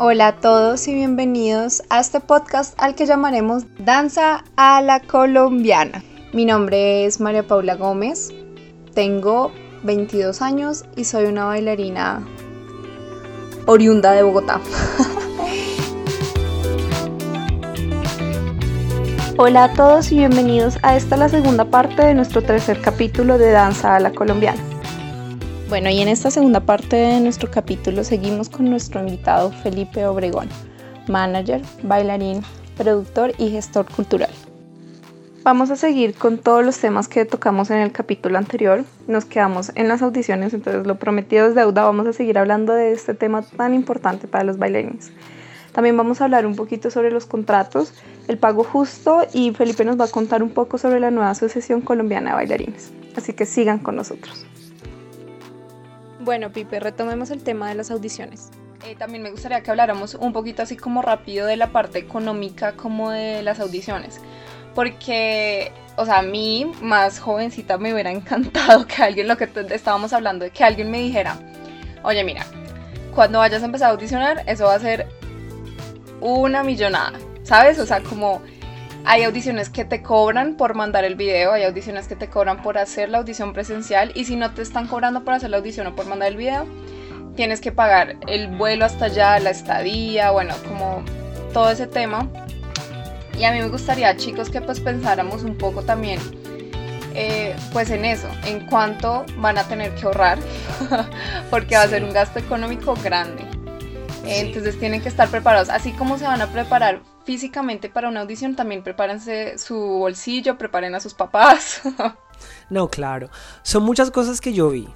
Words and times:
Hola 0.00 0.28
a 0.28 0.36
todos 0.36 0.86
y 0.86 0.94
bienvenidos 0.94 1.82
a 1.90 1.98
este 1.98 2.20
podcast 2.20 2.80
al 2.80 2.94
que 2.94 3.04
llamaremos 3.04 3.64
Danza 3.80 4.44
a 4.54 4.80
la 4.80 5.00
Colombiana. 5.00 6.04
Mi 6.32 6.44
nombre 6.44 7.04
es 7.04 7.18
María 7.18 7.44
Paula 7.44 7.74
Gómez, 7.74 8.32
tengo 8.94 9.50
22 9.82 10.40
años 10.40 10.84
y 10.94 11.02
soy 11.02 11.24
una 11.24 11.46
bailarina 11.46 12.22
oriunda 13.66 14.12
de 14.12 14.22
Bogotá. 14.22 14.60
Hola 19.36 19.64
a 19.64 19.72
todos 19.72 20.12
y 20.12 20.18
bienvenidos 20.18 20.78
a 20.82 20.96
esta 20.96 21.16
la 21.16 21.28
segunda 21.28 21.64
parte 21.64 22.04
de 22.04 22.14
nuestro 22.14 22.42
tercer 22.42 22.80
capítulo 22.80 23.36
de 23.36 23.50
Danza 23.50 23.96
a 23.96 24.00
la 24.00 24.12
Colombiana. 24.12 24.67
Bueno, 25.68 25.90
y 25.90 26.00
en 26.00 26.08
esta 26.08 26.30
segunda 26.30 26.60
parte 26.60 26.96
de 26.96 27.20
nuestro 27.20 27.50
capítulo 27.50 28.02
seguimos 28.02 28.48
con 28.48 28.70
nuestro 28.70 29.00
invitado 29.00 29.52
Felipe 29.52 30.06
Obregón, 30.06 30.48
manager, 31.08 31.60
bailarín, 31.82 32.40
productor 32.78 33.34
y 33.36 33.50
gestor 33.50 33.84
cultural. 33.84 34.30
Vamos 35.42 35.70
a 35.70 35.76
seguir 35.76 36.14
con 36.14 36.38
todos 36.38 36.64
los 36.64 36.78
temas 36.78 37.06
que 37.06 37.26
tocamos 37.26 37.68
en 37.68 37.80
el 37.80 37.92
capítulo 37.92 38.38
anterior. 38.38 38.82
Nos 39.08 39.26
quedamos 39.26 39.70
en 39.74 39.88
las 39.88 40.00
audiciones, 40.00 40.54
entonces 40.54 40.86
lo 40.86 40.98
prometido 40.98 41.46
es 41.46 41.54
deuda. 41.54 41.84
Vamos 41.84 42.06
a 42.06 42.14
seguir 42.14 42.38
hablando 42.38 42.72
de 42.72 42.92
este 42.92 43.12
tema 43.12 43.42
tan 43.42 43.74
importante 43.74 44.26
para 44.26 44.44
los 44.44 44.56
bailarines. 44.56 45.12
También 45.72 45.98
vamos 45.98 46.22
a 46.22 46.24
hablar 46.24 46.46
un 46.46 46.56
poquito 46.56 46.90
sobre 46.90 47.10
los 47.10 47.26
contratos, 47.26 47.92
el 48.26 48.38
pago 48.38 48.64
justo 48.64 49.26
y 49.34 49.52
Felipe 49.52 49.84
nos 49.84 50.00
va 50.00 50.06
a 50.06 50.10
contar 50.10 50.42
un 50.42 50.50
poco 50.50 50.78
sobre 50.78 50.98
la 50.98 51.10
nueva 51.10 51.28
Asociación 51.28 51.82
Colombiana 51.82 52.30
de 52.30 52.36
Bailarines. 52.36 52.90
Así 53.16 53.34
que 53.34 53.44
sigan 53.44 53.80
con 53.80 53.96
nosotros. 53.96 54.46
Bueno, 56.28 56.52
Pipe, 56.52 56.78
retomemos 56.78 57.30
el 57.30 57.42
tema 57.42 57.70
de 57.70 57.74
las 57.74 57.90
audiciones. 57.90 58.50
Eh, 58.84 58.94
también 58.96 59.22
me 59.22 59.30
gustaría 59.30 59.62
que 59.62 59.70
habláramos 59.70 60.12
un 60.14 60.34
poquito 60.34 60.60
así 60.60 60.76
como 60.76 61.00
rápido 61.00 61.46
de 61.46 61.56
la 61.56 61.72
parte 61.72 61.98
económica 61.98 62.72
como 62.72 63.10
de 63.10 63.42
las 63.42 63.60
audiciones. 63.60 64.20
Porque, 64.74 65.72
o 65.96 66.04
sea, 66.04 66.18
a 66.18 66.22
mí, 66.22 66.70
más 66.82 67.18
jovencita, 67.18 67.78
me 67.78 67.94
hubiera 67.94 68.10
encantado 68.12 68.86
que 68.86 69.02
alguien, 69.02 69.26
lo 69.26 69.38
que 69.38 69.48
estábamos 69.70 70.12
hablando, 70.12 70.44
que 70.52 70.64
alguien 70.64 70.90
me 70.90 70.98
dijera, 70.98 71.38
oye, 72.02 72.22
mira, 72.24 72.44
cuando 73.14 73.38
vayas 73.38 73.62
a 73.62 73.64
empezar 73.64 73.88
a 73.88 73.92
audicionar, 73.92 74.44
eso 74.46 74.66
va 74.66 74.74
a 74.74 74.80
ser 74.80 75.08
una 76.20 76.62
millonada, 76.62 77.18
¿sabes? 77.42 77.78
O 77.78 77.86
sea, 77.86 78.02
como 78.02 78.42
hay 79.10 79.24
audiciones 79.24 79.70
que 79.70 79.86
te 79.86 80.02
cobran 80.02 80.58
por 80.58 80.74
mandar 80.74 81.06
el 81.06 81.14
video, 81.14 81.52
hay 81.52 81.64
audiciones 81.64 82.06
que 82.08 82.14
te 82.14 82.28
cobran 82.28 82.60
por 82.60 82.76
hacer 82.76 83.08
la 83.08 83.16
audición 83.16 83.54
presencial 83.54 84.12
y 84.14 84.26
si 84.26 84.36
no 84.36 84.52
te 84.52 84.60
están 84.60 84.86
cobrando 84.86 85.24
por 85.24 85.32
hacer 85.32 85.48
la 85.48 85.56
audición 85.56 85.86
o 85.86 85.96
por 85.96 86.04
mandar 86.04 86.28
el 86.28 86.36
video, 86.36 86.66
tienes 87.34 87.62
que 87.62 87.72
pagar 87.72 88.16
el 88.26 88.48
vuelo 88.48 88.84
hasta 88.84 89.06
allá, 89.06 89.38
la 89.38 89.48
estadía, 89.48 90.30
bueno, 90.30 90.54
como 90.68 91.02
todo 91.54 91.70
ese 91.70 91.86
tema. 91.86 92.28
Y 93.38 93.44
a 93.44 93.52
mí 93.52 93.60
me 93.60 93.68
gustaría, 93.68 94.14
chicos, 94.18 94.50
que 94.50 94.60
pues 94.60 94.78
pensáramos 94.78 95.42
un 95.42 95.56
poco 95.56 95.82
también 95.82 96.20
eh, 97.14 97.56
pues 97.72 97.90
en 97.90 98.04
eso, 98.04 98.28
en 98.44 98.66
cuánto 98.66 99.24
van 99.38 99.56
a 99.56 99.64
tener 99.64 99.94
que 99.94 100.04
ahorrar, 100.04 100.38
porque 101.50 101.76
va 101.76 101.84
a 101.84 101.88
ser 101.88 102.04
un 102.04 102.12
gasto 102.12 102.40
económico 102.40 102.94
grande. 103.02 103.42
Entonces 104.26 104.78
tienen 104.78 105.00
que 105.00 105.08
estar 105.08 105.28
preparados. 105.28 105.70
Así 105.70 105.92
como 105.92 106.18
se 106.18 106.26
van 106.26 106.42
a 106.42 106.48
preparar 106.48 107.00
físicamente 107.28 107.90
para 107.90 108.08
una 108.08 108.20
audición, 108.20 108.56
también 108.56 108.82
prepárense 108.82 109.58
su 109.58 109.76
bolsillo, 109.76 110.56
preparen 110.56 110.94
a 110.94 111.00
sus 111.00 111.12
papás. 111.12 111.82
no, 112.70 112.88
claro. 112.88 113.28
Son 113.60 113.82
muchas 113.82 114.10
cosas 114.10 114.40
que 114.40 114.54
yo 114.54 114.70
vi. 114.70 114.88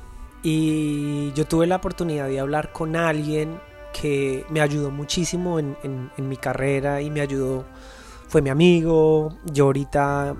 Y 0.42 1.30
yo 1.34 1.44
tuve 1.46 1.66
la 1.66 1.76
oportunidad 1.76 2.28
de 2.28 2.40
hablar 2.40 2.72
con 2.72 2.96
alguien 2.96 3.60
que 3.92 4.46
me 4.48 4.62
ayudó 4.62 4.90
muchísimo 4.90 5.58
en, 5.58 5.76
mi 6.16 6.38
carrera 6.38 7.02
y 7.02 7.10
me 7.10 7.20
ayudó, 7.20 7.66
fue 8.28 8.40
mi 8.40 8.48
amigo. 8.48 9.36
Yo 9.44 9.66
ahorita 9.66 10.34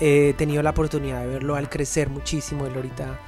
he 0.00 0.32
tenido 0.38 0.62
la 0.62 0.70
oportunidad 0.70 1.20
de 1.20 1.26
verlo 1.26 1.54
al 1.54 1.68
crecer 1.68 2.08
muchísimo. 2.08 2.64
Él 2.64 2.76
ahorita 2.76 3.20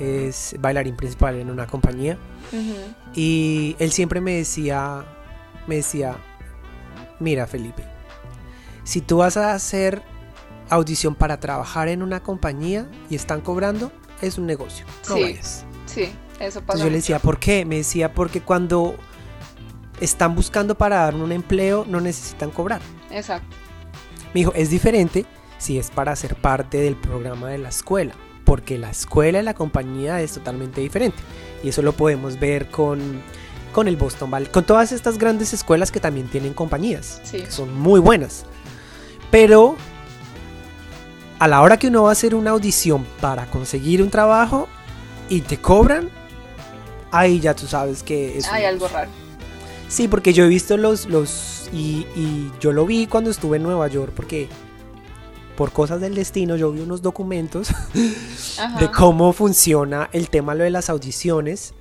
es 0.00 0.54
bailarín 0.60 0.96
principal 0.96 1.36
en 1.36 1.48
una 1.48 1.66
compañía. 1.66 2.18
Y 3.14 3.74
él 3.78 3.90
siempre 3.90 4.20
me 4.20 4.34
decía, 4.34 5.06
me 5.66 5.76
decía, 5.76 6.18
mira 7.22 7.46
Felipe, 7.46 7.84
si 8.84 9.00
tú 9.00 9.18
vas 9.18 9.36
a 9.36 9.54
hacer 9.54 10.02
audición 10.68 11.14
para 11.14 11.38
trabajar 11.40 11.88
en 11.88 12.02
una 12.02 12.22
compañía 12.22 12.88
y 13.08 13.14
están 13.14 13.40
cobrando, 13.40 13.92
es 14.20 14.38
un 14.38 14.46
negocio. 14.46 14.84
No 15.08 15.16
sí, 15.16 15.38
Sí, 15.86 16.12
eso 16.40 16.62
pasa. 16.62 16.78
yo 16.82 16.90
le 16.90 16.96
decía, 16.96 17.18
¿por 17.18 17.38
qué? 17.38 17.64
Me 17.64 17.76
decía, 17.76 18.14
porque 18.14 18.40
cuando 18.40 18.96
están 20.00 20.34
buscando 20.34 20.76
para 20.76 20.96
dar 20.96 21.14
un 21.14 21.32
empleo, 21.32 21.84
no 21.88 22.00
necesitan 22.00 22.50
cobrar. 22.50 22.80
Exacto. 23.10 23.56
Me 24.34 24.40
dijo, 24.40 24.52
es 24.54 24.70
diferente 24.70 25.26
si 25.58 25.78
es 25.78 25.90
para 25.90 26.16
ser 26.16 26.34
parte 26.34 26.78
del 26.78 26.96
programa 26.96 27.50
de 27.50 27.58
la 27.58 27.68
escuela 27.68 28.14
porque 28.44 28.78
la 28.78 28.90
escuela 28.90 29.40
y 29.40 29.42
la 29.42 29.54
compañía 29.54 30.20
es 30.20 30.32
totalmente 30.32 30.80
diferente. 30.80 31.18
Y 31.62 31.68
eso 31.68 31.82
lo 31.82 31.92
podemos 31.92 32.38
ver 32.38 32.70
con, 32.70 33.22
con 33.72 33.88
el 33.88 33.96
Boston 33.96 34.30
Ballet, 34.30 34.50
con 34.50 34.64
todas 34.64 34.92
estas 34.92 35.18
grandes 35.18 35.52
escuelas 35.52 35.90
que 35.90 36.00
también 36.00 36.28
tienen 36.28 36.54
compañías, 36.54 37.20
que 37.30 37.50
son 37.50 37.74
muy 37.74 38.00
buenas. 38.00 38.44
Pero 39.30 39.76
a 41.38 41.48
la 41.48 41.62
hora 41.62 41.78
que 41.78 41.88
uno 41.88 42.04
va 42.04 42.10
a 42.10 42.12
hacer 42.12 42.34
una 42.34 42.50
audición 42.50 43.06
para 43.20 43.46
conseguir 43.46 44.02
un 44.02 44.10
trabajo 44.10 44.68
y 45.28 45.40
te 45.40 45.56
cobran, 45.56 46.10
ahí 47.10 47.40
ya 47.40 47.54
tú 47.54 47.66
sabes 47.66 48.02
que 48.02 48.38
es... 48.38 48.46
Hay 48.52 48.64
algo 48.64 48.86
raro. 48.88 49.10
Sí, 49.88 50.08
porque 50.08 50.32
yo 50.32 50.44
he 50.44 50.48
visto 50.48 50.76
los... 50.76 51.06
los 51.06 51.68
y, 51.72 52.06
y 52.14 52.52
yo 52.60 52.72
lo 52.72 52.84
vi 52.84 53.06
cuando 53.06 53.30
estuve 53.30 53.56
en 53.56 53.62
Nueva 53.62 53.88
York, 53.88 54.12
porque 54.14 54.48
por 55.56 55.72
cosas 55.72 56.00
del 56.00 56.14
destino, 56.14 56.56
yo 56.56 56.72
vi 56.72 56.80
unos 56.80 57.02
documentos 57.02 57.68
de 58.80 58.90
cómo 58.90 59.32
funciona 59.32 60.08
el 60.12 60.28
tema 60.28 60.54
lo 60.54 60.64
de 60.64 60.70
las 60.70 60.90
audiciones. 60.90 61.74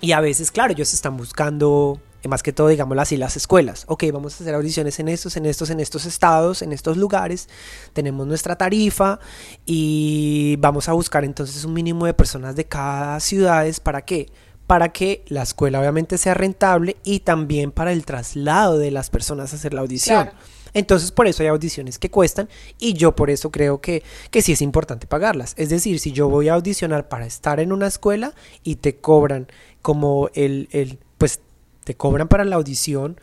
Y 0.00 0.12
a 0.12 0.20
veces, 0.20 0.50
claro, 0.50 0.72
ellos 0.72 0.92
están 0.92 1.16
buscando, 1.16 2.00
eh, 2.22 2.28
más 2.28 2.42
que 2.42 2.52
todo, 2.52 2.68
digámoslo 2.68 3.00
así, 3.00 3.16
las 3.16 3.36
escuelas. 3.36 3.84
Ok, 3.88 4.04
vamos 4.12 4.34
a 4.34 4.44
hacer 4.44 4.54
audiciones 4.54 4.98
en 5.00 5.08
estos, 5.08 5.36
en 5.36 5.46
estos, 5.46 5.70
en 5.70 5.80
estos 5.80 6.04
estados, 6.04 6.62
en 6.62 6.72
estos 6.72 6.96
lugares. 6.96 7.48
Tenemos 7.92 8.26
nuestra 8.26 8.56
tarifa 8.56 9.18
y 9.64 10.56
vamos 10.58 10.88
a 10.88 10.92
buscar 10.92 11.24
entonces 11.24 11.64
un 11.64 11.72
mínimo 11.72 12.04
de 12.06 12.14
personas 12.14 12.56
de 12.56 12.66
cada 12.66 13.18
ciudad. 13.20 13.66
¿Para 13.82 14.02
qué? 14.02 14.30
Para 14.66 14.90
que 14.90 15.24
la 15.28 15.42
escuela 15.42 15.80
obviamente 15.80 16.18
sea 16.18 16.34
rentable 16.34 16.96
y 17.04 17.20
también 17.20 17.70
para 17.70 17.92
el 17.92 18.04
traslado 18.04 18.78
de 18.78 18.90
las 18.90 19.10
personas 19.10 19.52
a 19.52 19.56
hacer 19.56 19.72
la 19.72 19.80
audición. 19.80 20.30
Entonces 20.76 21.10
por 21.10 21.26
eso 21.26 21.42
hay 21.42 21.48
audiciones 21.48 21.98
que 21.98 22.10
cuestan 22.10 22.50
y 22.78 22.92
yo 22.92 23.16
por 23.16 23.30
eso 23.30 23.50
creo 23.50 23.80
que, 23.80 24.02
que 24.30 24.42
sí 24.42 24.52
es 24.52 24.60
importante 24.60 25.06
pagarlas. 25.06 25.54
Es 25.56 25.70
decir, 25.70 25.98
si 26.00 26.12
yo 26.12 26.28
voy 26.28 26.50
a 26.50 26.54
audicionar 26.54 27.08
para 27.08 27.24
estar 27.24 27.60
en 27.60 27.72
una 27.72 27.86
escuela 27.86 28.34
y 28.62 28.76
te 28.76 28.96
cobran 28.96 29.46
como 29.86 30.30
el, 30.34 30.68
el 30.72 30.98
pues 31.16 31.38
te 31.84 31.94
cobran 31.94 32.26
para 32.26 32.44
la 32.44 32.56
audición, 32.56 33.20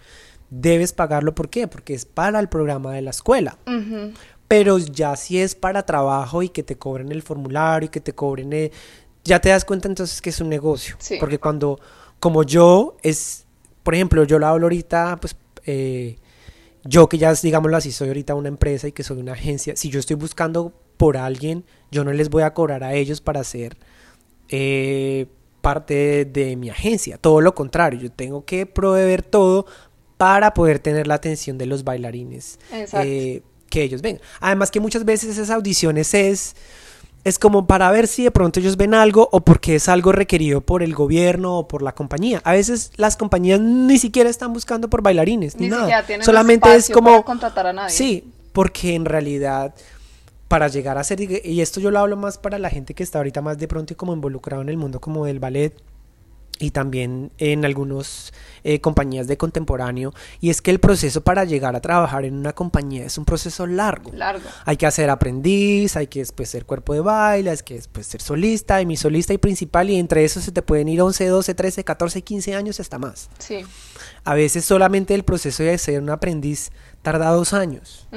debes 0.50 0.94
pagarlo. 0.94 1.36
¿Por 1.36 1.50
qué? 1.50 1.68
Porque 1.68 1.94
es 1.94 2.06
para 2.06 2.40
el 2.40 2.48
programa 2.48 2.94
de 2.94 3.02
la 3.02 3.10
escuela. 3.10 3.58
Pero 4.48 4.78
ya 4.78 5.18
si 5.18 5.40
es 5.40 5.56
para 5.56 5.86
trabajo 5.86 6.42
y 6.42 6.48
que 6.48 6.64
te 6.64 6.78
cobren 6.78 7.12
el 7.12 7.22
formulario 7.22 7.88
y 7.88 7.90
que 7.90 8.00
te 8.00 8.16
cobren... 8.16 8.54
El, 8.54 8.72
ya 9.26 9.42
te 9.42 9.50
das 9.50 9.66
cuenta 9.66 9.90
entonces 9.90 10.22
que 10.22 10.30
es 10.30 10.40
un 10.40 10.48
negocio. 10.48 10.96
Porque 11.20 11.38
cuando, 11.38 11.82
como 12.22 12.44
yo, 12.44 12.96
es, 13.04 13.46
por 13.84 13.94
ejemplo, 13.96 14.24
yo 14.24 14.40
lo 14.40 14.48
hablo 14.48 14.68
ahorita, 14.68 15.18
pues, 15.20 15.36
eh, 15.66 16.16
yo 16.86 17.10
que 17.10 17.18
ya, 17.18 17.34
digámoslo 17.34 17.76
así, 17.76 17.92
soy 17.92 18.08
ahorita 18.08 18.36
una 18.36 18.48
empresa 18.48 18.88
y 18.88 18.94
que 18.94 19.04
soy 19.04 19.18
una 19.18 19.34
agencia, 19.34 19.76
si 19.76 19.90
yo 19.90 20.00
estoy 20.00 20.16
buscando 20.16 20.72
por 20.96 21.18
alguien, 21.18 21.66
yo 21.92 22.06
no 22.06 22.14
les 22.14 22.30
voy 22.30 22.44
a 22.44 22.54
cobrar 22.54 22.86
a 22.86 22.94
ellos 22.94 23.20
para 23.20 23.44
ser 23.44 23.76
eh, 24.48 25.28
parte 25.64 26.26
de, 26.26 26.58
mi 26.58 26.70
agencia. 26.70 27.18
Todo 27.18 27.40
lo 27.40 27.56
contrario, 27.56 27.98
yo 27.98 28.12
tengo 28.12 28.44
que 28.44 28.66
proveer 28.66 29.24
todo 29.24 29.66
para 30.18 30.54
poder 30.54 30.80
tener 30.80 31.08
la 31.08 31.14
atención 31.16 31.58
de 31.58 31.66
los 31.66 31.86
bailarines 31.86 32.60
eh, 32.72 33.42
que 33.70 33.82
ellos 33.82 34.02
ven. 34.02 34.20
Además 34.42 34.72
que 34.72 34.82
muchas 34.82 35.06
veces 35.06 35.30
esas 35.30 35.50
audiciones 35.50 36.14
es 36.14 36.56
es 37.24 37.40
como 37.40 37.66
para 37.66 37.90
ver 37.92 38.08
si 38.08 38.26
de 38.26 38.32
pronto 38.32 38.60
ellos 38.60 38.76
ven 38.76 38.94
algo 38.94 39.30
o 39.32 39.40
porque 39.40 39.76
es 39.76 39.88
algo 39.88 40.12
requerido 40.12 40.60
por 40.60 40.84
el 40.84 40.94
gobierno 40.94 41.60
o 41.60 41.68
por 41.70 41.82
la 41.82 41.96
compañía. 41.96 42.42
A 42.44 42.52
veces 42.52 42.92
las 42.98 43.16
compañías 43.16 43.62
ni 43.62 43.98
siquiera 43.98 44.30
están 44.30 44.52
buscando 44.52 44.90
por 44.90 45.02
bailarines 45.02 45.58
ni, 45.58 45.70
nada. 45.70 46.04
Solamente 46.22 46.76
es 46.76 46.90
como 46.90 47.24
contratar 47.24 47.68
a 47.68 47.74
nadie. 47.74 47.96
Sí, 47.96 48.26
porque 48.52 48.96
en 48.96 49.06
realidad 49.06 49.74
para 50.54 50.68
llegar 50.68 51.00
a 51.00 51.04
ser 51.04 51.20
y 51.20 51.62
esto 51.62 51.80
yo 51.80 51.90
lo 51.90 51.98
hablo 51.98 52.16
más 52.16 52.38
para 52.38 52.60
la 52.60 52.70
gente 52.70 52.94
que 52.94 53.02
está 53.02 53.18
ahorita 53.18 53.42
más 53.42 53.58
de 53.58 53.68
pronto 53.68 53.98
como 53.98 54.14
involucrado 54.14 54.62
en 54.62 54.70
el 54.70 54.78
mundo 54.78 55.02
como 55.02 55.26
del 55.26 55.40
ballet 55.40 55.74
y 56.60 56.70
también 56.70 57.32
en 57.40 57.66
algunas 57.66 58.34
eh, 58.64 58.80
compañías 58.80 59.26
de 59.26 59.36
contemporáneo 59.36 60.14
y 60.42 60.52
es 60.52 60.62
que 60.62 60.70
el 60.70 60.80
proceso 60.80 61.24
para 61.24 61.44
llegar 61.44 61.76
a 61.76 61.82
trabajar 61.82 62.24
en 62.24 62.36
una 62.36 62.54
compañía 62.54 63.04
es 63.04 63.18
un 63.18 63.26
proceso 63.26 63.66
largo. 63.66 64.12
Largo. 64.14 64.48
Hay 64.66 64.78
que 64.78 64.86
hacer 64.86 65.10
aprendiz, 65.10 65.98
hay 65.98 66.06
que 66.06 66.20
después 66.20 66.50
ser 66.50 66.66
cuerpo 66.66 66.94
de 66.94 67.02
baile, 67.02 67.50
hay 67.50 67.58
que 67.58 67.74
después 67.74 68.06
ser 68.06 68.22
solista 68.22 68.80
y 68.80 68.86
mi 68.86 68.96
solista 68.96 69.34
y 69.34 69.40
principal 69.40 69.90
y 69.90 69.96
entre 69.96 70.24
eso 70.24 70.40
se 70.40 70.52
te 70.52 70.62
pueden 70.62 70.88
ir 70.88 71.02
11, 71.02 71.30
12, 71.30 71.56
13, 71.56 71.84
14, 71.84 72.22
15 72.22 72.54
años 72.54 72.80
hasta 72.80 73.00
más. 73.00 73.32
Sí. 73.40 73.66
A 74.24 74.36
veces 74.36 74.66
solamente 74.66 75.16
el 75.16 75.24
proceso 75.24 75.64
de 75.64 75.76
ser 75.80 76.00
un 76.00 76.12
aprendiz 76.12 76.70
tarda 77.02 77.32
dos 77.32 77.54
años. 77.54 78.08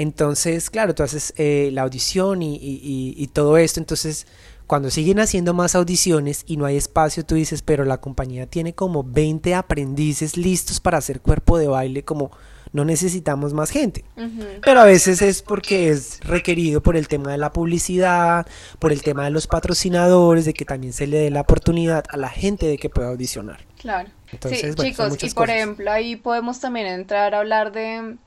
Entonces, 0.00 0.70
claro, 0.70 0.94
tú 0.94 1.02
haces 1.02 1.34
eh, 1.36 1.68
la 1.72 1.82
audición 1.82 2.40
y, 2.42 2.58
y 2.58 3.26
todo 3.28 3.58
esto, 3.58 3.80
entonces 3.80 4.26
cuando 4.70 4.88
siguen 4.88 5.18
haciendo 5.18 5.52
más 5.52 5.74
audiciones 5.74 6.44
y 6.46 6.56
no 6.56 6.64
hay 6.64 6.76
espacio, 6.76 7.26
tú 7.26 7.34
dices, 7.34 7.60
pero 7.60 7.84
la 7.84 8.00
compañía 8.00 8.46
tiene 8.46 8.72
como 8.72 9.02
20 9.02 9.56
aprendices 9.56 10.36
listos 10.36 10.78
para 10.78 10.96
hacer 10.96 11.20
cuerpo 11.20 11.58
de 11.58 11.66
baile, 11.66 12.04
como 12.04 12.30
no 12.72 12.84
necesitamos 12.84 13.52
más 13.52 13.70
gente. 13.70 14.04
Pero 14.62 14.80
a 14.80 14.84
veces 14.84 15.22
es 15.22 15.42
porque 15.42 15.90
es 15.90 16.20
requerido 16.20 16.80
por 16.82 16.96
el 16.96 17.08
tema 17.08 17.32
de 17.32 17.38
la 17.38 17.52
publicidad, 17.52 18.46
por 18.78 18.92
el 18.92 19.02
tema 19.02 19.24
de 19.24 19.30
los 19.30 19.48
patrocinadores, 19.48 20.44
de 20.44 20.54
que 20.54 20.64
también 20.64 20.92
se 20.92 21.08
le 21.08 21.18
dé 21.18 21.30
la 21.30 21.40
oportunidad 21.40 22.04
a 22.08 22.16
la 22.16 22.28
gente 22.28 22.66
de 22.66 22.78
que 22.78 22.88
pueda 22.88 23.08
audicionar. 23.08 23.66
Claro. 23.76 24.08
Entonces, 24.32 24.76
sí, 24.78 24.90
chicos, 24.90 25.20
y 25.20 25.30
por 25.30 25.50
ejemplo, 25.50 25.90
ahí 25.90 26.14
podemos 26.14 26.60
también 26.60 26.86
entrar 26.86 27.34
a 27.34 27.40
hablar 27.40 27.72
de 27.72 28.18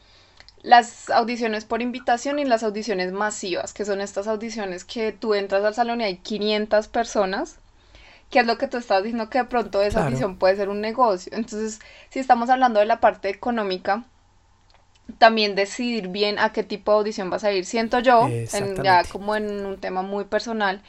las 0.63 1.09
audiciones 1.09 1.65
por 1.65 1.81
invitación 1.81 2.39
y 2.39 2.45
las 2.45 2.63
audiciones 2.63 3.11
masivas, 3.11 3.73
que 3.73 3.85
son 3.85 4.01
estas 4.01 4.27
audiciones 4.27 4.85
que 4.85 5.11
tú 5.11 5.35
entras 5.35 5.63
al 5.63 5.75
salón 5.75 6.01
y 6.01 6.05
hay 6.05 6.17
500 6.17 6.87
personas, 6.87 7.59
que 8.29 8.39
es 8.39 8.47
lo 8.47 8.57
que 8.57 8.67
tú 8.67 8.77
estás 8.77 9.03
diciendo 9.03 9.29
que 9.29 9.39
de 9.39 9.45
pronto 9.45 9.81
esa 9.81 10.05
audición 10.05 10.37
puede 10.37 10.55
ser 10.55 10.69
un 10.69 10.81
negocio. 10.81 11.33
Entonces, 11.35 11.79
si 12.09 12.19
estamos 12.19 12.49
hablando 12.49 12.79
de 12.79 12.85
la 12.85 13.01
parte 13.01 13.29
económica, 13.29 14.05
también 15.17 15.53
decidir 15.53 16.07
bien 16.07 16.39
a 16.39 16.53
qué 16.53 16.63
tipo 16.63 16.91
de 16.91 16.97
audición 16.97 17.29
vas 17.29 17.43
a 17.43 17.51
ir. 17.51 17.65
Siento 17.65 17.99
yo, 17.99 18.29
ya 18.81 19.03
como 19.03 19.35
en 19.35 19.65
un 19.65 19.77
tema 19.77 20.01
muy 20.01 20.23
personal, 20.23 20.81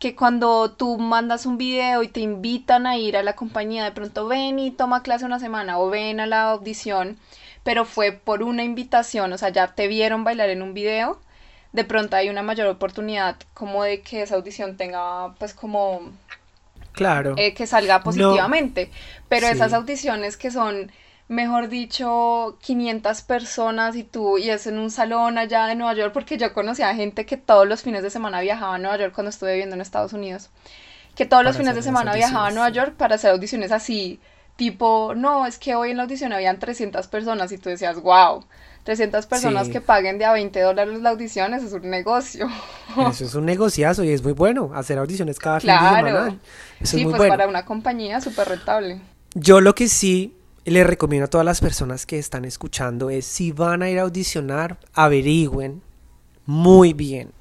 que 0.00 0.16
cuando 0.16 0.72
tú 0.72 0.98
mandas 0.98 1.46
un 1.46 1.56
video 1.56 2.02
y 2.02 2.08
te 2.08 2.20
invitan 2.20 2.86
a 2.86 2.98
ir 2.98 3.16
a 3.16 3.22
la 3.22 3.36
compañía, 3.36 3.84
de 3.84 3.92
pronto 3.92 4.26
ven 4.26 4.58
y 4.58 4.72
toma 4.72 5.04
clase 5.04 5.24
una 5.24 5.38
semana 5.38 5.78
o 5.78 5.88
ven 5.88 6.18
a 6.18 6.26
la 6.26 6.50
audición, 6.50 7.16
pero 7.64 7.84
fue 7.84 8.12
por 8.12 8.42
una 8.42 8.62
invitación, 8.62 9.32
o 9.32 9.38
sea, 9.38 9.48
ya 9.48 9.74
te 9.74 9.88
vieron 9.88 10.22
bailar 10.22 10.50
en 10.50 10.62
un 10.62 10.74
video, 10.74 11.20
de 11.72 11.82
pronto 11.84 12.14
hay 12.14 12.28
una 12.28 12.42
mayor 12.42 12.68
oportunidad 12.68 13.36
como 13.54 13.82
de 13.82 14.02
que 14.02 14.22
esa 14.22 14.36
audición 14.36 14.76
tenga 14.76 15.34
pues 15.38 15.54
como... 15.54 16.12
Claro. 16.92 17.34
Eh, 17.36 17.54
que 17.54 17.66
salga 17.66 18.04
positivamente, 18.04 18.88
pero 19.28 19.48
esas 19.48 19.72
audiciones 19.72 20.36
que 20.36 20.52
son 20.52 20.92
mejor 21.26 21.68
dicho, 21.68 22.58
500 22.62 23.22
personas 23.22 23.96
y 23.96 24.04
tú, 24.04 24.38
y 24.38 24.50
es 24.50 24.66
en 24.66 24.78
un 24.78 24.90
salón 24.90 25.38
allá 25.38 25.66
de 25.66 25.74
Nueva 25.74 25.94
York, 25.94 26.12
porque 26.12 26.36
yo 26.36 26.52
conocía 26.52 26.90
a 26.90 26.94
gente 26.94 27.26
que 27.26 27.36
todos 27.36 27.66
los 27.66 27.82
fines 27.82 28.02
de 28.02 28.10
semana 28.10 28.40
viajaba 28.42 28.76
a 28.76 28.78
Nueva 28.78 28.98
York 28.98 29.14
cuando 29.14 29.30
estuve 29.30 29.52
viviendo 29.52 29.74
en 29.74 29.80
Estados 29.80 30.12
Unidos, 30.12 30.50
que 31.16 31.26
todos 31.26 31.42
los 31.42 31.56
fines 31.56 31.74
de 31.74 31.82
semana 31.82 32.14
viajaba 32.14 32.48
a 32.48 32.50
Nueva 32.50 32.68
York 32.68 32.94
para 32.96 33.14
hacer 33.14 33.30
audiciones 33.30 33.72
así 33.72 34.20
tipo, 34.56 35.14
no, 35.14 35.46
es 35.46 35.58
que 35.58 35.74
hoy 35.74 35.90
en 35.90 35.96
la 35.96 36.04
audición 36.04 36.32
habían 36.32 36.58
300 36.58 37.06
personas 37.08 37.52
y 37.52 37.58
tú 37.58 37.68
decías, 37.68 38.00
wow, 38.00 38.44
300 38.84 39.26
personas 39.26 39.68
que 39.68 39.80
paguen 39.80 40.18
de 40.18 40.26
a 40.26 40.32
20 40.32 40.60
dólares 40.60 41.00
la 41.00 41.10
audición, 41.10 41.54
eso 41.54 41.66
es 41.66 41.72
un 41.72 41.88
negocio. 41.90 42.48
Eso 43.10 43.24
es 43.24 43.34
un 43.34 43.46
negociazo 43.46 44.04
y 44.04 44.10
es 44.10 44.22
muy 44.22 44.32
bueno 44.32 44.70
hacer 44.74 44.98
audiciones 44.98 45.38
cada 45.38 45.58
fin 45.58 45.70
de 45.70 45.76
semana. 45.76 46.38
Eso 46.80 46.96
sí, 46.98 47.04
pues 47.04 47.28
para 47.28 47.48
una 47.48 47.64
compañía 47.64 48.20
súper 48.20 48.48
rentable. 48.48 49.00
Yo 49.34 49.60
lo 49.60 49.74
que 49.74 49.88
sí 49.88 50.36
le 50.64 50.84
recomiendo 50.84 51.24
a 51.24 51.28
todas 51.28 51.44
las 51.44 51.60
personas 51.60 52.06
que 52.06 52.18
están 52.18 52.44
escuchando 52.44 53.10
es 53.10 53.24
si 53.24 53.52
van 53.52 53.82
a 53.82 53.90
ir 53.90 53.98
a 53.98 54.02
audicionar, 54.02 54.78
averigüen 54.92 55.82
muy 56.46 56.92
bien. 56.92 57.32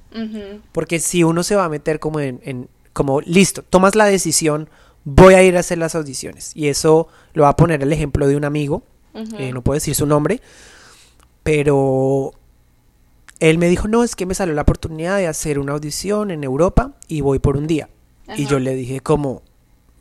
Porque 0.72 1.00
si 1.00 1.24
uno 1.24 1.42
se 1.42 1.56
va 1.56 1.66
a 1.66 1.70
meter 1.70 2.00
como 2.00 2.20
en, 2.20 2.40
en, 2.44 2.70
como 2.94 3.20
listo, 3.22 3.64
tomas 3.64 3.96
la 3.96 4.06
decisión, 4.06 4.70
voy 5.06 5.34
a 5.34 5.44
ir 5.44 5.58
a 5.58 5.62
hacer 5.62 5.78
las 5.78 5.96
audiciones. 5.96 6.52
Y 6.56 6.68
eso 6.68 7.08
lo 7.34 7.44
va 7.44 7.50
a 7.50 7.56
poner 7.56 7.82
el 7.82 7.92
ejemplo 7.92 8.28
de 8.28 8.36
un 8.36 8.46
amigo, 8.46 8.84
eh, 9.14 9.52
no 9.54 9.62
puedo 9.62 9.76
decir 9.76 9.94
su 9.94 10.06
nombre, 10.06 10.42
pero 11.44 12.34
él 13.40 13.58
me 13.58 13.68
dijo, 13.68 13.88
no, 13.88 14.04
es 14.04 14.16
que 14.16 14.26
me 14.26 14.34
salió 14.34 14.54
la 14.54 14.62
oportunidad 14.64 15.18
de 15.18 15.28
hacer 15.28 15.60
una 15.60 15.74
audición 15.74 16.32
en 16.32 16.44
Europa 16.44 16.94
y 17.08 17.22
voy 17.22 17.40
por 17.40 17.58
un 17.58 17.68
día. 17.68 17.90
Y 18.38 18.46
yo 18.46 18.58
le 18.58 18.74
dije 18.74 19.02
como, 19.02 19.42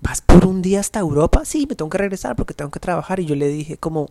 ¿vas 0.01 0.21
por 0.21 0.47
un 0.47 0.63
día 0.63 0.81
hasta 0.81 1.01
Europa? 1.01 1.45
Sí, 1.45 1.67
me 1.69 1.75
tengo 1.75 1.91
que 1.91 1.99
regresar 1.99 2.37
porque 2.37 2.55
tengo 2.55 2.71
que 2.71 2.81
trabajar. 2.81 3.19
Y 3.21 3.27
yo 3.27 3.35
le 3.35 3.49
dije 3.49 3.77
como, 3.77 4.09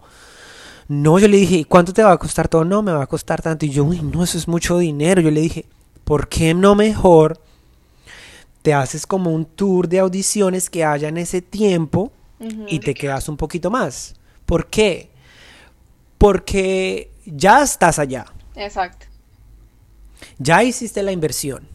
no, 0.89 1.17
yo 1.17 1.29
le 1.29 1.37
dije, 1.37 1.55
¿y 1.55 1.63
cuánto 1.63 1.93
te 1.93 2.03
va 2.03 2.11
a 2.11 2.17
costar 2.17 2.49
todo? 2.49 2.65
No, 2.65 2.81
me 2.81 2.91
va 2.91 3.03
a 3.03 3.07
costar 3.07 3.41
tanto. 3.41 3.65
Y 3.65 3.69
yo, 3.69 3.85
uy, 3.85 4.01
no, 4.01 4.23
eso 4.23 4.37
es 4.37 4.47
mucho 4.47 4.77
dinero. 4.77 5.21
Yo 5.21 5.31
le 5.31 5.39
dije, 5.39 5.65
¿por 6.03 6.27
qué 6.27 6.53
no 6.53 6.75
mejor 6.75 7.39
te 8.61 8.73
haces 8.73 9.07
como 9.07 9.31
un 9.31 9.45
tour 9.45 9.87
de 9.87 9.99
audiciones 9.99 10.69
que 10.69 10.85
haya 10.85 11.07
en 11.09 11.17
ese 11.17 11.41
tiempo 11.41 12.11
y 12.67 12.79
te 12.79 12.93
quedas 12.93 13.29
un 13.29 13.37
poquito 13.37 13.69
más. 13.69 14.15
¿Por 14.45 14.67
qué? 14.67 15.09
Porque 16.17 17.11
ya 17.25 17.61
estás 17.63 17.99
allá. 17.99 18.25
Exacto. 18.55 19.05
Ya 20.37 20.63
hiciste 20.63 21.03
la 21.03 21.11
inversión. 21.11 21.67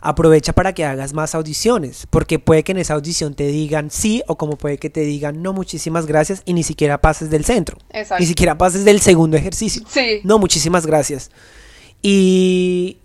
Aprovecha 0.00 0.52
para 0.52 0.72
que 0.72 0.84
hagas 0.84 1.12
más 1.12 1.36
audiciones, 1.36 2.08
porque 2.10 2.40
puede 2.40 2.64
que 2.64 2.72
en 2.72 2.78
esa 2.78 2.94
audición 2.94 3.34
te 3.34 3.46
digan 3.46 3.88
sí 3.88 4.20
o 4.26 4.36
como 4.36 4.56
puede 4.56 4.78
que 4.78 4.90
te 4.90 5.02
digan 5.02 5.42
no, 5.42 5.52
muchísimas 5.52 6.06
gracias 6.06 6.42
y 6.44 6.54
ni 6.54 6.64
siquiera 6.64 7.00
pases 7.00 7.30
del 7.30 7.44
centro. 7.44 7.78
Exacto. 7.90 8.20
Ni 8.20 8.26
siquiera 8.26 8.58
pases 8.58 8.84
del 8.84 9.00
segundo 9.00 9.36
ejercicio. 9.36 9.84
Sí. 9.88 10.20
No, 10.24 10.40
muchísimas 10.40 10.86
gracias. 10.86 11.30
Y 12.02 12.98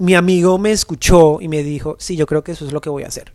mi 0.00 0.14
amigo 0.14 0.56
me 0.56 0.72
escuchó 0.72 1.40
y 1.42 1.48
me 1.48 1.62
dijo, 1.62 1.96
sí, 1.98 2.16
yo 2.16 2.26
creo 2.26 2.42
que 2.42 2.52
eso 2.52 2.66
es 2.66 2.72
lo 2.72 2.80
que 2.80 2.88
voy 2.88 3.04
a 3.04 3.08
hacer. 3.08 3.32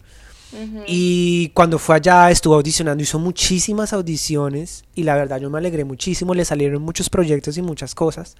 Y 0.88 1.50
cuando 1.50 1.78
fue 1.78 1.96
allá 1.96 2.32
estuvo 2.32 2.56
audicionando, 2.56 3.04
hizo 3.04 3.20
muchísimas 3.20 3.92
audiciones 3.92 4.86
y 4.96 5.04
la 5.04 5.16
verdad 5.16 5.40
yo 5.40 5.50
me 5.50 5.58
alegré 5.58 5.84
muchísimo, 5.84 6.34
le 6.34 6.46
salieron 6.46 6.82
muchos 6.82 7.10
proyectos 7.10 7.58
y 7.58 7.62
muchas 7.62 7.94
cosas. 7.94 8.36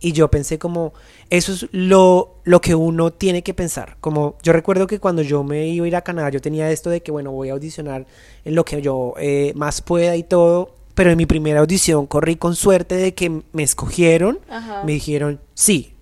Y 0.00 0.12
yo 0.12 0.30
pensé 0.30 0.58
como, 0.58 0.92
eso 1.30 1.52
es 1.52 1.66
lo, 1.72 2.40
lo 2.44 2.60
que 2.60 2.74
uno 2.74 3.12
tiene 3.12 3.42
que 3.42 3.54
pensar. 3.54 3.96
Como 4.00 4.38
yo 4.42 4.52
recuerdo 4.52 4.86
que 4.86 4.98
cuando 4.98 5.22
yo 5.22 5.44
me 5.44 5.68
iba 5.68 5.84
a 5.84 5.88
ir 5.88 5.96
a 5.96 6.02
Canadá, 6.02 6.30
yo 6.30 6.40
tenía 6.40 6.70
esto 6.70 6.90
de 6.90 7.02
que, 7.02 7.12
bueno, 7.12 7.32
voy 7.32 7.50
a 7.50 7.52
audicionar 7.52 8.06
en 8.44 8.54
lo 8.54 8.64
que 8.64 8.80
yo 8.82 9.14
eh, 9.18 9.52
más 9.54 9.82
pueda 9.82 10.16
y 10.16 10.22
todo. 10.22 10.74
Pero 10.94 11.10
en 11.10 11.18
mi 11.18 11.26
primera 11.26 11.60
audición 11.60 12.06
corrí 12.06 12.36
con 12.36 12.56
suerte 12.56 12.96
de 12.96 13.14
que 13.14 13.42
me 13.52 13.62
escogieron, 13.62 14.40
me 14.84 14.92
dijeron 14.92 15.40
sí, 15.54 15.95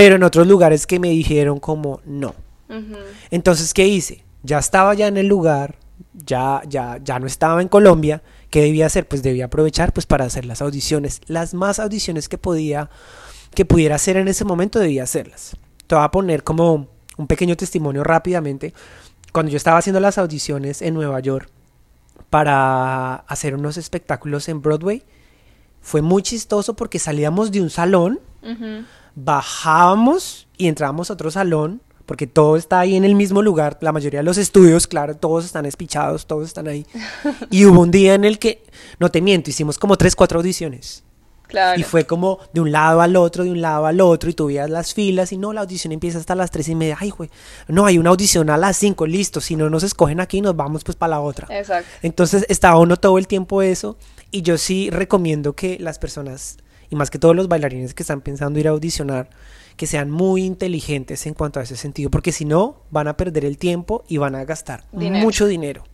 pero 0.00 0.16
en 0.16 0.22
otros 0.22 0.46
lugares 0.46 0.86
que 0.86 0.98
me 0.98 1.10
dijeron 1.10 1.60
como 1.60 2.00
no. 2.06 2.34
Entonces, 3.30 3.74
¿qué 3.74 3.86
hice? 3.86 4.24
Ya 4.42 4.58
estaba 4.58 4.94
ya 4.94 5.08
en 5.08 5.18
el 5.18 5.26
lugar, 5.26 5.76
ya, 6.14 6.62
ya, 6.66 6.98
ya 7.04 7.18
no 7.18 7.26
estaba 7.26 7.60
en 7.60 7.68
Colombia. 7.68 8.22
¿Qué 8.48 8.62
debía 8.62 8.86
hacer? 8.86 9.06
Pues 9.06 9.22
debía 9.22 9.44
aprovechar 9.44 9.92
pues 9.92 10.06
para 10.06 10.24
hacer 10.24 10.46
las 10.46 10.62
audiciones. 10.62 11.20
Las 11.26 11.52
más 11.52 11.78
audiciones 11.78 12.30
que 12.30 12.38
podía, 12.38 12.88
que 13.54 13.66
pudiera 13.66 13.96
hacer 13.96 14.16
en 14.16 14.28
ese 14.28 14.46
momento 14.46 14.78
debía 14.78 15.02
hacerlas. 15.02 15.54
Te 15.86 15.94
voy 15.94 16.04
a 16.04 16.10
poner 16.10 16.44
como 16.44 16.88
un 17.18 17.26
pequeño 17.26 17.54
testimonio 17.54 18.02
rápidamente. 18.02 18.72
Cuando 19.32 19.52
yo 19.52 19.58
estaba 19.58 19.76
haciendo 19.76 20.00
las 20.00 20.16
audiciones 20.16 20.80
en 20.80 20.94
Nueva 20.94 21.20
York 21.20 21.50
para 22.30 23.16
hacer 23.16 23.54
unos 23.54 23.76
espectáculos 23.76 24.48
en 24.48 24.62
Broadway, 24.62 25.02
fue 25.82 26.00
muy 26.00 26.22
chistoso 26.22 26.74
porque 26.74 26.98
salíamos 26.98 27.52
de 27.52 27.60
un 27.60 27.68
salón 27.68 28.18
bajábamos 29.14 30.48
y 30.56 30.68
entrábamos 30.68 31.10
a 31.10 31.14
otro 31.14 31.30
salón, 31.30 31.80
porque 32.10 32.26
todo 32.26 32.56
está 32.56 32.80
ahí 32.80 32.96
en 32.96 33.04
el 33.04 33.14
mismo 33.14 33.40
lugar, 33.40 33.78
la 33.80 33.92
mayoría 33.92 34.18
de 34.18 34.24
los 34.24 34.36
estudios, 34.36 34.88
claro, 34.88 35.16
todos 35.16 35.44
están 35.44 35.64
espichados, 35.64 36.26
todos 36.26 36.48
están 36.48 36.66
ahí. 36.66 36.84
Y 37.50 37.66
hubo 37.66 37.80
un 37.80 37.92
día 37.92 38.14
en 38.14 38.24
el 38.24 38.40
que, 38.40 38.64
no 38.98 39.12
te 39.12 39.20
miento, 39.20 39.50
hicimos 39.50 39.78
como 39.78 39.96
tres, 39.96 40.16
cuatro 40.16 40.40
audiciones. 40.40 41.04
Claro. 41.46 41.78
Y 41.78 41.84
fue 41.84 42.06
como 42.06 42.40
de 42.52 42.60
un 42.60 42.72
lado 42.72 43.00
al 43.00 43.14
otro, 43.14 43.44
de 43.44 43.50
un 43.50 43.60
lado 43.60 43.86
al 43.86 44.00
otro, 44.00 44.28
y 44.28 44.34
tú 44.34 44.46
veías 44.46 44.68
las 44.68 44.92
filas, 44.92 45.30
y 45.32 45.36
no, 45.36 45.52
la 45.52 45.60
audición 45.60 45.92
empieza 45.92 46.18
hasta 46.18 46.34
las 46.34 46.50
tres 46.50 46.68
y 46.68 46.74
media. 46.74 46.96
Ay, 46.98 47.10
güey, 47.10 47.30
no, 47.68 47.86
hay 47.86 47.98
una 47.98 48.10
audición 48.10 48.50
a 48.50 48.56
las 48.56 48.76
cinco, 48.76 49.06
listo. 49.06 49.40
Si 49.40 49.54
no 49.54 49.70
nos 49.70 49.84
escogen 49.84 50.18
aquí, 50.20 50.40
nos 50.40 50.56
vamos 50.56 50.82
pues 50.82 50.96
para 50.96 51.10
la 51.10 51.20
otra. 51.20 51.46
Exacto. 51.50 51.88
Entonces 52.02 52.44
estaba 52.48 52.78
uno 52.78 52.96
todo 52.96 53.18
el 53.18 53.26
tiempo 53.26 53.62
eso, 53.62 53.96
y 54.32 54.42
yo 54.42 54.58
sí 54.58 54.90
recomiendo 54.90 55.54
que 55.54 55.78
las 55.78 56.00
personas 56.00 56.56
y 56.90 56.96
más 56.96 57.10
que 57.10 57.18
todos 57.18 57.36
los 57.36 57.48
bailarines 57.48 57.94
que 57.94 58.02
están 58.02 58.20
pensando 58.20 58.58
ir 58.58 58.68
a 58.68 58.72
audicionar, 58.72 59.30
que 59.76 59.86
sean 59.86 60.10
muy 60.10 60.44
inteligentes 60.44 61.26
en 61.26 61.34
cuanto 61.34 61.60
a 61.60 61.62
ese 61.62 61.76
sentido, 61.76 62.10
porque 62.10 62.32
si 62.32 62.44
no, 62.44 62.82
van 62.90 63.08
a 63.08 63.16
perder 63.16 63.44
el 63.44 63.56
tiempo 63.56 64.04
y 64.08 64.18
van 64.18 64.34
a 64.34 64.44
gastar 64.44 64.84
mucho 64.92 65.46
dinero. 65.46 65.84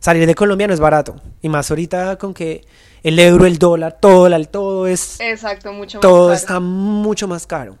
Salir 0.00 0.26
de 0.26 0.34
Colombia 0.34 0.66
no 0.66 0.74
es 0.74 0.80
barato, 0.80 1.16
y 1.40 1.48
más 1.48 1.70
ahorita 1.70 2.16
con 2.16 2.34
que 2.34 2.64
el 3.02 3.18
euro, 3.18 3.46
el 3.46 3.58
dólar, 3.58 3.98
todo, 4.00 4.26
el, 4.26 4.48
todo 4.48 4.86
es... 4.86 5.20
Exacto, 5.20 5.72
mucho 5.72 6.00
Todo 6.00 6.32
está 6.32 6.58
mucho 6.60 7.28
más 7.28 7.46
caro. 7.46 7.78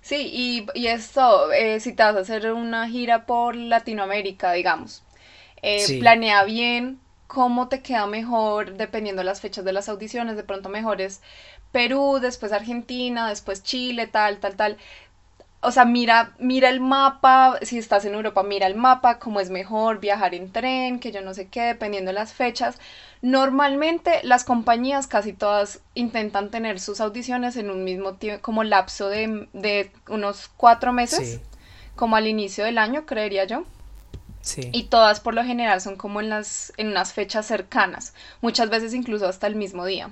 Sí, 0.00 0.30
y, 0.32 0.66
y 0.74 0.86
esto, 0.86 1.52
eh, 1.52 1.80
si 1.80 1.92
te 1.92 2.02
vas 2.02 2.16
a 2.16 2.20
hacer 2.20 2.52
una 2.52 2.88
gira 2.88 3.26
por 3.26 3.56
Latinoamérica, 3.56 4.52
digamos, 4.52 5.02
eh, 5.62 5.98
planea 5.98 6.44
bien 6.44 7.00
cómo 7.26 7.68
te 7.68 7.82
queda 7.82 8.06
mejor 8.06 8.76
dependiendo 8.76 9.20
de 9.20 9.26
las 9.26 9.40
fechas 9.40 9.64
de 9.64 9.72
las 9.72 9.88
audiciones, 9.88 10.36
de 10.36 10.44
pronto 10.44 10.68
mejores 10.68 11.20
Perú, 11.72 12.18
después 12.20 12.52
Argentina, 12.52 13.28
después 13.28 13.62
Chile, 13.62 14.06
tal, 14.06 14.38
tal, 14.38 14.56
tal. 14.56 14.76
O 15.60 15.72
sea, 15.72 15.84
mira, 15.84 16.34
mira 16.38 16.68
el 16.68 16.80
mapa, 16.80 17.58
si 17.62 17.78
estás 17.78 18.04
en 18.04 18.14
Europa, 18.14 18.42
mira 18.42 18.66
el 18.66 18.76
mapa, 18.76 19.18
cómo 19.18 19.40
es 19.40 19.50
mejor 19.50 19.98
viajar 19.98 20.34
en 20.34 20.52
tren, 20.52 21.00
que 21.00 21.10
yo 21.10 21.22
no 21.22 21.34
sé 21.34 21.48
qué, 21.48 21.62
dependiendo 21.62 22.10
de 22.10 22.14
las 22.14 22.32
fechas. 22.32 22.78
Normalmente 23.20 24.20
las 24.22 24.44
compañías 24.44 25.06
casi 25.06 25.32
todas 25.32 25.80
intentan 25.94 26.50
tener 26.50 26.78
sus 26.78 27.00
audiciones 27.00 27.56
en 27.56 27.70
un 27.70 27.84
mismo 27.84 28.14
tiempo, 28.14 28.42
como 28.42 28.64
lapso 28.64 29.08
de, 29.08 29.90
unos 30.08 30.48
cuatro 30.56 30.92
meses, 30.92 31.40
como 31.96 32.16
al 32.16 32.28
inicio 32.28 32.64
del 32.64 32.78
año, 32.78 33.04
creería 33.04 33.44
yo. 33.44 33.64
Sí. 34.46 34.70
Y 34.72 34.84
todas 34.84 35.18
por 35.18 35.34
lo 35.34 35.42
general 35.42 35.80
son 35.80 35.96
como 35.96 36.20
en, 36.20 36.30
las, 36.30 36.72
en 36.76 36.88
unas 36.88 37.12
fechas 37.12 37.46
cercanas, 37.46 38.14
muchas 38.40 38.70
veces 38.70 38.94
incluso 38.94 39.26
hasta 39.26 39.48
el 39.48 39.56
mismo 39.56 39.84
día. 39.84 40.10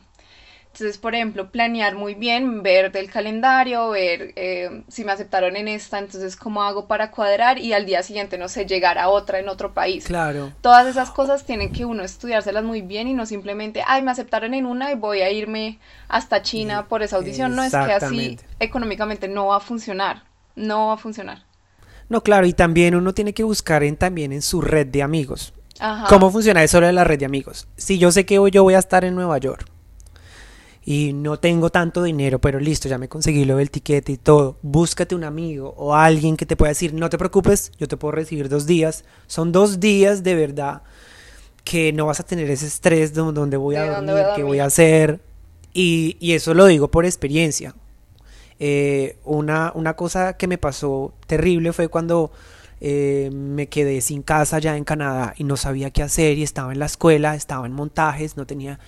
Entonces, 0.74 0.98
por 0.98 1.14
ejemplo, 1.14 1.52
planear 1.52 1.94
muy 1.94 2.14
bien, 2.14 2.64
ver 2.64 2.90
del 2.90 3.08
calendario, 3.08 3.90
ver 3.90 4.32
eh, 4.34 4.82
si 4.88 5.04
me 5.04 5.12
aceptaron 5.12 5.54
en 5.54 5.68
esta, 5.68 6.00
entonces 6.00 6.34
cómo 6.34 6.64
hago 6.64 6.88
para 6.88 7.12
cuadrar 7.12 7.60
y 7.60 7.72
al 7.72 7.86
día 7.86 8.02
siguiente, 8.02 8.38
no 8.38 8.48
sé, 8.48 8.66
llegar 8.66 8.98
a 8.98 9.08
otra 9.08 9.38
en 9.38 9.48
otro 9.48 9.72
país. 9.72 10.04
Claro. 10.04 10.50
Todas 10.62 10.88
esas 10.88 11.12
cosas 11.12 11.44
tienen 11.44 11.70
que 11.70 11.84
uno 11.84 12.02
estudiárselas 12.02 12.64
muy 12.64 12.82
bien 12.82 13.06
y 13.06 13.14
no 13.14 13.24
simplemente, 13.24 13.84
ay, 13.86 14.02
me 14.02 14.10
aceptaron 14.10 14.52
en 14.52 14.66
una 14.66 14.90
y 14.90 14.96
voy 14.96 15.20
a 15.20 15.30
irme 15.30 15.78
hasta 16.08 16.42
China 16.42 16.88
por 16.88 17.04
esa 17.04 17.18
audición. 17.18 17.54
No 17.54 17.62
es 17.62 17.70
que 17.70 17.92
así 17.92 18.40
económicamente 18.58 19.28
no 19.28 19.46
va 19.46 19.58
a 19.58 19.60
funcionar, 19.60 20.24
no 20.56 20.88
va 20.88 20.94
a 20.94 20.98
funcionar. 20.98 21.44
No, 22.08 22.22
claro, 22.22 22.46
y 22.46 22.52
también 22.52 22.94
uno 22.94 23.14
tiene 23.14 23.32
que 23.32 23.42
buscar 23.42 23.82
en, 23.82 23.96
también 23.96 24.32
en 24.32 24.42
su 24.42 24.60
red 24.60 24.86
de 24.86 25.02
amigos. 25.02 25.54
Ajá. 25.78 26.06
¿Cómo 26.08 26.30
funciona 26.30 26.62
eso 26.62 26.80
de 26.80 26.92
la 26.92 27.04
red 27.04 27.18
de 27.18 27.26
amigos? 27.26 27.66
Si 27.76 27.98
yo 27.98 28.12
sé 28.12 28.24
que 28.26 28.38
hoy 28.38 28.50
yo 28.50 28.62
voy 28.62 28.74
a 28.74 28.78
estar 28.78 29.04
en 29.04 29.14
Nueva 29.14 29.38
York 29.38 29.66
y 30.84 31.12
no 31.14 31.38
tengo 31.38 31.70
tanto 31.70 32.02
dinero, 32.02 32.40
pero 32.40 32.60
listo, 32.60 32.88
ya 32.88 32.98
me 32.98 33.08
conseguí 33.08 33.44
lo 33.44 33.56
del 33.56 33.70
tiquete 33.70 34.12
y 34.12 34.16
todo, 34.18 34.58
búscate 34.62 35.14
un 35.14 35.24
amigo 35.24 35.74
o 35.76 35.94
alguien 35.94 36.36
que 36.36 36.46
te 36.46 36.56
pueda 36.56 36.70
decir, 36.70 36.92
no 36.92 37.08
te 37.08 37.18
preocupes, 37.18 37.72
yo 37.78 37.88
te 37.88 37.96
puedo 37.96 38.12
recibir 38.12 38.48
dos 38.48 38.66
días. 38.66 39.04
Son 39.26 39.50
dos 39.50 39.80
días 39.80 40.22
de 40.22 40.34
verdad 40.34 40.82
que 41.64 41.92
no 41.92 42.06
vas 42.06 42.20
a 42.20 42.24
tener 42.24 42.50
ese 42.50 42.66
estrés 42.66 43.14
de 43.14 43.22
dónde 43.22 43.56
voy 43.56 43.76
a 43.76 43.86
dormir, 43.86 44.24
qué 44.36 44.42
voy 44.42 44.58
a 44.58 44.66
hacer. 44.66 45.20
Y, 45.72 46.16
y, 46.20 46.34
eso 46.34 46.54
lo 46.54 46.66
digo 46.66 46.88
por 46.88 47.04
experiencia. 47.04 47.74
Eh, 48.58 49.18
una, 49.24 49.72
una 49.74 49.94
cosa 49.94 50.36
que 50.36 50.46
me 50.46 50.58
pasó 50.58 51.14
terrible 51.26 51.72
fue 51.72 51.88
cuando 51.88 52.30
eh, 52.80 53.30
me 53.32 53.68
quedé 53.68 54.00
sin 54.00 54.22
casa 54.22 54.58
ya 54.58 54.76
en 54.76 54.84
Canadá 54.84 55.34
y 55.36 55.44
no 55.44 55.56
sabía 55.56 55.90
qué 55.90 56.02
hacer 56.02 56.38
y 56.38 56.42
estaba 56.42 56.72
en 56.72 56.78
la 56.78 56.86
escuela, 56.86 57.34
estaba 57.34 57.66
en 57.66 57.72
montajes, 57.72 58.36
no 58.36 58.46
tenía... 58.46 58.78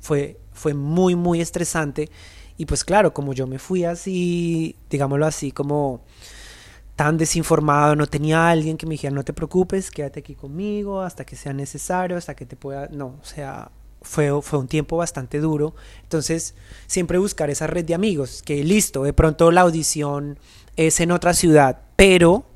Fue 0.00 0.38
fue 0.56 0.74
muy, 0.74 1.14
muy 1.14 1.40
estresante. 1.40 2.10
Y 2.56 2.66
pues 2.66 2.84
claro, 2.84 3.12
como 3.12 3.34
yo 3.34 3.46
me 3.46 3.58
fui 3.58 3.84
así, 3.84 4.74
digámoslo 4.90 5.26
así, 5.26 5.52
como 5.52 6.00
tan 6.96 7.18
desinformado, 7.18 7.94
no 7.94 8.06
tenía 8.06 8.48
alguien 8.48 8.78
que 8.78 8.86
me 8.86 8.92
dijera, 8.92 9.14
no 9.14 9.22
te 9.22 9.34
preocupes, 9.34 9.90
quédate 9.90 10.20
aquí 10.20 10.34
conmigo 10.34 11.02
hasta 11.02 11.26
que 11.26 11.36
sea 11.36 11.52
necesario, 11.52 12.16
hasta 12.16 12.34
que 12.34 12.46
te 12.46 12.56
pueda, 12.56 12.88
no, 12.88 13.18
o 13.20 13.24
sea, 13.24 13.70
fue, 14.06 14.40
fue 14.42 14.58
un 14.58 14.68
tiempo 14.68 14.96
bastante 14.96 15.40
duro. 15.40 15.74
Entonces, 16.02 16.54
siempre 16.86 17.18
buscar 17.18 17.50
esa 17.50 17.66
red 17.66 17.84
de 17.84 17.94
amigos, 17.94 18.42
que 18.44 18.62
listo, 18.64 19.02
de 19.02 19.12
pronto 19.12 19.50
la 19.50 19.62
audición 19.62 20.38
es 20.76 21.00
en 21.00 21.10
otra 21.10 21.34
ciudad, 21.34 21.80
pero 21.96 22.46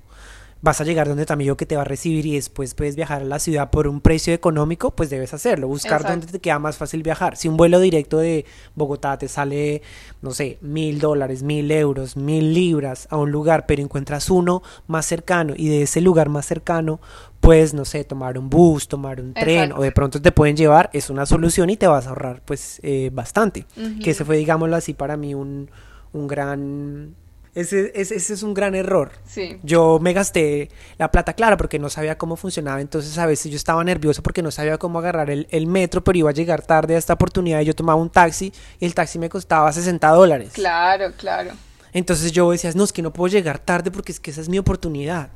vas 0.63 0.81
a 0.81 0.85
llegar 0.85 1.09
donde 1.09 1.25
tu 1.25 1.33
amigo 1.33 1.57
que 1.57 1.67
te 1.67 1.77
va 1.77 1.83
a 1.83 1.87
recibir 1.87 2.27
y 2.27 2.35
después 2.35 2.75
puedes 2.75 2.95
viajar 2.95 3.23
a 3.23 3.25
la 3.25 3.39
ciudad 3.39 3.71
por 3.71 3.89
un 3.89 4.01
precio 4.01 4.35
económico, 4.35 4.91
pues 4.91 5.09
debes 5.09 5.33
hacerlo, 5.33 5.69
buscar 5.69 6.03
dónde 6.03 6.27
te 6.27 6.39
queda 6.39 6.59
más 6.59 6.77
fácil 6.77 7.03
viajar. 7.03 7.37
Si 7.37 7.49
un 7.49 7.57
vuelo 7.57 7.81
directo 7.81 8.19
de 8.19 8.45
Bogotá 8.75 9.17
te 9.17 9.29
sale, 9.29 9.83
no 10.21 10.33
sé, 10.33 10.59
mil 10.61 10.99
dólares, 10.99 11.43
mil 11.43 11.71
euros, 11.71 12.17
mil 12.17 12.53
libras 12.53 13.09
a 13.11 13.17
un 13.17 13.31
lugar, 13.31 13.65
pero 13.67 13.83
encuentras 13.83 14.29
uno 14.29 14.63
más 14.87 15.07
cercano 15.07 15.55
y 15.57 15.69
de 15.69 15.83
ese 15.83 16.01
lugar 16.01 16.29
más 16.29 16.47
cercano 16.47 17.01
puedes, 17.41 17.73
no 17.73 17.87
sé, 17.87 18.05
tomar 18.05 18.39
un 18.39 18.51
bus, 18.51 18.87
tomar 18.87 19.21
un 19.21 19.33
tren 19.33 19.73
o 19.73 19.81
de 19.81 19.93
pronto 19.93 20.21
te 20.21 20.31
pueden 20.31 20.57
llevar, 20.57 20.91
es 20.93 21.09
una 21.09 21.25
solución 21.25 21.71
y 21.71 21.77
te 21.77 21.87
vas 21.87 22.07
a 22.07 22.11
ahorrar 22.11 22.43
pues 22.45 22.81
eh, 22.83 23.11
bastante. 23.13 23.65
Que 24.03 24.11
ese 24.11 24.25
fue, 24.27 24.37
digámoslo 24.37 24.77
así, 24.77 24.93
para 24.93 25.17
mí 25.17 25.35
un, 25.35 25.71
un 26.13 26.27
gran 26.27 27.15
ese, 27.55 27.93
ese, 27.95 28.17
es 28.17 28.43
un 28.43 28.55
gran 28.55 28.75
error. 28.75 29.11
Sí. 29.27 29.59
Yo 29.63 29.99
me 30.01 30.13
gasté 30.13 30.71
la 30.99 31.11
plata, 31.11 31.33
claro, 31.33 31.57
porque 31.57 31.79
no 31.79 31.91
sabía 31.91 32.17
cómo 32.17 32.37
funcionaba. 32.37 32.81
Entonces 32.81 33.19
a 33.19 33.27
veces 33.27 33.51
yo 33.51 33.57
estaba 33.57 33.83
nervioso 33.83 34.23
porque 34.23 34.43
no 34.43 34.51
sabía 34.51 34.79
cómo 34.79 35.01
agarrar 35.01 35.31
el, 35.31 35.49
el, 35.51 35.67
metro, 35.67 36.05
pero 36.05 36.19
iba 36.19 36.31
a 36.31 36.33
llegar 36.33 36.63
tarde 36.63 36.95
a 36.95 36.99
esta 36.99 37.15
oportunidad. 37.15 37.61
Y 37.61 37.65
yo 37.65 37.75
tomaba 37.75 38.01
un 38.01 38.11
taxi 38.11 38.53
y 38.79 38.85
el 38.87 38.95
taxi 38.95 39.19
me 39.19 39.29
costaba 39.29 39.73
60 39.73 40.09
dólares. 40.09 40.51
Claro, 40.53 41.13
claro. 41.17 41.51
Entonces 41.93 42.31
yo 42.31 42.51
decía, 42.51 42.71
no, 42.75 42.85
es 42.85 42.93
que 42.93 43.03
no 43.03 43.13
puedo 43.13 43.33
llegar 43.33 43.59
tarde 43.59 43.91
porque 43.91 44.13
es 44.13 44.21
que 44.21 44.31
esa 44.31 44.41
es 44.41 44.49
mi 44.49 44.59
oportunidad. 44.59 45.31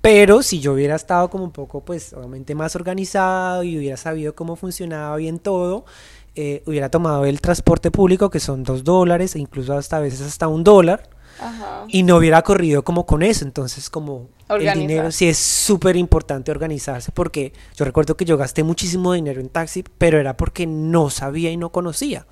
Pero 0.00 0.42
si 0.42 0.60
yo 0.60 0.74
hubiera 0.74 0.94
estado 0.94 1.30
como 1.30 1.42
un 1.42 1.50
poco, 1.50 1.84
pues, 1.84 2.12
obviamente 2.12 2.54
más 2.54 2.76
organizado 2.76 3.64
y 3.64 3.76
hubiera 3.76 3.96
sabido 3.96 4.36
cómo 4.36 4.54
funcionaba 4.54 5.16
bien 5.16 5.40
todo, 5.40 5.84
eh, 6.36 6.62
hubiera 6.66 6.90
tomado 6.90 7.24
el 7.24 7.40
transporte 7.40 7.90
público, 7.90 8.30
que 8.30 8.38
son 8.38 8.62
dos 8.62 8.84
dólares, 8.84 9.34
e 9.34 9.40
incluso 9.40 9.76
hasta 9.76 9.96
a 9.96 10.00
veces 10.00 10.20
hasta 10.20 10.46
un 10.46 10.62
dólar 10.62 11.15
y 11.88 12.02
no 12.02 12.16
hubiera 12.16 12.42
corrido 12.42 12.82
como 12.82 13.06
con 13.06 13.22
eso. 13.22 13.44
Entonces, 13.44 13.90
como 13.90 14.28
el 14.48 14.72
dinero, 14.74 15.10
sí 15.10 15.28
es 15.28 15.38
súper 15.38 15.96
importante 15.96 16.50
organizarse 16.50 17.10
porque 17.10 17.52
yo 17.74 17.84
recuerdo 17.84 18.16
que 18.16 18.24
yo 18.24 18.36
gasté 18.36 18.62
muchísimo 18.62 19.12
dinero 19.12 19.40
en 19.40 19.48
taxi, 19.48 19.84
pero 19.98 20.18
era 20.20 20.36
porque 20.36 20.66
no 20.66 21.10
sabía 21.10 21.50
y 21.50 21.56
no 21.56 21.70
conocía. 21.72 22.26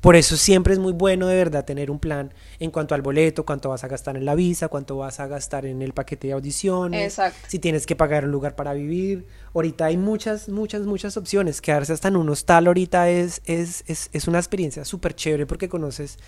Por 0.00 0.16
eso 0.16 0.36
siempre 0.36 0.72
es 0.72 0.78
muy 0.78 0.92
bueno 0.92 1.26
de 1.26 1.36
verdad 1.36 1.64
tener 1.64 1.90
un 1.90 1.98
plan 1.98 2.32
en 2.58 2.70
cuanto 2.70 2.94
al 2.94 3.02
boleto, 3.02 3.44
cuánto 3.44 3.68
vas 3.68 3.84
a 3.84 3.88
gastar 3.88 4.16
en 4.16 4.24
la 4.24 4.34
visa, 4.34 4.68
cuánto 4.68 4.96
vas 4.96 5.20
a 5.20 5.26
gastar 5.26 5.66
en 5.66 5.82
el 5.82 5.92
paquete 5.92 6.28
de 6.28 6.32
audiciones, 6.32 7.20
si 7.46 7.58
tienes 7.58 7.86
que 7.86 7.94
pagar 7.96 8.24
un 8.24 8.30
lugar 8.30 8.56
para 8.56 8.72
vivir. 8.72 9.26
Ahorita 9.54 9.84
hay 9.84 9.96
muchas, 9.96 10.48
muchas, 10.48 10.82
muchas 10.82 11.16
opciones. 11.16 11.60
Quedarse 11.60 11.92
hasta 11.92 12.08
en 12.08 12.16
un 12.16 12.28
hostal 12.28 12.66
ahorita 12.66 13.08
es, 13.08 13.40
es, 13.44 13.84
es, 13.86 14.10
es 14.12 14.26
una 14.26 14.38
experiencia 14.38 14.84
súper 14.84 15.14
chévere 15.14 15.46
porque 15.46 15.68
conoces 15.68 16.18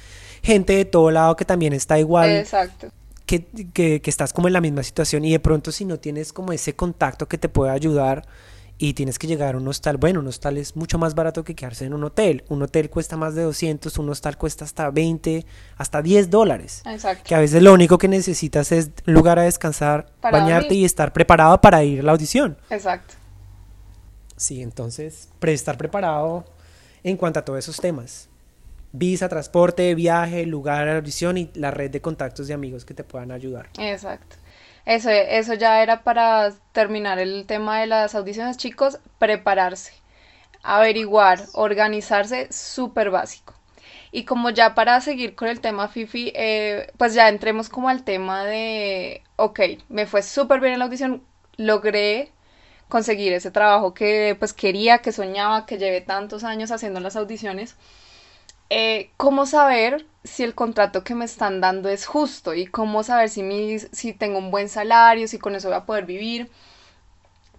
gente 0.43 0.75
de 0.75 0.85
todo 0.85 1.11
lado 1.11 1.37
que 1.37 1.45
también 1.45 1.73
está 1.73 1.99
igual. 1.99 2.31
Exacto. 2.31 2.89
Que, 3.25 3.45
que, 3.45 4.01
que, 4.01 4.11
estás 4.11 4.33
como 4.33 4.47
en 4.47 4.53
la 4.53 4.61
misma 4.61 4.85
situación 4.85 5.25
y 5.25 5.33
de 5.33 5.41
pronto 5.41 5.73
si 5.73 5.85
no 5.85 5.99
tienes 5.99 6.33
como 6.33 6.53
ese 6.53 6.77
contacto 6.77 7.27
que 7.27 7.39
te 7.39 7.49
pueda 7.49 7.73
ayudar 7.73 8.23
y 8.79 8.93
tienes 8.93 9.19
que 9.19 9.27
llegar 9.27 9.55
a 9.55 9.59
un 9.59 9.67
hostal, 9.69 9.97
bueno, 9.97 10.21
un 10.21 10.27
hostal 10.27 10.59
es 10.59 10.77
mucho 10.77 10.99
más 10.99 11.15
barato 11.15 11.45
que 11.45 11.55
quedarse 11.55 11.87
en 11.87 11.95
un 11.95 12.05
hotel. 12.05 12.45
Un 12.49 12.63
hotel 12.63 12.91
cuesta 12.91 13.17
más 13.17 13.35
de 13.35 13.43
200, 13.43 13.97
un 13.99 14.11
hostal 14.11 14.37
cuesta 14.37 14.65
hasta 14.65 14.91
20, 14.91 15.47
hasta 15.77 16.03
10 16.03 16.31
dólares. 16.31 16.83
Exacto. 16.85 17.25
Que 17.27 17.35
a 17.35 17.39
veces 17.39 17.63
lo 17.63 17.73
único 17.73 17.97
que 17.97 18.09
necesitas 18.09 18.73
es 18.73 18.91
lugar 19.07 19.39
a 19.39 19.43
descansar, 19.43 20.13
bañarte 20.21 20.75
y 20.75 20.85
estar 20.85 21.13
preparado 21.13 21.61
para 21.61 21.83
ir 21.85 22.01
a 22.01 22.03
la 22.03 22.13
audición. 22.13 22.59
Exacto. 22.69 23.15
Sí, 24.37 24.63
entonces, 24.63 25.31
estar 25.41 25.79
preparado 25.79 26.45
en 27.03 27.17
cuanto 27.17 27.41
a 27.41 27.45
todos 27.45 27.59
esos 27.61 27.79
temas 27.79 28.29
visa, 28.99 29.29
transporte, 29.29 29.95
viaje, 29.95 30.47
lugar, 30.47 30.89
audición 30.89 31.39
y 31.39 31.51
la 31.55 31.71
red 31.71 31.91
de 31.91 32.01
contactos 32.01 32.49
de 32.49 32.55
amigos 32.55 32.85
que 32.85 32.95
te 32.95 33.05
puedan 33.05 33.31
ayudar. 33.31 33.69
Exacto. 33.79 34.37
Eso, 34.85 35.11
eso 35.11 35.55
ya 35.55 35.83
era 35.83 36.03
para 36.05 36.53
terminar 36.73 37.19
el 37.19 37.45
tema 37.47 37.81
de 37.81 37.87
las 37.87 38.15
audiciones, 38.15 38.57
chicos, 38.57 39.01
prepararse, 39.19 39.93
averiguar, 40.63 41.41
organizarse, 41.55 42.49
súper 42.53 43.11
básico. 43.11 43.55
Y 44.13 44.25
como 44.25 44.51
ya 44.51 44.75
para 44.75 45.01
seguir 45.01 45.35
con 45.35 45.49
el 45.49 45.61
tema 45.61 45.89
Fifi, 45.89 46.33
eh, 46.35 46.91
pues 46.97 47.15
ya 47.15 47.29
entremos 47.29 47.69
como 47.69 47.89
al 47.89 48.05
tema 48.05 48.45
de, 48.45 49.23
ok, 49.37 49.61
me 49.89 50.07
fue 50.07 50.23
súper 50.23 50.61
bien 50.61 50.75
en 50.75 50.79
la 50.79 50.85
audición, 50.87 51.23
logré 51.57 52.31
conseguir 52.89 53.33
ese 53.33 53.51
trabajo 53.51 53.93
que 53.93 54.37
pues 54.39 54.53
quería, 54.53 54.99
que 54.99 55.13
soñaba, 55.13 55.67
que 55.67 55.79
llevé 55.79 56.01
tantos 56.01 56.45
años 56.45 56.71
haciendo 56.71 57.01
las 57.01 57.17
audiciones 57.17 57.77
eh, 58.71 59.11
cómo 59.17 59.47
saber 59.47 60.07
si 60.25 60.43
el 60.43 60.55
contrato 60.55 61.05
que 61.05 61.15
me 61.15 61.25
están 61.25 61.61
dando 61.61 61.89
es 61.89 62.07
justo 62.07 62.55
y 62.55 62.67
cómo 62.67 63.03
saber 63.05 63.29
si, 63.29 63.79
si 63.93 64.13
tengo 64.13 64.39
un 64.39 64.51
buen 64.51 64.69
salario, 64.69 65.29
si 65.29 65.39
con 65.39 65.55
eso 65.55 65.69
voy 65.69 65.77
a 65.77 65.87
poder 65.87 66.07
vivir. 66.07 66.51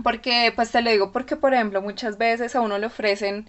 Porque, 0.04 0.54
pues 0.56 0.72
te 0.72 0.82
lo 0.82 0.92
digo, 0.92 1.12
porque 1.12 1.36
por 1.36 1.54
ejemplo 1.54 1.82
muchas 1.82 2.18
veces 2.18 2.56
a 2.56 2.62
uno 2.62 2.78
le 2.78 2.86
ofrecen, 2.88 3.48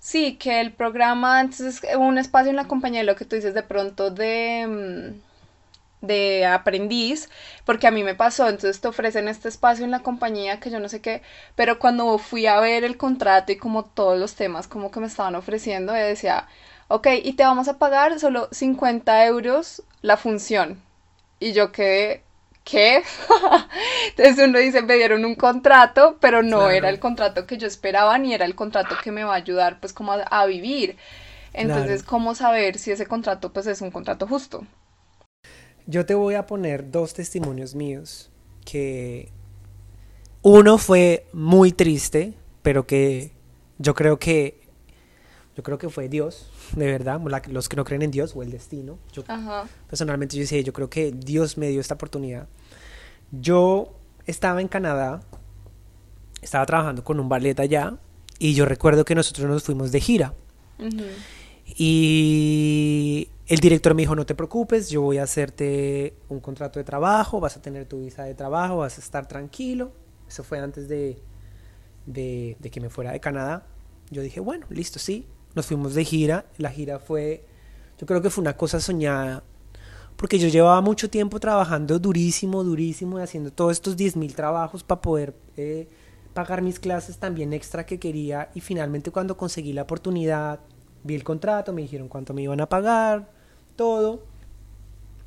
sí, 0.00 0.36
que 0.38 0.60
el 0.60 0.72
programa, 0.72 1.40
entonces 1.40 1.82
un 1.98 2.18
espacio 2.18 2.50
en 2.50 2.56
la 2.56 2.68
compañía, 2.68 3.02
lo 3.04 3.16
que 3.16 3.24
tú 3.26 3.36
dices 3.36 3.54
de 3.54 3.62
pronto 3.62 4.10
de, 4.10 4.66
mm, 4.68 6.06
de 6.06 6.46
aprendiz, 6.46 7.30
porque 7.66 7.86
a 7.88 7.92
mí 7.92 8.04
me 8.04 8.14
pasó, 8.16 8.48
entonces 8.48 8.80
te 8.80 8.88
ofrecen 8.88 9.28
este 9.28 9.48
espacio 9.48 9.84
en 9.84 9.92
la 9.92 10.00
compañía 10.00 10.60
que 10.60 10.70
yo 10.70 10.80
no 10.80 10.88
sé 10.88 11.00
qué, 11.02 11.22
pero 11.56 11.78
cuando 11.78 12.18
fui 12.18 12.46
a 12.46 12.60
ver 12.60 12.84
el 12.84 12.96
contrato 12.98 13.52
y 13.52 13.56
como 13.58 13.84
todos 13.86 14.18
los 14.18 14.34
temas 14.36 14.68
como 14.68 14.90
que 14.90 15.00
me 15.00 15.06
estaban 15.08 15.36
ofreciendo, 15.36 15.92
decía, 15.94 16.48
ok, 16.92 17.08
y 17.24 17.32
te 17.32 17.42
vamos 17.42 17.68
a 17.68 17.78
pagar 17.78 18.20
solo 18.20 18.48
50 18.52 19.24
euros 19.26 19.82
la 20.02 20.18
función. 20.18 20.78
Y 21.40 21.52
yo 21.54 21.72
quedé, 21.72 22.22
¿qué? 22.64 23.02
Entonces 24.16 24.46
uno 24.46 24.58
dice, 24.58 24.82
me 24.82 24.96
dieron 24.96 25.24
un 25.24 25.34
contrato, 25.34 26.18
pero 26.20 26.42
no 26.42 26.68
era 26.68 26.90
el 26.90 27.00
contrato 27.00 27.46
que 27.46 27.56
yo 27.56 27.66
esperaba 27.66 28.18
ni 28.18 28.34
era 28.34 28.44
el 28.44 28.54
contrato 28.54 28.94
que 29.02 29.10
me 29.10 29.24
va 29.24 29.32
a 29.32 29.36
ayudar 29.36 29.80
pues 29.80 29.94
como 29.94 30.12
a, 30.12 30.46
vivir. 30.46 30.98
Entonces, 31.54 32.02
¿cómo 32.02 32.34
saber 32.34 32.78
si 32.78 32.90
ese 32.90 33.06
contrato 33.06 33.54
pues 33.54 33.66
es 33.66 33.80
un 33.80 33.90
contrato 33.90 34.26
justo? 34.26 34.66
Yo 35.86 36.04
te 36.04 36.14
voy 36.14 36.34
a 36.34 36.44
poner 36.44 36.90
dos 36.90 37.14
testimonios 37.14 37.74
míos 37.74 38.30
que 38.66 39.30
uno 40.42 40.76
fue 40.76 41.26
muy 41.32 41.72
triste, 41.72 42.34
pero 42.60 42.86
que 42.86 43.32
yo 43.78 43.94
creo 43.94 44.18
que 44.18 44.60
yo 45.56 45.62
creo 45.62 45.78
que 45.78 45.88
fue 45.88 46.08
Dios, 46.08 46.50
de 46.74 46.86
verdad, 46.86 47.20
los 47.48 47.68
que 47.68 47.76
no 47.76 47.84
creen 47.84 48.02
en 48.02 48.10
Dios 48.10 48.32
o 48.34 48.42
el 48.42 48.50
destino. 48.50 48.98
Yo, 49.12 49.24
Personalmente 49.88 50.36
yo 50.36 50.40
decía, 50.40 50.60
yo 50.60 50.72
creo 50.72 50.88
que 50.90 51.12
Dios 51.12 51.58
me 51.58 51.68
dio 51.68 51.80
esta 51.80 51.94
oportunidad. 51.94 52.48
Yo 53.30 53.94
estaba 54.26 54.60
en 54.60 54.68
Canadá, 54.68 55.22
estaba 56.40 56.66
trabajando 56.66 57.04
con 57.04 57.20
un 57.20 57.28
ballet 57.28 57.58
allá 57.60 57.96
y 58.38 58.54
yo 58.54 58.64
recuerdo 58.66 59.04
que 59.04 59.14
nosotros 59.14 59.48
nos 59.48 59.62
fuimos 59.62 59.92
de 59.92 60.00
gira. 60.00 60.34
Y 61.76 63.28
el 63.46 63.58
director 63.60 63.94
me 63.94 64.02
dijo, 64.02 64.14
no 64.14 64.26
te 64.26 64.34
preocupes, 64.34 64.90
yo 64.90 65.02
voy 65.02 65.18
a 65.18 65.24
hacerte 65.24 66.14
un 66.28 66.40
contrato 66.40 66.78
de 66.78 66.84
trabajo, 66.84 67.40
vas 67.40 67.56
a 67.56 67.62
tener 67.62 67.86
tu 67.86 68.00
visa 68.00 68.24
de 68.24 68.34
trabajo, 68.34 68.78
vas 68.78 68.98
a 68.98 69.00
estar 69.00 69.26
tranquilo. 69.26 69.92
Eso 70.28 70.42
fue 70.44 70.58
antes 70.58 70.88
de, 70.88 71.18
de, 72.06 72.56
de 72.58 72.70
que 72.70 72.80
me 72.80 72.88
fuera 72.90 73.12
de 73.12 73.20
Canadá. 73.20 73.66
Yo 74.10 74.22
dije, 74.22 74.40
bueno, 74.40 74.66
listo, 74.70 74.98
sí, 74.98 75.26
nos 75.54 75.66
fuimos 75.66 75.94
de 75.94 76.04
gira. 76.04 76.46
La 76.58 76.70
gira 76.70 76.98
fue, 76.98 77.44
yo 77.98 78.06
creo 78.06 78.22
que 78.22 78.30
fue 78.30 78.42
una 78.42 78.56
cosa 78.56 78.80
soñada, 78.80 79.42
porque 80.16 80.38
yo 80.38 80.48
llevaba 80.48 80.80
mucho 80.80 81.10
tiempo 81.10 81.40
trabajando 81.40 81.98
durísimo, 81.98 82.62
durísimo, 82.64 83.18
haciendo 83.18 83.52
todos 83.52 83.72
estos 83.72 83.96
10.000 83.96 84.34
trabajos 84.34 84.82
para 84.84 85.00
poder 85.00 85.34
eh, 85.56 85.88
pagar 86.34 86.62
mis 86.62 86.78
clases 86.78 87.18
también 87.18 87.52
extra 87.52 87.84
que 87.86 87.98
quería. 87.98 88.50
Y 88.54 88.60
finalmente 88.60 89.10
cuando 89.10 89.36
conseguí 89.36 89.72
la 89.72 89.82
oportunidad, 89.82 90.60
vi 91.02 91.14
el 91.14 91.24
contrato, 91.24 91.72
me 91.72 91.82
dijeron 91.82 92.08
cuánto 92.08 92.34
me 92.34 92.42
iban 92.42 92.60
a 92.60 92.68
pagar, 92.68 93.30
todo. 93.76 94.24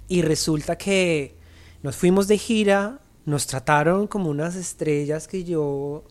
Y 0.07 0.21
resulta 0.21 0.77
que 0.77 1.35
nos 1.83 1.95
fuimos 1.95 2.27
de 2.27 2.37
gira, 2.37 2.99
nos 3.25 3.47
trataron 3.47 4.07
como 4.07 4.29
unas 4.29 4.55
estrellas 4.55 5.27
que 5.27 5.43
yo, 5.43 6.03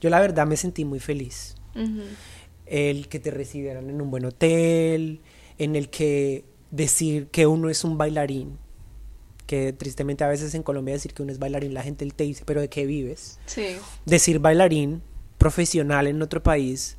yo 0.00 0.10
la 0.10 0.20
verdad 0.20 0.46
me 0.46 0.56
sentí 0.56 0.84
muy 0.84 0.98
feliz 0.98 1.54
el 2.70 3.08
que 3.08 3.18
te 3.18 3.30
recibieran 3.30 3.90
en 3.90 4.00
un 4.00 4.10
buen 4.10 4.24
hotel, 4.24 5.20
en 5.58 5.76
el 5.76 5.90
que 5.90 6.44
decir 6.70 7.28
que 7.28 7.46
uno 7.46 7.70
es 7.70 7.84
un 7.84 7.98
bailarín, 7.98 8.58
que 9.46 9.72
tristemente 9.72 10.24
a 10.24 10.28
veces 10.28 10.54
en 10.54 10.62
Colombia 10.62 10.94
decir 10.94 11.14
que 11.14 11.22
uno 11.22 11.32
es 11.32 11.38
bailarín, 11.38 11.74
la 11.74 11.82
gente 11.82 12.06
te 12.10 12.24
dice, 12.24 12.44
pero 12.44 12.60
¿de 12.60 12.68
qué 12.68 12.86
vives? 12.86 13.38
Sí. 13.46 13.76
Decir 14.04 14.38
bailarín 14.38 15.02
profesional 15.38 16.06
en 16.06 16.20
otro 16.20 16.42
país 16.42 16.98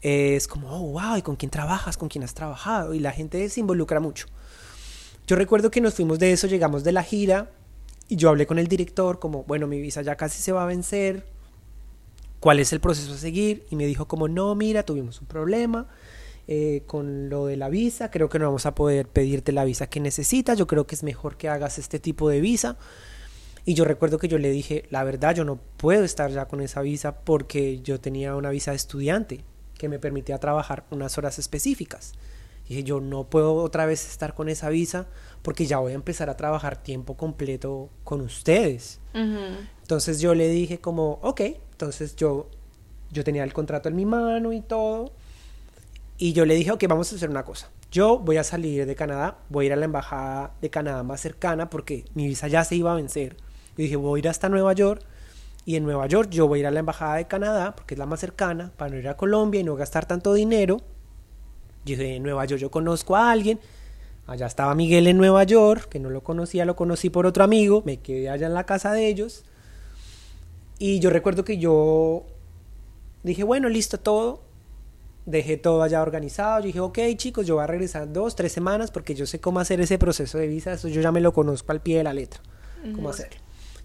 es 0.00 0.48
como, 0.48 0.68
oh, 0.70 0.92
wow, 0.92 1.16
¿y 1.16 1.22
con 1.22 1.36
quién 1.36 1.50
trabajas? 1.50 1.96
¿Con 1.96 2.08
quién 2.08 2.24
has 2.24 2.34
trabajado? 2.34 2.94
Y 2.94 2.98
la 2.98 3.12
gente 3.12 3.48
se 3.48 3.60
involucra 3.60 4.00
mucho. 4.00 4.26
Yo 5.26 5.36
recuerdo 5.36 5.70
que 5.70 5.80
nos 5.80 5.94
fuimos 5.94 6.18
de 6.18 6.32
eso, 6.32 6.46
llegamos 6.46 6.82
de 6.82 6.92
la 6.92 7.04
gira 7.04 7.50
y 8.08 8.16
yo 8.16 8.28
hablé 8.28 8.46
con 8.46 8.58
el 8.58 8.66
director 8.66 9.18
como, 9.18 9.44
bueno, 9.44 9.66
mi 9.66 9.80
visa 9.80 10.02
ya 10.02 10.16
casi 10.16 10.42
se 10.42 10.52
va 10.52 10.64
a 10.64 10.66
vencer, 10.66 11.26
cuál 12.42 12.58
es 12.58 12.72
el 12.72 12.80
proceso 12.80 13.14
a 13.14 13.18
seguir 13.18 13.64
y 13.70 13.76
me 13.76 13.86
dijo 13.86 14.08
como 14.08 14.26
no, 14.26 14.52
mira, 14.56 14.82
tuvimos 14.82 15.20
un 15.20 15.28
problema 15.28 15.86
eh, 16.48 16.82
con 16.88 17.28
lo 17.28 17.46
de 17.46 17.56
la 17.56 17.68
visa, 17.68 18.10
creo 18.10 18.28
que 18.28 18.40
no 18.40 18.46
vamos 18.46 18.66
a 18.66 18.74
poder 18.74 19.06
pedirte 19.06 19.52
la 19.52 19.64
visa 19.64 19.86
que 19.86 20.00
necesitas, 20.00 20.58
yo 20.58 20.66
creo 20.66 20.84
que 20.84 20.96
es 20.96 21.04
mejor 21.04 21.36
que 21.36 21.48
hagas 21.48 21.78
este 21.78 22.00
tipo 22.00 22.28
de 22.28 22.40
visa. 22.40 22.76
Y 23.64 23.74
yo 23.74 23.84
recuerdo 23.84 24.18
que 24.18 24.26
yo 24.26 24.38
le 24.38 24.50
dije, 24.50 24.86
la 24.90 25.04
verdad, 25.04 25.36
yo 25.36 25.44
no 25.44 25.60
puedo 25.76 26.02
estar 26.02 26.32
ya 26.32 26.48
con 26.48 26.60
esa 26.60 26.82
visa 26.82 27.20
porque 27.20 27.80
yo 27.80 28.00
tenía 28.00 28.34
una 28.34 28.50
visa 28.50 28.72
de 28.72 28.76
estudiante 28.76 29.44
que 29.78 29.88
me 29.88 30.00
permitía 30.00 30.38
trabajar 30.38 30.84
unas 30.90 31.16
horas 31.18 31.38
específicas. 31.38 32.14
Y 32.64 32.70
dije, 32.70 32.82
yo 32.82 33.00
no 33.00 33.30
puedo 33.30 33.54
otra 33.54 33.86
vez 33.86 34.04
estar 34.10 34.34
con 34.34 34.48
esa 34.48 34.68
visa 34.68 35.06
porque 35.42 35.66
ya 35.66 35.78
voy 35.78 35.92
a 35.92 35.94
empezar 35.94 36.28
a 36.28 36.36
trabajar 36.36 36.82
tiempo 36.82 37.16
completo 37.16 37.88
con 38.02 38.20
ustedes. 38.20 38.98
Entonces 39.14 40.20
yo 40.20 40.34
le 40.34 40.48
dije 40.48 40.80
como, 40.80 41.20
ok, 41.22 41.40
entonces 41.82 42.14
yo, 42.14 42.46
yo 43.10 43.24
tenía 43.24 43.42
el 43.42 43.52
contrato 43.52 43.88
en 43.88 43.96
mi 43.96 44.06
mano 44.06 44.52
y 44.52 44.60
todo. 44.60 45.10
Y 46.16 46.32
yo 46.32 46.46
le 46.46 46.54
dije, 46.54 46.70
ok, 46.70 46.84
vamos 46.88 47.12
a 47.12 47.16
hacer 47.16 47.28
una 47.28 47.44
cosa. 47.44 47.70
Yo 47.90 48.20
voy 48.20 48.36
a 48.36 48.44
salir 48.44 48.86
de 48.86 48.94
Canadá, 48.94 49.38
voy 49.48 49.64
a 49.64 49.66
ir 49.66 49.72
a 49.72 49.76
la 49.76 49.86
embajada 49.86 50.52
de 50.60 50.70
Canadá 50.70 51.02
más 51.02 51.20
cercana 51.20 51.68
porque 51.70 52.04
mi 52.14 52.28
visa 52.28 52.46
ya 52.46 52.62
se 52.62 52.76
iba 52.76 52.92
a 52.92 52.94
vencer. 52.94 53.36
Yo 53.76 53.82
dije, 53.82 53.96
voy 53.96 54.18
a 54.18 54.20
ir 54.20 54.28
hasta 54.28 54.48
Nueva 54.48 54.72
York 54.74 55.02
y 55.64 55.74
en 55.74 55.82
Nueva 55.82 56.06
York 56.06 56.30
yo 56.30 56.46
voy 56.46 56.60
a 56.60 56.60
ir 56.60 56.66
a 56.68 56.70
la 56.70 56.78
embajada 56.78 57.16
de 57.16 57.26
Canadá 57.26 57.74
porque 57.74 57.94
es 57.94 57.98
la 57.98 58.06
más 58.06 58.20
cercana 58.20 58.70
para 58.76 58.92
no 58.92 58.98
ir 58.98 59.08
a 59.08 59.16
Colombia 59.16 59.60
y 59.60 59.64
no 59.64 59.74
gastar 59.74 60.06
tanto 60.06 60.34
dinero. 60.34 60.76
Dije, 61.84 62.14
en 62.14 62.22
Nueva 62.22 62.44
York 62.44 62.60
yo 62.60 62.70
conozco 62.70 63.16
a 63.16 63.32
alguien. 63.32 63.58
Allá 64.28 64.46
estaba 64.46 64.72
Miguel 64.76 65.08
en 65.08 65.16
Nueva 65.16 65.42
York, 65.42 65.88
que 65.88 65.98
no 65.98 66.10
lo 66.10 66.22
conocía, 66.22 66.64
lo 66.64 66.76
conocí 66.76 67.10
por 67.10 67.26
otro 67.26 67.42
amigo. 67.42 67.82
Me 67.84 67.96
quedé 67.96 68.30
allá 68.30 68.46
en 68.46 68.54
la 68.54 68.66
casa 68.66 68.92
de 68.92 69.08
ellos. 69.08 69.44
Y 70.84 70.98
yo 70.98 71.10
recuerdo 71.10 71.44
que 71.44 71.58
yo 71.58 72.24
dije, 73.22 73.44
bueno, 73.44 73.68
listo 73.68 74.00
todo. 74.00 74.42
Dejé 75.26 75.56
todo 75.56 75.84
allá 75.84 76.02
organizado. 76.02 76.58
Yo 76.58 76.66
dije, 76.66 76.80
ok, 76.80 76.98
chicos, 77.14 77.46
yo 77.46 77.54
voy 77.54 77.62
a 77.62 77.68
regresar 77.68 78.12
dos, 78.12 78.34
tres 78.34 78.50
semanas 78.50 78.90
porque 78.90 79.14
yo 79.14 79.24
sé 79.24 79.38
cómo 79.38 79.60
hacer 79.60 79.80
ese 79.80 79.96
proceso 79.96 80.38
de 80.38 80.48
visa. 80.48 80.72
Eso 80.72 80.88
yo 80.88 81.00
ya 81.00 81.12
me 81.12 81.20
lo 81.20 81.32
conozco 81.32 81.70
al 81.70 81.80
pie 81.80 81.98
de 81.98 82.02
la 82.02 82.12
letra. 82.12 82.40
Cómo 82.96 83.10
hacerlo. 83.10 83.38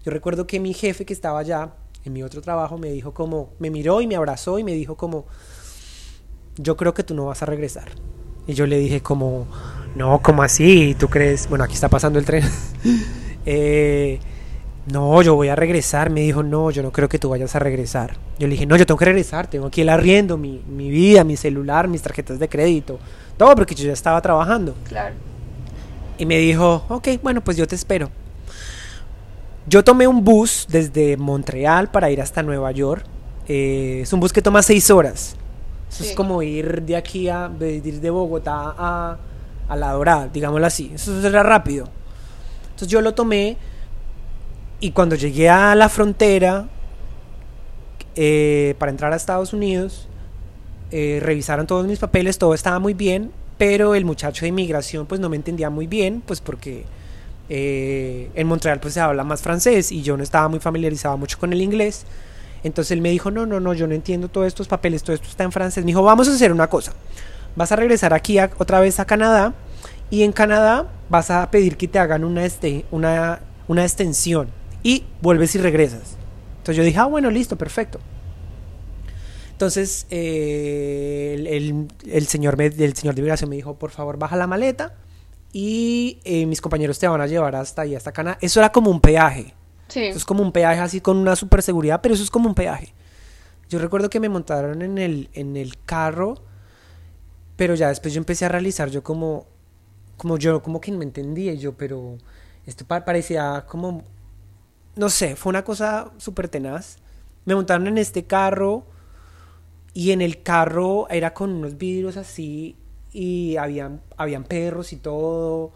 Yo 0.04 0.10
recuerdo 0.10 0.48
que 0.48 0.58
mi 0.58 0.74
jefe 0.74 1.06
que 1.06 1.12
estaba 1.12 1.38
allá 1.38 1.74
en 2.04 2.14
mi 2.14 2.24
otro 2.24 2.42
trabajo 2.42 2.78
me 2.78 2.90
dijo 2.90 3.14
como, 3.14 3.50
me 3.60 3.70
miró 3.70 4.00
y 4.00 4.08
me 4.08 4.16
abrazó 4.16 4.58
y 4.58 4.64
me 4.64 4.72
dijo 4.72 4.96
como, 4.96 5.26
yo 6.56 6.76
creo 6.76 6.94
que 6.94 7.04
tú 7.04 7.14
no 7.14 7.26
vas 7.26 7.40
a 7.44 7.46
regresar. 7.46 7.92
Y 8.48 8.54
yo 8.54 8.66
le 8.66 8.76
dije 8.76 9.02
como, 9.04 9.46
no, 9.94 10.20
como 10.20 10.42
así? 10.42 10.96
¿Tú 10.98 11.06
crees? 11.06 11.48
Bueno, 11.48 11.62
aquí 11.62 11.74
está 11.74 11.88
pasando 11.88 12.18
el 12.18 12.24
tren. 12.24 12.42
eh, 13.46 14.18
no, 14.92 15.22
yo 15.22 15.34
voy 15.34 15.48
a 15.48 15.56
regresar. 15.56 16.10
Me 16.10 16.20
dijo, 16.20 16.42
no, 16.42 16.70
yo 16.70 16.82
no 16.82 16.92
creo 16.92 17.08
que 17.08 17.18
tú 17.18 17.28
vayas 17.28 17.54
a 17.54 17.58
regresar. 17.58 18.16
Yo 18.38 18.46
le 18.46 18.52
dije, 18.52 18.66
no, 18.66 18.76
yo 18.76 18.86
tengo 18.86 18.98
que 18.98 19.04
regresar, 19.04 19.46
tengo 19.46 19.66
aquí 19.66 19.82
el 19.82 19.88
arriendo, 19.88 20.36
mi, 20.36 20.62
mi 20.66 20.90
vida, 20.90 21.24
mi 21.24 21.36
celular, 21.36 21.88
mis 21.88 22.02
tarjetas 22.02 22.38
de 22.38 22.48
crédito, 22.48 22.98
todo 23.36 23.54
porque 23.54 23.74
yo 23.74 23.86
ya 23.86 23.92
estaba 23.92 24.20
trabajando. 24.20 24.74
Claro. 24.88 25.14
Y 26.18 26.26
me 26.26 26.38
dijo, 26.38 26.84
ok, 26.88 27.08
bueno, 27.22 27.42
pues 27.42 27.56
yo 27.56 27.66
te 27.66 27.74
espero. 27.74 28.10
Yo 29.66 29.84
tomé 29.84 30.06
un 30.06 30.24
bus 30.24 30.66
desde 30.68 31.16
Montreal 31.16 31.90
para 31.90 32.10
ir 32.10 32.20
hasta 32.20 32.42
Nueva 32.42 32.72
York. 32.72 33.04
Eh, 33.46 34.00
es 34.02 34.12
un 34.12 34.20
bus 34.20 34.32
que 34.32 34.42
toma 34.42 34.62
seis 34.62 34.90
horas. 34.90 35.36
Eso 35.90 36.04
es 36.04 36.12
como 36.12 36.42
ir 36.42 36.82
de 36.82 36.96
aquí 36.96 37.28
a, 37.28 37.50
ir 37.60 38.00
de 38.00 38.10
Bogotá 38.10 38.74
a, 38.76 39.18
a 39.68 39.76
La 39.76 39.92
Dorada, 39.92 40.28
digámoslo 40.28 40.66
así. 40.66 40.90
Eso 40.94 41.26
era 41.26 41.42
rápido. 41.42 41.88
Entonces 42.70 42.88
yo 42.88 43.00
lo 43.00 43.14
tomé 43.14 43.56
y 44.80 44.92
cuando 44.92 45.16
llegué 45.16 45.48
a 45.48 45.74
la 45.74 45.88
frontera 45.88 46.68
eh, 48.14 48.74
para 48.78 48.90
entrar 48.90 49.12
a 49.12 49.16
Estados 49.16 49.52
Unidos, 49.52 50.08
eh, 50.90 51.18
revisaron 51.22 51.66
todos 51.66 51.86
mis 51.86 51.98
papeles, 51.98 52.38
todo 52.38 52.54
estaba 52.54 52.78
muy 52.78 52.94
bien, 52.94 53.32
pero 53.58 53.94
el 53.94 54.04
muchacho 54.04 54.42
de 54.42 54.48
inmigración 54.48 55.06
pues 55.06 55.20
no 55.20 55.28
me 55.28 55.36
entendía 55.36 55.68
muy 55.68 55.86
bien, 55.86 56.22
pues 56.24 56.40
porque 56.40 56.84
eh, 57.48 58.30
en 58.34 58.46
Montreal 58.46 58.78
pues 58.78 58.94
se 58.94 59.00
habla 59.00 59.24
más 59.24 59.42
francés 59.42 59.90
y 59.90 60.02
yo 60.02 60.16
no 60.16 60.22
estaba 60.22 60.48
muy 60.48 60.60
familiarizado 60.60 61.16
mucho 61.16 61.38
con 61.38 61.52
el 61.52 61.60
inglés. 61.60 62.04
Entonces 62.62 62.92
él 62.92 63.00
me 63.00 63.10
dijo, 63.10 63.30
no, 63.30 63.46
no, 63.46 63.60
no, 63.60 63.72
yo 63.72 63.86
no 63.86 63.94
entiendo 63.94 64.28
todos 64.28 64.46
estos 64.46 64.68
papeles, 64.68 65.02
todo 65.02 65.14
esto 65.14 65.28
está 65.28 65.44
en 65.44 65.52
francés. 65.52 65.84
Me 65.84 65.88
dijo, 65.88 66.02
vamos 66.02 66.28
a 66.28 66.32
hacer 66.32 66.52
una 66.52 66.68
cosa. 66.68 66.92
Vas 67.56 67.72
a 67.72 67.76
regresar 67.76 68.14
aquí 68.14 68.38
otra 68.58 68.80
vez 68.80 69.00
a 69.00 69.04
Canadá 69.04 69.54
y 70.10 70.22
en 70.22 70.32
Canadá 70.32 70.86
vas 71.08 71.30
a 71.30 71.50
pedir 71.50 71.76
que 71.76 71.88
te 71.88 71.98
hagan 71.98 72.24
una, 72.24 72.44
este, 72.44 72.84
una, 72.90 73.40
una 73.68 73.82
extensión 73.82 74.57
y 74.88 75.04
vuelves 75.20 75.54
y 75.54 75.58
regresas. 75.58 76.16
Entonces 76.56 76.76
yo 76.76 76.82
dije, 76.82 76.98
ah, 76.98 77.04
bueno, 77.04 77.30
listo, 77.30 77.56
perfecto. 77.58 78.00
Entonces 79.52 80.06
eh, 80.08 81.34
el, 81.36 82.26
señor 82.26 82.58
el 82.58 82.94
señor 82.94 83.14
de 83.14 83.20
inmigración 83.20 83.50
me 83.50 83.56
dijo, 83.56 83.78
por 83.78 83.90
favor, 83.90 84.18
baja 84.18 84.34
la 84.36 84.46
maleta 84.46 84.94
y 85.52 86.20
eh, 86.24 86.46
mis 86.46 86.62
compañeros 86.62 86.98
te 86.98 87.06
van 87.06 87.20
a 87.20 87.26
llevar 87.26 87.54
hasta 87.54 87.82
ahí, 87.82 87.94
hasta 87.94 88.12
Canadá. 88.12 88.38
Eso 88.40 88.60
era 88.60 88.72
como 88.72 88.90
un 88.90 89.02
peaje. 89.02 89.52
Sí. 89.88 90.04
Eso 90.06 90.16
es 90.16 90.24
como 90.24 90.42
un 90.42 90.52
peaje 90.52 90.80
así 90.80 91.02
con 91.02 91.18
una 91.18 91.36
super 91.36 91.62
seguridad, 91.62 92.00
pero 92.02 92.14
eso 92.14 92.24
es 92.24 92.30
como 92.30 92.48
un 92.48 92.54
peaje. 92.54 92.94
Yo 93.68 93.78
recuerdo 93.78 94.08
que 94.08 94.20
me 94.20 94.30
montaron 94.30 94.80
en 94.80 94.96
el, 94.96 95.28
en 95.34 95.58
el 95.58 95.76
carro, 95.84 96.36
pero 97.56 97.74
ya 97.74 97.88
después 97.88 98.14
yo 98.14 98.20
empecé 98.20 98.46
a 98.46 98.48
realizar 98.48 98.88
yo 98.88 99.02
como, 99.02 99.44
como 100.16 100.38
yo, 100.38 100.62
como 100.62 100.80
que 100.80 100.92
no 100.92 100.98
me 100.98 101.04
entendía 101.04 101.52
yo, 101.52 101.74
pero 101.74 102.16
esto 102.64 102.86
parecía 102.86 103.66
como 103.68 104.02
no 104.98 105.10
sé, 105.10 105.36
fue 105.36 105.50
una 105.50 105.62
cosa 105.62 106.10
súper 106.18 106.48
tenaz. 106.48 106.96
Me 107.44 107.54
montaron 107.54 107.86
en 107.86 107.98
este 107.98 108.24
carro 108.24 108.84
y 109.94 110.10
en 110.10 110.20
el 110.20 110.42
carro 110.42 111.08
era 111.08 111.34
con 111.34 111.50
unos 111.50 111.78
vidrios 111.78 112.16
así 112.16 112.74
y 113.12 113.56
habían, 113.56 114.02
habían 114.16 114.42
perros 114.42 114.92
y 114.92 114.96
todo. 114.96 115.72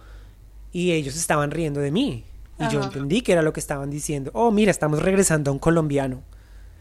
y 0.73 0.91
ellos 0.91 1.15
estaban 1.15 1.53
riendo 1.53 1.81
de 1.81 1.93
mí. 1.93 2.25
Y 2.59 2.69
yo 2.69 2.83
entendí 2.83 3.23
que 3.23 3.33
era 3.33 3.43
lo 3.43 3.53
que 3.53 3.61
estaban 3.61 3.91
diciendo. 3.91 4.31
Oh, 4.35 4.51
mira, 4.51 4.71
estamos 4.71 5.01
regresando 5.03 5.51
a 5.51 5.55
un 5.55 5.59
colombiano. 5.59 6.23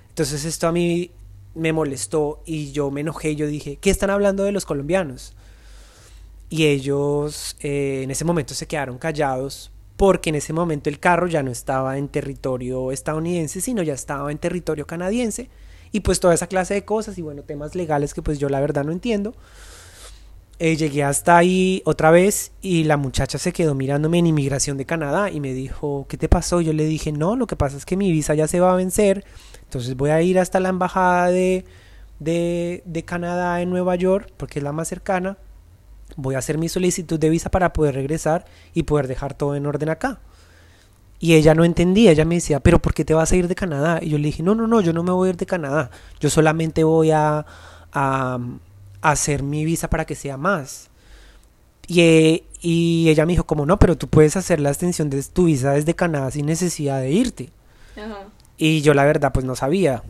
Entonces 0.10 0.43
esto 0.43 0.67
a 0.67 0.71
mí 0.71 1.12
me 1.54 1.73
molestó 1.73 2.41
y 2.45 2.71
yo 2.71 2.89
me 2.89 3.01
enojé. 3.01 3.36
Yo 3.36 3.45
dije, 3.45 3.77
¿qué 3.77 3.91
están 3.91 4.10
hablando 4.10 4.43
de 4.43 4.51
los 4.51 4.65
colombianos? 4.65 5.34
Y 6.49 6.65
ellos 6.65 7.56
eh, 7.62 8.01
en 8.04 8.10
ese 8.12 8.25
momento 8.25 8.56
se 8.56 8.67
quedaron 8.67 8.97
callados 8.97 9.71
porque 10.02 10.32
en 10.32 10.36
ese 10.36 10.52
momento 10.52 10.90
el 10.90 10.98
carro 10.98 11.28
ya 11.28 11.44
no 11.44 11.52
estaba 11.52 12.00
en 12.00 12.08
territorio 12.08 12.92
estadounidense, 12.92 13.62
sino 13.62 13.84
ya 13.84 13.94
estaba 13.94 14.32
en 14.32 14.40
territorio 14.40 14.88
canadiense. 14.88 15.48
Y 15.92 16.00
pues 16.00 16.20
toda 16.20 16.34
esa 16.34 16.48
clase 16.48 16.74
de 16.74 16.84
cosas 16.84 17.20
y 17.20 17.22
bueno, 17.22 17.44
temas 17.44 17.76
legales 17.76 18.16
que 18.16 18.24
pues 18.24 18.40
yo 18.40 18.50
la 18.50 18.60
verdad 18.60 18.84
no 18.84 18.94
entiendo. 18.94 19.36
Eh, 20.58 20.76
llegué 20.76 21.04
hasta 21.04 21.38
ahí 21.38 21.84
otra 21.86 22.10
vez 22.10 22.52
y 22.64 22.86
la 22.86 22.98
muchacha 22.98 23.38
se 23.38 23.54
quedó 23.54 23.76
mirándome 23.76 24.18
en 24.18 24.26
inmigración 24.26 24.76
de 24.76 24.88
Canadá 24.88 25.30
y 25.30 25.40
me 25.40 25.54
dijo, 25.54 26.08
¿qué 26.10 26.18
te 26.18 26.28
pasó? 26.28 26.62
Yo 26.62 26.74
le 26.74 26.86
dije, 26.86 27.12
no, 27.12 27.36
lo 27.36 27.46
que 27.46 27.56
pasa 27.56 27.78
es 27.78 27.86
que 27.86 27.96
mi 27.96 28.12
visa 28.12 28.34
ya 28.34 28.48
se 28.48 28.60
va 28.60 28.74
a 28.74 28.78
vencer, 28.78 29.24
entonces 29.66 29.96
voy 29.96 30.10
a 30.10 30.20
ir 30.24 30.40
hasta 30.40 30.60
la 30.60 30.70
embajada 30.70 31.28
de, 31.28 31.64
de, 32.18 32.82
de 32.86 33.06
Canadá 33.06 33.62
en 33.62 33.70
Nueva 33.70 33.96
York, 33.98 34.34
porque 34.38 34.58
es 34.58 34.64
la 34.64 34.72
más 34.72 34.88
cercana, 34.88 35.38
voy 36.15 36.36
a 36.36 36.39
hacer 36.39 36.58
mi 36.58 36.69
solicitud 36.69 37.19
de 37.19 37.30
visa 37.30 37.50
para 37.52 37.74
poder 37.74 37.95
regresar 37.95 38.45
y 38.74 38.84
poder 38.84 39.08
dejar 39.08 39.34
todo 39.34 39.56
en 39.56 39.65
orden 39.65 39.89
acá. 39.89 40.19
Y 41.19 41.36
ella 41.36 41.54
no 41.54 41.63
entendía, 41.63 42.12
ella 42.12 42.26
me 42.26 42.36
decía, 42.36 42.60
pero 42.60 42.80
¿por 42.80 42.93
qué 42.93 43.06
te 43.06 43.13
vas 43.13 43.32
a 43.32 43.36
ir 43.36 43.47
de 43.47 43.56
Canadá? 43.56 44.00
Y 44.02 44.10
yo 44.10 44.17
le 44.17 44.26
dije, 44.26 44.41
no, 44.41 44.56
no, 44.56 44.65
no, 44.67 44.82
yo 44.82 44.91
no 44.91 45.04
me 45.04 45.12
voy 45.12 45.28
a 45.28 45.30
ir 45.32 45.38
de 45.38 45.45
Canadá, 45.45 45.91
yo 46.19 46.30
solamente 46.30 46.84
voy 46.84 47.12
a, 47.12 47.45
a 47.91 48.39
hacer 49.02 49.43
mi 49.43 49.65
visa 49.65 49.89
para 49.89 50.06
que 50.06 50.15
sea 50.15 50.38
más. 50.38 50.89
Y, 51.88 52.43
y, 52.62 53.10
ella 53.10 53.26
me 53.26 53.34
dijo, 53.34 53.45
como 53.45 53.65
no, 53.65 53.78
pero 53.78 53.97
tú 53.97 54.08
puedes 54.08 54.38
hacer 54.38 54.60
la 54.60 54.69
extensión 54.69 55.10
de 55.10 55.21
tu 55.24 55.45
visa 55.45 55.74
desde 55.74 55.93
Canadá 55.93 56.32
sin 56.32 56.45
necesidad 56.45 57.02
de 57.02 57.12
irte. 57.12 57.50
Y 58.58 58.82
yo 58.82 58.93
la 58.93 59.04
verdad 59.04 59.32
pues 59.34 59.45
no 59.45 59.56
sabía. 59.56 60.04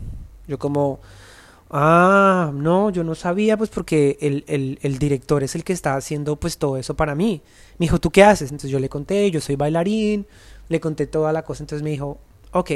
Yo 0.46 0.58
como, 0.58 1.00
ah, 1.72 2.52
no, 2.54 2.90
yo 2.90 3.02
no 3.04 3.14
sabía 3.14 3.56
pues 3.56 3.70
porque 3.70 4.18
el, 4.20 4.44
el, 4.46 4.78
el, 4.82 4.98
director 4.98 5.42
es 5.42 5.54
el 5.54 5.64
que 5.64 5.72
está 5.72 5.96
haciendo 5.96 6.36
pues 6.36 6.58
todo 6.58 6.76
eso 6.76 6.94
para 6.94 7.14
mí. 7.14 7.42
Me 7.78 7.86
dijo, 7.86 7.98
¿tú 7.98 8.10
qué 8.10 8.22
haces? 8.22 8.50
Entonces 8.50 8.70
yo 8.70 8.78
le 8.78 8.88
conté, 8.88 9.30
yo 9.30 9.40
soy 9.40 9.56
bailarín, 9.56 10.26
le 10.68 10.80
conté 10.80 11.06
toda 11.06 11.32
la 11.32 11.42
cosa. 11.42 11.62
Entonces 11.62 11.82
me 11.82 11.90
dijo, 11.90 12.18
ok, 12.52 12.70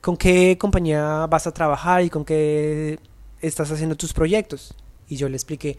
¿con 0.00 0.16
qué 0.16 0.58
compañía 0.58 1.26
vas 1.26 1.46
a 1.46 1.52
trabajar 1.52 2.02
y 2.02 2.10
con 2.10 2.24
qué 2.24 2.98
estás 3.40 3.70
haciendo 3.70 3.96
tus 3.96 4.12
proyectos? 4.12 4.74
Y 5.08 5.16
yo 5.16 5.28
le 5.28 5.36
expliqué 5.36 5.78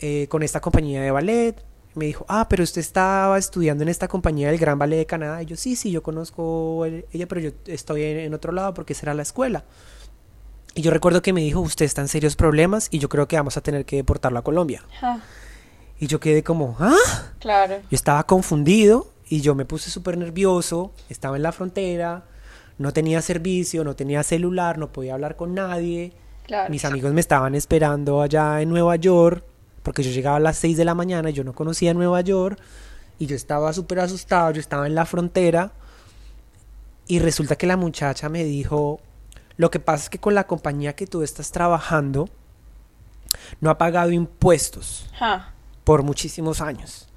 eh, 0.00 0.26
con 0.28 0.42
esta 0.42 0.60
compañía 0.60 1.02
de 1.02 1.10
ballet. 1.10 1.62
Me 1.94 2.06
dijo, 2.06 2.24
ah, 2.28 2.46
pero 2.48 2.62
usted 2.62 2.80
estaba 2.80 3.36
estudiando 3.36 3.82
en 3.82 3.88
esta 3.88 4.08
compañía 4.08 4.48
del 4.48 4.58
Gran 4.58 4.78
Ballet 4.78 4.98
de 4.98 5.06
Canadá. 5.06 5.42
Y 5.42 5.46
yo, 5.46 5.56
sí, 5.56 5.74
sí, 5.74 5.90
yo 5.90 6.02
conozco 6.02 6.86
ella, 6.86 7.26
pero 7.26 7.40
yo 7.40 7.50
estoy 7.66 8.02
en, 8.02 8.32
otro 8.32 8.52
lado 8.52 8.74
porque 8.74 8.94
será 8.94 9.12
la 9.12 9.22
escuela. 9.22 9.64
Y 10.74 10.82
yo 10.82 10.90
recuerdo 10.90 11.22
que 11.22 11.32
me 11.32 11.40
dijo, 11.40 11.60
usted 11.60 11.84
está 11.84 12.00
en 12.00 12.08
serios 12.08 12.36
problemas 12.36 12.88
y 12.90 12.98
yo 12.98 13.08
creo 13.08 13.26
que 13.28 13.36
vamos 13.36 13.56
a 13.56 13.60
tener 13.60 13.84
que 13.84 13.96
deportarlo 13.96 14.38
a 14.38 14.42
Colombia. 14.42 14.82
Y 15.98 16.06
yo 16.06 16.20
quedé 16.20 16.42
como, 16.42 16.76
¿ah? 16.78 16.94
Claro. 17.40 17.76
Yo 17.90 17.94
estaba 17.94 18.24
confundido 18.24 19.12
y 19.28 19.40
yo 19.40 19.54
me 19.54 19.64
puse 19.64 19.90
súper 19.90 20.16
nervioso, 20.16 20.92
estaba 21.08 21.36
en 21.36 21.42
la 21.42 21.52
frontera, 21.52 22.24
no 22.78 22.92
tenía 22.92 23.20
servicio, 23.20 23.84
no 23.84 23.94
tenía 23.94 24.22
celular, 24.22 24.78
no 24.78 24.92
podía 24.92 25.14
hablar 25.14 25.36
con 25.36 25.54
nadie. 25.54 26.12
Mis 26.68 26.84
amigos 26.84 27.12
me 27.12 27.20
estaban 27.20 27.54
esperando 27.54 28.22
allá 28.22 28.60
en 28.60 28.70
Nueva 28.70 28.96
York, 28.96 29.44
porque 29.82 30.02
yo 30.02 30.10
llegaba 30.10 30.36
a 30.36 30.40
las 30.40 30.56
6 30.58 30.76
de 30.76 30.84
la 30.84 30.94
mañana 30.94 31.30
y 31.30 31.32
yo 31.32 31.44
no 31.44 31.52
conocía 31.52 31.94
Nueva 31.94 32.20
York, 32.22 32.58
y 33.18 33.26
yo 33.26 33.36
estaba 33.36 33.72
súper 33.72 34.00
asustado, 34.00 34.50
yo 34.52 34.60
estaba 34.60 34.86
en 34.86 34.94
la 34.94 35.04
frontera, 35.04 35.72
y 37.06 37.18
resulta 37.18 37.56
que 37.56 37.66
la 37.66 37.76
muchacha 37.76 38.28
me 38.28 38.44
dijo, 38.44 39.00
lo 39.60 39.70
que 39.70 39.78
pasa 39.78 40.04
es 40.04 40.08
que 40.08 40.18
con 40.18 40.34
la 40.34 40.46
compañía 40.46 40.94
que 40.94 41.06
tú 41.06 41.22
estás 41.22 41.52
trabajando, 41.52 42.30
no 43.60 43.68
ha 43.68 43.76
pagado 43.76 44.10
impuestos 44.10 45.06
por 45.84 46.02
muchísimos 46.02 46.62
años. 46.62 47.08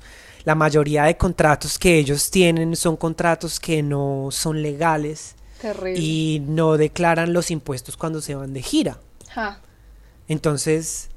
La 0.43 0.53
mayoría 0.53 1.05
de 1.05 1.15
contratos 1.15 1.79
que 1.79 1.97
ellos 1.97 2.31
tienen 2.31 2.75
son 2.75 2.97
contratos 2.97 3.61
que 3.61 3.81
no 3.81 4.27
son 4.31 4.61
legales 4.61 5.35
y 5.95 6.43
no 6.45 6.75
declaran 6.75 7.31
los 7.31 7.49
impuestos 7.49 7.95
cuando 7.95 8.19
se 8.19 8.35
van 8.35 8.51
de 8.51 8.61
gira. 8.61 8.97
Entonces 10.27 11.11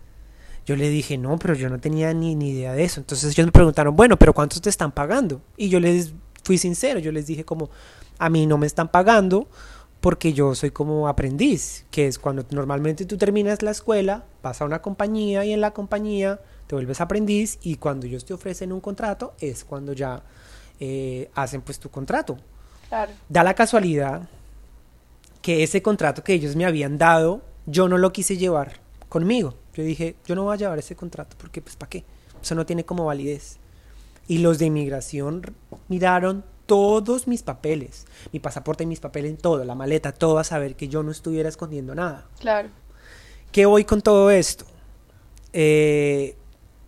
yo 0.65 0.77
le 0.77 0.89
dije, 0.91 1.19
no, 1.19 1.41
pero 1.41 1.55
yo 1.55 1.69
no 1.69 1.81
tenía 1.81 2.15
ni, 2.15 2.37
ni 2.37 2.51
idea 2.51 2.73
de 2.73 2.85
eso. 2.85 3.01
Entonces 3.01 3.33
ellos 3.33 3.47
me 3.47 3.53
preguntaron, 3.53 3.97
bueno, 3.97 4.17
pero 4.17 4.33
¿cuántos 4.33 4.61
te 4.61 4.71
están 4.71 4.93
pagando? 4.93 5.41
Y 5.57 5.71
yo 5.71 5.81
les 5.81 6.13
fui 6.45 6.57
sincero, 6.57 7.01
yo 7.01 7.11
les 7.11 7.27
dije 7.27 7.45
como, 7.45 7.69
a 8.17 8.31
mí 8.31 8.47
no 8.47 8.59
me 8.59 8.69
están 8.69 8.87
pagando 8.87 9.49
porque 10.07 10.33
yo 10.33 10.55
soy 10.55 10.71
como 10.71 11.09
aprendiz, 11.09 11.85
que 11.91 12.07
es 12.07 12.21
cuando 12.21 12.47
normalmente 12.51 13.07
tú 13.07 13.17
terminas 13.17 13.63
la 13.63 13.73
escuela, 13.73 14.23
vas 14.41 14.61
a 14.61 14.65
una 14.65 14.81
compañía 14.81 15.45
y 15.45 15.53
en 15.53 15.61
la 15.61 15.73
compañía 15.73 16.39
te 16.69 16.77
vuelves 16.77 17.01
aprendiz 17.01 17.59
y 17.61 17.75
cuando 17.75 18.07
ellos 18.07 18.25
te 18.25 18.33
ofrecen 18.33 18.71
un 18.71 18.81
contrato 18.81 19.35
es 19.41 19.65
cuando 19.65 19.95
ya 19.95 20.23
eh, 20.79 21.29
hacen 21.35 21.61
pues 21.61 21.81
tu 21.81 21.91
contrato. 21.91 22.37
Da 23.29 23.43
la 23.43 23.55
casualidad 23.55 24.29
que 25.43 25.65
ese 25.65 25.83
contrato 25.83 26.23
que 26.23 26.35
ellos 26.35 26.55
me 26.55 26.67
habían 26.67 26.99
dado 26.99 27.43
yo 27.67 27.89
no 27.89 27.99
lo 27.99 28.13
quise 28.13 28.37
llevar 28.37 28.75
conmigo. 29.09 29.55
Yo 29.75 29.83
dije, 29.83 30.15
yo 30.25 30.37
no 30.37 30.45
voy 30.45 30.55
a 30.55 30.59
llevar 30.59 30.79
ese 30.79 30.95
contrato 30.95 31.35
porque 31.37 31.61
pues 31.61 31.75
¿para 31.75 31.91
qué? 31.91 32.05
Eso 32.41 32.55
no 32.55 32.65
tiene 32.65 32.85
como 32.85 33.07
validez. 33.07 33.57
Y 34.29 34.39
los 34.39 34.61
de 34.61 34.67
inmigración 34.67 35.43
miraron 35.89 36.45
todos 36.67 37.27
mis 37.27 37.43
papeles, 37.43 38.07
mi 38.33 38.41
pasaporte 38.41 38.85
y 38.85 38.87
mis 38.87 39.01
papeles 39.01 39.31
en 39.31 39.37
todo, 39.37 39.65
la 39.65 39.75
maleta, 39.75 40.13
todo 40.13 40.39
a 40.39 40.45
saber 40.45 40.77
que 40.77 40.89
yo 40.89 41.03
no 41.03 41.11
estuviera 41.11 41.49
escondiendo 41.49 41.95
nada. 41.95 42.27
Claro. 42.39 42.69
¿Qué 43.53 43.65
voy 43.67 43.85
con 43.85 44.03
todo 44.03 44.31
esto? 44.31 44.67
Eh, 45.53 46.37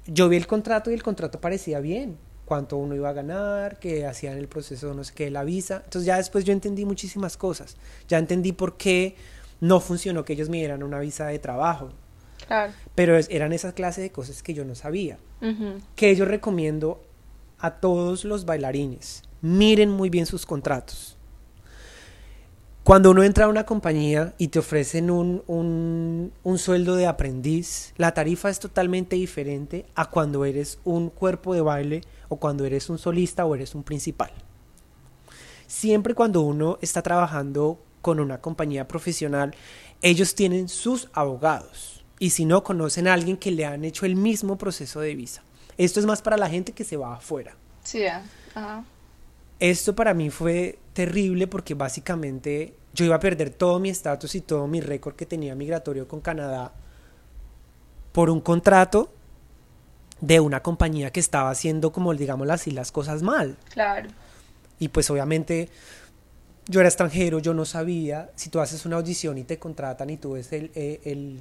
yo 0.06 0.28
vi 0.28 0.36
el 0.36 0.46
contrato 0.46 0.90
y 0.90 0.94
el 0.94 1.02
contrato 1.02 1.40
parecía 1.40 1.80
bien, 1.80 2.18
cuánto 2.44 2.76
uno 2.76 2.94
iba 2.94 3.08
a 3.08 3.12
ganar, 3.12 3.78
que 3.78 4.06
hacían 4.06 4.36
el 4.36 4.48
proceso, 4.48 4.92
no 4.94 5.04
sé 5.04 5.14
qué, 5.14 5.30
la 5.30 5.44
visa. 5.44 5.82
Entonces 5.84 6.06
ya 6.06 6.16
después 6.16 6.44
yo 6.44 6.52
entendí 6.52 6.84
muchísimas 6.84 7.36
cosas. 7.36 7.76
Ya 8.08 8.18
entendí 8.18 8.52
por 8.52 8.76
qué 8.76 9.16
no 9.60 9.80
funcionó 9.80 10.24
que 10.24 10.32
ellos 10.32 10.48
me 10.48 10.58
dieran 10.58 10.82
una 10.82 10.98
visa 10.98 11.26
de 11.26 11.38
trabajo. 11.38 11.90
Claro. 12.46 12.72
Pero 12.94 13.18
eran 13.28 13.52
esas 13.52 13.74
clases 13.74 14.02
de 14.02 14.10
cosas 14.10 14.42
que 14.42 14.54
yo 14.54 14.64
no 14.64 14.74
sabía. 14.74 15.18
Que 15.94 16.16
yo 16.16 16.24
recomiendo 16.24 17.02
a 17.58 17.80
todos 17.80 18.24
los 18.24 18.44
bailarines. 18.44 19.22
Miren 19.40 19.90
muy 19.90 20.10
bien 20.10 20.26
sus 20.26 20.44
contratos. 20.44 21.16
Cuando 22.88 23.10
uno 23.10 23.22
entra 23.22 23.44
a 23.44 23.48
una 23.48 23.66
compañía 23.66 24.32
y 24.38 24.48
te 24.48 24.60
ofrecen 24.60 25.10
un, 25.10 25.42
un, 25.46 26.58
sueldo 26.58 26.96
de 26.96 27.06
aprendiz, 27.06 27.92
la 27.98 28.14
tarifa 28.14 28.48
es 28.48 28.60
totalmente 28.60 29.14
diferente 29.14 29.84
a 29.94 30.08
cuando 30.08 30.46
eres 30.46 30.78
un 30.84 31.10
cuerpo 31.10 31.52
de 31.52 31.60
baile 31.60 32.00
o 32.30 32.36
cuando 32.36 32.64
eres 32.64 32.88
un 32.88 32.96
solista 32.96 33.44
o 33.44 33.54
eres 33.54 33.74
un 33.74 33.82
principal. 33.82 34.30
Siempre 35.66 36.14
cuando 36.14 36.40
uno 36.40 36.78
está 36.80 37.02
trabajando 37.02 37.78
con 38.00 38.20
una 38.20 38.40
compañía 38.40 38.88
profesional, 38.88 39.54
ellos 40.00 40.34
tienen 40.34 40.70
sus 40.70 41.10
abogados. 41.12 42.02
Y 42.18 42.30
si 42.30 42.46
no, 42.46 42.64
conocen 42.64 43.06
a 43.06 43.12
alguien 43.12 43.36
que 43.36 43.50
le 43.50 43.66
han 43.66 43.84
hecho 43.84 44.06
el 44.06 44.16
mismo 44.16 44.56
proceso 44.56 45.00
de 45.00 45.14
visa. 45.14 45.42
Esto 45.76 46.00
es 46.00 46.06
más 46.06 46.22
para 46.22 46.38
la 46.38 46.48
gente 46.48 46.72
que 46.72 46.84
se 46.84 46.96
va 46.96 47.16
afuera. 47.16 47.54
Sí, 47.84 48.06
ajá. 48.06 48.82
Esto 49.60 49.94
para 49.94 50.14
mí 50.14 50.30
fue 50.30 50.78
terrible 50.92 51.46
porque 51.46 51.74
básicamente 51.74 52.74
yo 52.94 53.04
iba 53.04 53.16
a 53.16 53.20
perder 53.20 53.50
todo 53.50 53.78
mi 53.78 53.90
estatus 53.90 54.34
y 54.34 54.40
todo 54.40 54.66
mi 54.66 54.80
récord 54.80 55.14
que 55.14 55.26
tenía 55.26 55.54
migratorio 55.54 56.06
con 56.06 56.20
Canadá 56.20 56.72
por 58.12 58.30
un 58.30 58.40
contrato 58.40 59.12
de 60.20 60.40
una 60.40 60.62
compañía 60.62 61.10
que 61.10 61.20
estaba 61.20 61.50
haciendo 61.50 61.92
como 61.92 62.12
digamos 62.14 62.48
así 62.50 62.70
las 62.70 62.92
cosas 62.92 63.22
mal. 63.22 63.56
Claro. 63.72 64.08
Y 64.78 64.88
pues 64.88 65.10
obviamente 65.10 65.68
yo 66.66 66.80
era 66.80 66.88
extranjero, 66.88 67.38
yo 67.38 67.54
no 67.54 67.64
sabía, 67.64 68.30
si 68.36 68.50
tú 68.50 68.60
haces 68.60 68.84
una 68.84 68.96
audición 68.96 69.38
y 69.38 69.44
te 69.44 69.58
contratan 69.58 70.10
y 70.10 70.18
tú 70.18 70.32
ves 70.32 70.52
el, 70.52 70.70
eh, 70.74 71.00
el, 71.04 71.40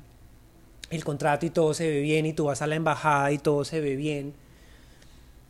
el, 0.89 1.03
contrato 1.03 1.45
y 1.45 1.49
todo 1.49 1.73
se 1.73 1.87
ve 1.87 1.99
bien 1.99 2.25
y 2.25 2.33
tú 2.33 2.45
vas 2.45 2.61
a 2.61 2.67
la 2.67 2.75
embajada 2.75 3.31
y 3.31 3.37
todo 3.37 3.65
se 3.65 3.81
ve 3.81 3.95
bien, 3.95 4.33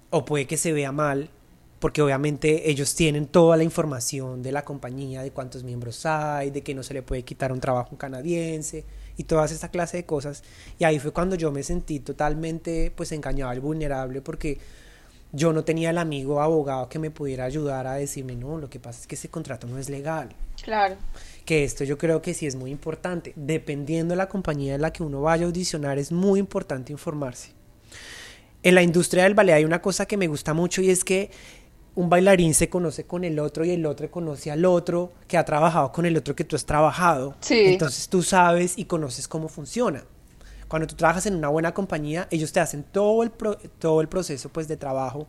o 0.10 0.25
puede 0.25 0.47
que 0.47 0.58
se 0.58 0.73
vea 0.73 0.91
mal, 0.91 1.30
porque 1.79 2.01
obviamente 2.01 2.69
ellos 2.69 2.95
tienen 2.95 3.27
toda 3.27 3.55
la 3.57 3.63
información 3.63 4.41
de 4.41 4.51
la 4.51 4.65
compañía, 4.65 5.21
de 5.21 5.31
cuántos 5.31 5.63
miembros 5.63 6.05
hay, 6.05 6.49
de 6.49 6.61
que 6.61 6.73
no 6.73 6.83
se 6.83 6.93
le 6.93 7.03
puede 7.03 7.23
quitar 7.23 7.51
un 7.51 7.59
trabajo 7.59 7.97
canadiense 7.97 8.83
y 9.15 9.23
todas 9.23 9.51
esa 9.51 9.69
clase 9.69 9.97
de 9.97 10.05
cosas. 10.05 10.43
Y 10.79 10.85
ahí 10.85 10.99
fue 10.99 11.11
cuando 11.11 11.35
yo 11.35 11.51
me 11.51 11.63
sentí 11.63 11.99
totalmente 11.99 12.91
pues 12.95 13.11
engañado 13.11 13.53
y 13.53 13.59
vulnerable 13.59 14.21
porque 14.21 14.57
yo 15.33 15.53
no 15.53 15.63
tenía 15.63 15.89
el 15.89 15.97
amigo 15.97 16.41
abogado 16.41 16.87
que 16.89 16.99
me 16.99 17.11
pudiera 17.11 17.45
ayudar 17.45 17.85
a 17.85 17.95
decirme, 17.95 18.35
no, 18.35 18.57
lo 18.57 18.69
que 18.69 18.79
pasa 18.79 19.01
es 19.01 19.07
que 19.07 19.15
ese 19.15 19.29
contrato 19.29 19.67
no 19.67 19.77
es 19.77 19.89
legal. 19.89 20.29
Claro. 20.63 20.95
Que 21.45 21.63
esto 21.63 21.83
yo 21.83 21.97
creo 21.97 22.21
que 22.21 22.33
sí 22.33 22.47
es 22.47 22.55
muy 22.55 22.71
importante. 22.71 23.33
Dependiendo 23.35 24.13
de 24.13 24.17
la 24.17 24.29
compañía 24.29 24.75
en 24.75 24.81
la 24.81 24.91
que 24.91 25.03
uno 25.03 25.21
vaya 25.21 25.43
a 25.43 25.47
audicionar, 25.47 25.99
es 25.99 26.11
muy 26.11 26.39
importante 26.39 26.91
informarse. 26.91 27.51
En 28.63 28.75
la 28.75 28.81
industria 28.81 29.23
del 29.23 29.33
ballet 29.33 29.53
hay 29.53 29.65
una 29.65 29.81
cosa 29.81 30.05
que 30.05 30.17
me 30.17 30.27
gusta 30.27 30.53
mucho 30.53 30.81
y 30.81 30.89
es 30.89 31.03
que 31.03 31.29
un 31.97 32.12
bailarín 32.12 32.53
se 32.53 32.69
conoce 32.69 33.05
con 33.05 33.23
el 33.23 33.39
otro 33.39 33.65
y 33.65 33.71
el 33.71 33.83
otro 33.88 34.10
conoce 34.12 34.51
al 34.51 34.65
otro 34.65 35.13
que 35.27 35.36
ha 35.36 35.43
trabajado 35.43 35.91
con 35.91 36.05
el 36.05 36.15
otro 36.15 36.36
que 36.36 36.43
tú 36.43 36.55
has 36.55 36.63
trabajado. 36.63 37.36
Entonces 37.49 38.07
tú 38.07 38.21
sabes 38.21 38.77
y 38.77 38.86
conoces 38.86 39.27
cómo 39.27 39.49
funciona. 39.49 40.03
Cuando 40.67 40.86
tú 40.86 40.95
trabajas 40.95 41.25
en 41.25 41.36
una 41.36 41.47
buena 41.47 41.73
compañía, 41.73 42.27
ellos 42.29 42.53
te 42.53 42.60
hacen 42.60 42.83
todo 42.83 43.23
el, 43.23 43.31
todo 43.79 44.01
el 44.01 44.07
proceso 44.10 44.49
pues, 44.49 44.67
de 44.67 44.77
trabajo 44.77 45.27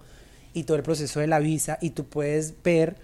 y 0.53 0.65
todo 0.65 0.77
el 0.77 0.83
proceso 0.83 1.21
de 1.21 1.27
la 1.27 1.39
visa 1.39 1.79
y 1.81 1.91
tú 1.91 2.05
puedes 2.05 2.55
ver 2.63 2.97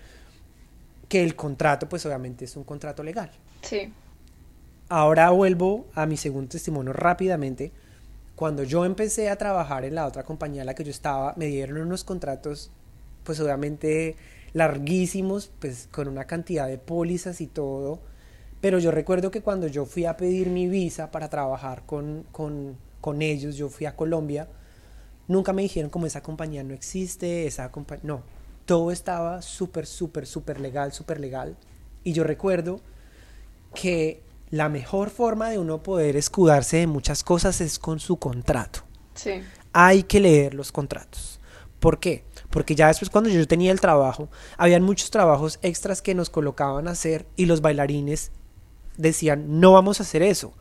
que 1.08 1.24
el 1.24 1.34
contrato 1.34 1.88
pues 1.88 2.04
obviamente 2.04 2.44
es 2.44 2.54
un 2.56 2.64
contrato 2.64 3.02
legal. 3.02 3.30
Sí. 3.62 3.90
Ahora 4.90 5.30
vuelvo 5.30 5.86
a 5.94 6.04
mi 6.04 6.18
segundo 6.18 6.50
testimonio 6.50 6.92
rápidamente. 6.92 7.72
Cuando 8.36 8.62
yo 8.62 8.84
empecé 8.84 9.30
a 9.30 9.36
trabajar 9.36 9.86
en 9.86 9.94
la 9.94 10.06
otra 10.06 10.22
compañía 10.22 10.60
en 10.60 10.66
la 10.66 10.74
que 10.74 10.84
yo 10.84 10.90
estaba, 10.90 11.32
me 11.38 11.46
dieron 11.46 11.78
unos 11.78 12.04
contratos 12.04 12.70
pues 13.24 13.40
obviamente 13.40 14.16
larguísimos, 14.52 15.50
pues 15.58 15.88
con 15.90 16.06
una 16.06 16.26
cantidad 16.26 16.68
de 16.68 16.78
pólizas 16.78 17.40
y 17.40 17.48
todo 17.48 18.00
pero 18.64 18.78
yo 18.78 18.90
recuerdo 18.90 19.30
que 19.30 19.42
cuando 19.42 19.66
yo 19.66 19.84
fui 19.84 20.06
a 20.06 20.16
pedir 20.16 20.48
mi 20.48 20.66
visa 20.68 21.10
para 21.10 21.28
trabajar 21.28 21.82
con, 21.84 22.24
con, 22.32 23.20
ellos, 23.20 23.56
yo 23.56 23.68
fui 23.68 23.84
a 23.84 23.94
Colombia, 23.94 24.48
nunca 25.28 25.52
me 25.52 25.60
dijeron 25.60 25.90
como 25.90 26.06
esa 26.06 26.22
compañía 26.22 26.64
no 26.64 26.72
existe, 26.72 27.46
esa 27.46 27.70
compañía... 27.70 28.04
No, 28.04 28.22
todo 28.64 28.90
estaba 28.90 29.42
súper, 29.42 29.84
súper, 29.84 30.26
súper 30.26 30.60
legal, 30.60 30.94
súper 30.94 31.20
legal. 31.20 31.58
Y 32.04 32.14
yo 32.14 32.24
recuerdo 32.24 32.80
que 33.74 34.22
la 34.48 34.70
mejor 34.70 35.10
forma 35.10 35.50
de 35.50 35.58
uno 35.58 35.82
poder 35.82 36.16
escudarse 36.16 36.78
de 36.78 36.86
muchas 36.86 37.22
cosas 37.22 37.60
es 37.60 37.78
con 37.78 38.00
su 38.00 38.16
contrato. 38.16 38.80
Sí. 39.12 39.42
Hay 39.74 40.04
que 40.04 40.20
leer 40.20 40.54
los 40.54 40.72
contratos. 40.72 41.38
¿Por 41.80 42.00
qué? 42.00 42.24
Porque 42.54 42.76
ya 42.76 42.86
después 42.86 43.10
cuando 43.10 43.30
yo 43.30 43.44
tenía 43.48 43.72
el 43.72 43.80
trabajo, 43.80 44.28
habían 44.56 44.84
muchos 44.84 45.10
trabajos 45.10 45.58
extras 45.62 46.00
que 46.00 46.14
nos 46.14 46.30
colocaban 46.30 46.86
a 46.86 46.92
hacer 46.92 47.26
y 47.34 47.46
los 47.46 47.60
bailarines 47.60 48.30
decían, 48.96 49.58
no 49.58 49.72
vamos 49.72 49.98
a 49.98 50.04
hacer 50.04 50.22
eso. 50.22 50.52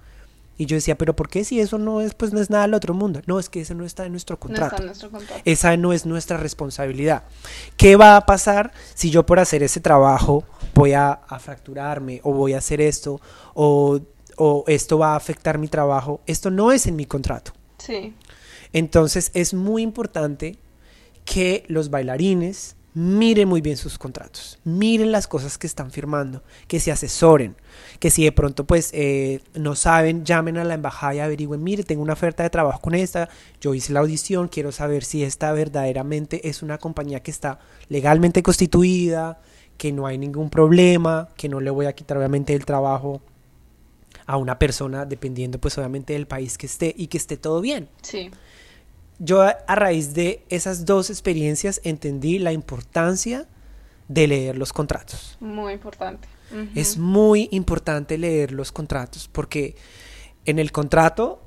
Y 0.58 0.66
yo 0.66 0.76
decía, 0.76 0.98
pero 0.98 1.16
¿por 1.16 1.30
qué 1.30 1.44
si 1.44 1.60
eso 1.60 1.78
no 1.78 2.02
es, 2.02 2.16
pues 2.16 2.34
no 2.34 2.42
es 2.42 2.50
nada 2.50 2.64
del 2.64 2.74
otro 2.74 2.96
mundo? 2.96 3.22
No, 3.28 3.38
es 3.38 3.48
que 3.48 3.62
eso 3.62 3.76
no 3.76 3.86
está 3.86 4.08
en 4.08 4.14
nuestro 4.14 4.40
contrato. 4.40 4.84
Esa 5.46 5.78
no 5.78 5.94
es 5.94 6.08
nuestra 6.08 6.38
responsabilidad. 6.38 7.26
¿Qué 7.78 7.96
va 7.96 8.18
a 8.18 8.26
pasar 8.26 8.72
si 8.96 9.12
yo 9.12 9.24
por 9.28 9.38
hacer 9.38 9.62
ese 9.62 9.80
trabajo 9.80 10.46
voy 10.74 10.94
a, 10.94 11.20
fracturarme 11.40 12.22
o 12.24 12.34
voy 12.34 12.54
a 12.54 12.58
hacer 12.58 12.82
esto 12.82 13.22
o, 13.54 14.00
o, 14.38 14.64
esto 14.66 14.98
va 14.98 15.14
a 15.14 15.16
afectar 15.16 15.60
mi 15.60 15.68
trabajo? 15.68 16.22
Esto 16.26 16.50
no 16.50 16.72
es 16.72 16.88
en 16.88 16.96
mi 16.96 17.06
contrato. 17.06 17.52
Sí. 17.78 18.16
Entonces 18.72 19.30
es 19.36 19.54
muy 19.54 19.84
importante 19.84 20.58
que 21.26 21.64
los 21.68 21.90
bailarines 21.90 22.76
miren 22.94 23.50
muy 23.50 23.62
bien 23.62 23.76
sus 23.76 23.98
contratos, 23.98 24.60
miren 24.64 25.12
las 25.12 25.28
cosas 25.28 25.58
que 25.58 25.66
están 25.66 25.90
firmando, 25.92 26.44
que 26.68 26.80
se 26.80 26.92
asesoren, 26.92 27.56
que 28.00 28.12
si 28.12 28.24
de 28.24 28.32
pronto 28.32 28.66
pues 28.66 28.92
eh, 28.94 29.42
no 29.56 29.76
saben, 29.76 30.26
llamen 30.26 30.58
a 30.58 30.64
la 30.64 30.76
embajada 30.76 31.16
y 31.16 31.20
averigüen, 31.20 31.64
mire, 31.64 31.84
tengo 31.84 32.04
una 32.04 32.14
oferta 32.14 32.44
de 32.44 32.50
trabajo 32.50 32.80
con 32.82 32.94
esta, 32.94 33.30
yo 33.60 33.74
hice 33.74 33.94
la 33.94 34.02
audición, 34.02 34.48
quiero 34.48 34.72
saber 34.72 35.04
si 35.04 35.24
esta 35.24 35.52
verdaderamente 35.54 36.48
es 36.48 36.62
una 36.62 36.78
compañía 36.78 37.22
que 37.22 37.32
está 37.32 37.60
legalmente 37.90 38.44
constituida, 38.44 39.42
que 39.78 39.92
no 39.92 40.06
hay 40.06 40.20
ningún 40.20 40.52
problema, 40.52 41.30
que 41.36 41.50
no 41.50 41.60
le 41.60 41.72
voy 41.72 41.88
a 41.88 41.94
quitar 41.94 42.18
obviamente 42.18 42.54
el 42.54 42.66
trabajo 42.66 43.22
a 44.28 44.38
una 44.38 44.60
persona 44.60 45.06
dependiendo 45.06 45.60
pues 45.60 45.78
obviamente 45.80 46.14
del 46.14 46.28
país 46.28 46.58
que 46.60 46.68
esté 46.68 46.94
y 46.96 47.08
que 47.08 47.18
esté 47.18 47.38
todo 47.38 47.60
bien. 47.60 47.90
Sí 48.04 48.30
yo 49.20 49.42
a, 49.42 49.76
raíz 49.76 50.14
de 50.14 50.44
esas 50.50 50.86
dos 50.86 51.10
experiencias 51.10 51.82
entendí 51.84 52.40
la 52.40 52.52
importancia 52.52 53.48
de 54.08 54.28
leer 54.28 54.58
los 54.58 54.74
contratos. 54.74 55.38
Muy 55.40 55.74
importante. 55.74 56.28
Es 56.76 57.00
muy 57.00 57.50
importante 57.52 58.16
leer 58.20 58.52
los 58.52 58.72
contratos 58.72 59.28
porque 59.28 59.76
en 60.46 60.60
el 60.60 60.72
contrato 60.72 61.42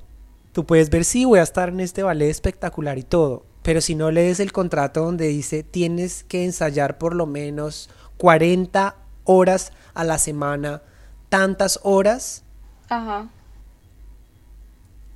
tú 0.51 0.67
puedes 0.67 0.91
ver 0.91 1.05
si 1.05 1.25
voy 1.25 1.39
a 1.39 1.45
estar 1.45 1.69
en 1.69 1.79
este 1.79 2.03
ballet 2.03 2.29
espectacular 2.29 2.99
y 2.99 3.05
todo, 3.05 3.47
pero 3.63 3.81
si 3.81 3.95
no 3.95 4.11
lees 4.11 4.41
el 4.41 4.51
contrato 4.51 5.05
donde 5.05 5.29
dice 5.29 5.63
tienes 5.63 6.25
que 6.25 6.45
ensayar 6.45 6.99
por 6.99 7.15
lo 7.15 7.27
menos 7.27 7.89
40 8.17 8.97
horas 9.23 9.73
a 9.95 10.03
la 10.03 10.19
semana, 10.19 10.83
tantas 11.29 11.79
horas, 11.85 12.43
Ajá 12.89 13.29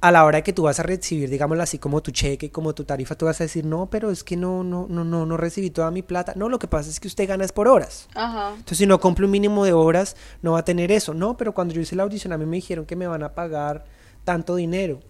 a 0.03 0.11
la 0.11 0.25
hora 0.25 0.39
de 0.39 0.43
que 0.43 0.55
tú 0.55 0.63
vas 0.63 0.81
a 0.81 0.83
recibir, 0.83 1.29
digámoslo 1.29 1.63
así, 1.63 1.79
como 1.79 2.03
tu 2.03 2.11
cheque, 2.11 2.51
como 2.51 2.75
tu 2.75 2.85
tarifa, 2.85 3.15
tú 3.17 3.27
vas 3.27 3.41
a 3.41 3.45
decir, 3.45 3.67
no, 3.67 3.91
pero 3.91 4.11
es 4.11 4.25
que 4.25 4.37
no, 4.37 4.65
no, 4.65 4.87
no, 4.89 5.05
no, 5.05 5.27
no 5.27 5.37
recibí 5.37 5.69
toda 5.71 5.91
mi 5.91 6.03
plata. 6.03 6.33
No, 6.37 6.49
lo 6.49 6.59
que 6.59 6.69
pasa 6.69 6.89
es 6.89 6.99
que 7.01 7.09
usted 7.09 7.29
gana 7.29 7.45
es 7.45 7.53
por 7.53 7.69
horas. 7.69 8.09
Ajá. 8.15 8.51
Entonces, 8.51 8.79
si 8.79 8.87
no 8.87 8.99
cumple 8.99 9.27
un 9.27 9.31
mínimo 9.31 9.65
de 9.65 9.75
horas, 9.75 10.17
no 10.41 10.53
va 10.53 10.61
a 10.61 10.65
tener 10.65 10.91
eso. 10.91 11.13
No, 11.13 11.37
pero 11.37 11.53
cuando 11.53 11.75
yo 11.75 11.83
hice 11.83 11.97
la 11.97 12.05
audición, 12.05 12.33
a 12.33 12.39
mí 12.39 12.47
me 12.47 12.57
dijeron 12.57 12.87
que 12.87 12.97
me 12.97 13.07
van 13.07 13.23
a 13.23 13.35
pagar 13.35 13.85
tanto 14.25 14.57
dinero. 14.57 15.01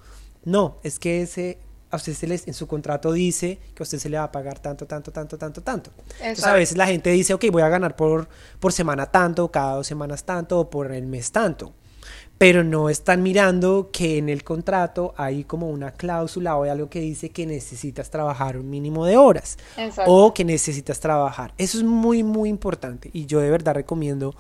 No, 0.45 0.79
es 0.83 0.99
que 0.99 1.23
ese, 1.23 1.59
a 1.91 1.97
usted 1.97 2.15
se 2.15 2.27
les, 2.27 2.49
en 2.49 2.55
su 2.55 2.67
contrato 2.67 3.13
dice 3.13 3.61
que 3.75 3.83
a 3.83 3.85
usted 3.85 3.99
se 3.99 4.09
le 4.09 4.19
va 4.19 4.25
a 4.25 4.33
pagar 4.33 4.59
tanto, 4.59 4.87
tanto, 4.87 5.13
tanto, 5.13 5.39
tanto, 5.39 5.63
tanto. 5.63 5.91
Entonces, 6.19 6.45
a 6.45 6.55
veces 6.55 6.77
la 6.77 6.87
gente 6.87 7.11
dice, 7.11 7.33
ok, 7.33 7.45
voy 7.53 7.63
a 7.63 7.69
ganar 7.69 7.95
por, 7.95 8.29
por 8.59 8.73
semana 8.73 9.07
tanto, 9.07 9.53
cada 9.53 9.77
dos 9.77 9.87
semanas 9.87 10.25
tanto, 10.25 10.59
o 10.59 10.69
por 10.69 10.91
el 10.91 11.07
mes 11.07 11.31
tanto 11.31 11.75
pero 12.41 12.65
no 12.65 12.89
están 12.89 13.23
mirando 13.23 13.91
que 13.93 14.17
en 14.17 14.31
el 14.31 14.45
contrato 14.45 15.13
hay 15.19 15.45
como 15.45 15.69
una 15.69 15.91
cláusula 15.91 16.57
o 16.57 16.63
hay 16.63 16.71
algo 16.71 16.89
que 16.89 16.99
dice 16.99 17.29
que 17.29 17.45
necesitas 17.45 18.09
trabajar 18.09 18.57
un 18.57 18.71
mínimo 18.71 19.05
de 19.05 19.19
horas 19.19 19.59
o 20.07 20.33
que 20.33 20.43
necesitas 20.43 21.01
trabajar. 21.01 21.53
Eso 21.59 21.77
es 21.77 21.85
muy, 21.85 22.23
muy 22.23 22.49
importante 22.49 23.11
y 23.13 23.27
yo 23.27 23.41
de 23.41 23.51
verdad 23.51 23.75
recomiendo, 23.75 24.35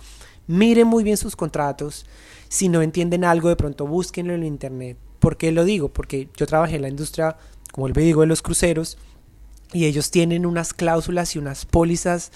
miren 0.47 0.87
muy 0.87 1.05
bien 1.05 1.19
sus 1.19 1.37
contratos. 1.37 2.07
Si 2.49 2.71
no 2.71 2.81
entienden 2.81 3.23
algo, 3.23 3.51
de 3.51 3.57
pronto 3.57 3.87
búsquenlo 3.87 4.33
en 4.33 4.45
internet. 4.45 4.97
¿Por 5.19 5.37
qué 5.37 5.53
lo 5.53 5.65
digo? 5.67 5.91
Porque 5.91 6.31
yo 6.39 6.47
trabajé 6.47 6.77
en 6.77 6.83
la 6.83 6.89
industria, 6.89 7.37
como 7.71 7.87
el 7.87 7.93
digo, 7.93 8.23
de 8.23 8.29
los 8.29 8.41
cruceros 8.41 8.97
y 9.75 9.85
ellos 9.85 10.11
tienen 10.11 10.47
unas 10.47 10.73
cláusulas 10.73 11.37
y 11.37 11.39
unas 11.39 11.67
pólizas 11.67 12.33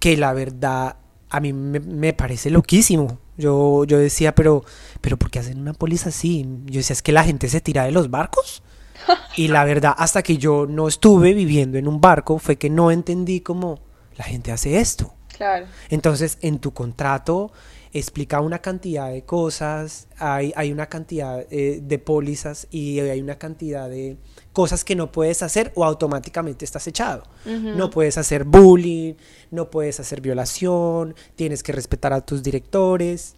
que 0.00 0.18
la 0.18 0.34
verdad 0.34 0.96
a 1.30 1.40
mí 1.40 1.54
me, 1.54 1.80
me 1.80 2.12
parece 2.12 2.50
loquísimo. 2.50 3.21
Yo, 3.36 3.84
yo 3.84 3.98
decía, 3.98 4.34
pero, 4.34 4.64
pero 5.00 5.16
¿por 5.16 5.30
qué 5.30 5.38
hacen 5.38 5.58
una 5.58 5.72
póliza 5.72 6.10
así? 6.10 6.46
Yo 6.66 6.78
decía, 6.78 6.94
es 6.94 7.02
que 7.02 7.12
la 7.12 7.24
gente 7.24 7.48
se 7.48 7.60
tira 7.60 7.84
de 7.84 7.92
los 7.92 8.10
barcos. 8.10 8.62
Y 9.36 9.48
la 9.48 9.64
verdad, 9.64 9.94
hasta 9.96 10.22
que 10.22 10.36
yo 10.36 10.66
no 10.66 10.86
estuve 10.86 11.32
viviendo 11.32 11.76
en 11.78 11.88
un 11.88 12.00
barco, 12.00 12.38
fue 12.38 12.56
que 12.56 12.70
no 12.70 12.90
entendí 12.90 13.40
cómo 13.40 13.80
la 14.16 14.24
gente 14.24 14.52
hace 14.52 14.78
esto. 14.78 15.14
Claro. 15.36 15.66
Entonces, 15.88 16.38
en 16.42 16.58
tu 16.58 16.72
contrato 16.72 17.50
explica 17.92 18.40
una 18.40 18.60
cantidad 18.60 19.10
de 19.10 19.24
cosas, 19.24 20.08
hay, 20.18 20.52
hay 20.56 20.72
una 20.72 20.86
cantidad 20.86 21.44
eh, 21.50 21.80
de 21.82 21.98
pólizas 21.98 22.66
y 22.70 23.00
hay 23.00 23.20
una 23.20 23.38
cantidad 23.38 23.88
de 23.88 24.16
cosas 24.52 24.84
que 24.84 24.94
no 24.94 25.10
puedes 25.10 25.42
hacer 25.42 25.72
o 25.74 25.84
automáticamente 25.84 26.64
estás 26.64 26.86
echado. 26.86 27.24
No 27.44 27.90
puedes 27.90 28.18
hacer 28.18 28.44
bullying, 28.44 29.14
no 29.50 29.70
puedes 29.70 30.00
hacer 30.00 30.20
violación, 30.20 31.14
tienes 31.36 31.62
que 31.62 31.72
respetar 31.72 32.12
a 32.12 32.20
tus 32.20 32.42
directores. 32.42 33.36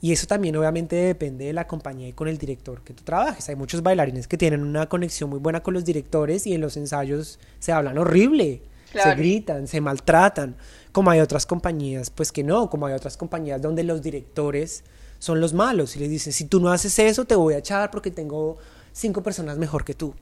Y 0.00 0.10
eso 0.10 0.26
también 0.26 0.56
obviamente 0.56 0.96
depende 0.96 1.44
de 1.44 1.52
la 1.52 1.68
compañía 1.68 2.08
y 2.08 2.12
con 2.12 2.26
el 2.26 2.36
director 2.36 2.82
que 2.82 2.92
tú 2.92 3.04
trabajes. 3.04 3.48
Hay 3.48 3.54
muchos 3.54 3.82
bailarines 3.82 4.26
que 4.26 4.36
tienen 4.36 4.62
una 4.64 4.88
conexión 4.88 5.30
muy 5.30 5.38
buena 5.38 5.62
con 5.62 5.74
los 5.74 5.84
directores 5.84 6.46
y 6.46 6.54
en 6.54 6.60
los 6.60 6.76
ensayos 6.76 7.38
se 7.60 7.70
hablan 7.70 7.98
horrible, 7.98 8.62
se 8.92 9.14
gritan, 9.14 9.68
se 9.68 9.80
maltratan 9.80 10.56
como 10.92 11.10
hay 11.10 11.20
otras 11.20 11.46
compañías, 11.46 12.10
pues 12.10 12.32
que 12.32 12.44
no, 12.44 12.68
como 12.68 12.86
hay 12.86 12.94
otras 12.94 13.16
compañías 13.16 13.62
donde 13.62 13.82
los 13.82 14.02
directores 14.02 14.84
son 15.18 15.40
los 15.40 15.54
malos 15.54 15.96
y 15.96 16.00
les 16.00 16.10
dicen, 16.10 16.32
si 16.32 16.44
tú 16.44 16.60
no 16.60 16.70
haces 16.70 16.98
eso, 16.98 17.24
te 17.24 17.34
voy 17.34 17.54
a 17.54 17.58
echar 17.58 17.90
porque 17.90 18.10
tengo 18.10 18.58
cinco 18.92 19.22
personas 19.22 19.56
mejor 19.56 19.84
que 19.84 19.94
tú. 19.94 20.14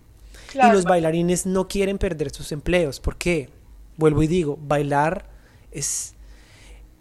Y 0.54 0.72
los 0.72 0.84
bailarines 0.84 1.46
no 1.46 1.68
quieren 1.68 1.98
perder 1.98 2.30
sus 2.30 2.52
empleos. 2.52 3.00
¿Por 3.00 3.16
qué? 3.16 3.50
Vuelvo 3.96 4.22
y 4.22 4.26
digo, 4.26 4.58
bailar 4.60 5.26
es 5.70 6.14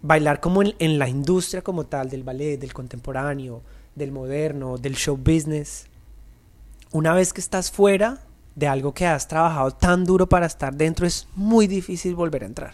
bailar 0.01 0.39
como 0.39 0.61
en, 0.61 0.75
en, 0.79 0.99
la 0.99 1.09
industria 1.09 1.61
como 1.61 1.85
tal, 1.85 2.09
del 2.09 2.23
ballet, 2.23 2.57
del 2.57 2.73
contemporáneo, 2.73 3.61
del 3.95 4.11
moderno, 4.11 4.77
del 4.77 4.95
show 4.95 5.17
business. 5.17 5.87
Una 6.91 7.13
vez 7.13 7.33
que 7.33 7.41
estás 7.41 7.71
fuera 7.71 8.21
de 8.55 8.67
algo 8.67 8.93
que 8.93 9.05
has 9.05 9.27
trabajado 9.27 9.71
tan 9.71 10.05
duro 10.05 10.27
para 10.27 10.45
estar 10.45 10.75
dentro, 10.75 11.07
es 11.07 11.27
muy 11.35 11.67
difícil 11.67 12.15
volver 12.15 12.43
a 12.43 12.47
entrar. 12.47 12.73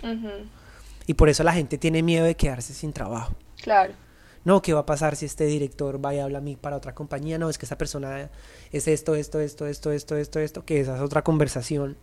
Y 1.07 1.13
por 1.13 1.29
eso 1.29 1.43
la 1.43 1.53
gente 1.53 1.77
tiene 1.77 2.01
miedo 2.01 2.25
de 2.25 2.35
quedarse 2.35 2.73
sin 2.73 2.91
trabajo. 2.91 3.33
Claro. 3.61 3.93
No, 4.45 4.62
¿qué 4.62 4.73
va 4.73 4.81
a 4.81 4.86
pasar 4.86 5.15
si 5.15 5.25
este 5.25 5.45
director 5.45 6.03
va 6.03 6.13
y 6.13 6.19
habla 6.19 6.38
a 6.38 6.41
mí 6.41 6.55
para 6.55 6.77
otra 6.77 6.93
compañía? 6.93 7.39
No, 7.39 7.49
es 7.49 7.58
que 7.58 7.65
esa 7.65 7.79
persona 7.79 8.29
es 8.71 8.88
esto, 8.88 9.15
esto, 9.15 9.39
esto, 9.39 9.65
esto, 9.65 9.91
esto, 9.91 10.15
esto, 10.15 10.39
esto, 10.39 10.65
que 10.65 10.79
esa 10.79 10.95
es 10.95 11.01
otra 11.01 11.23
conversación. 11.23 11.97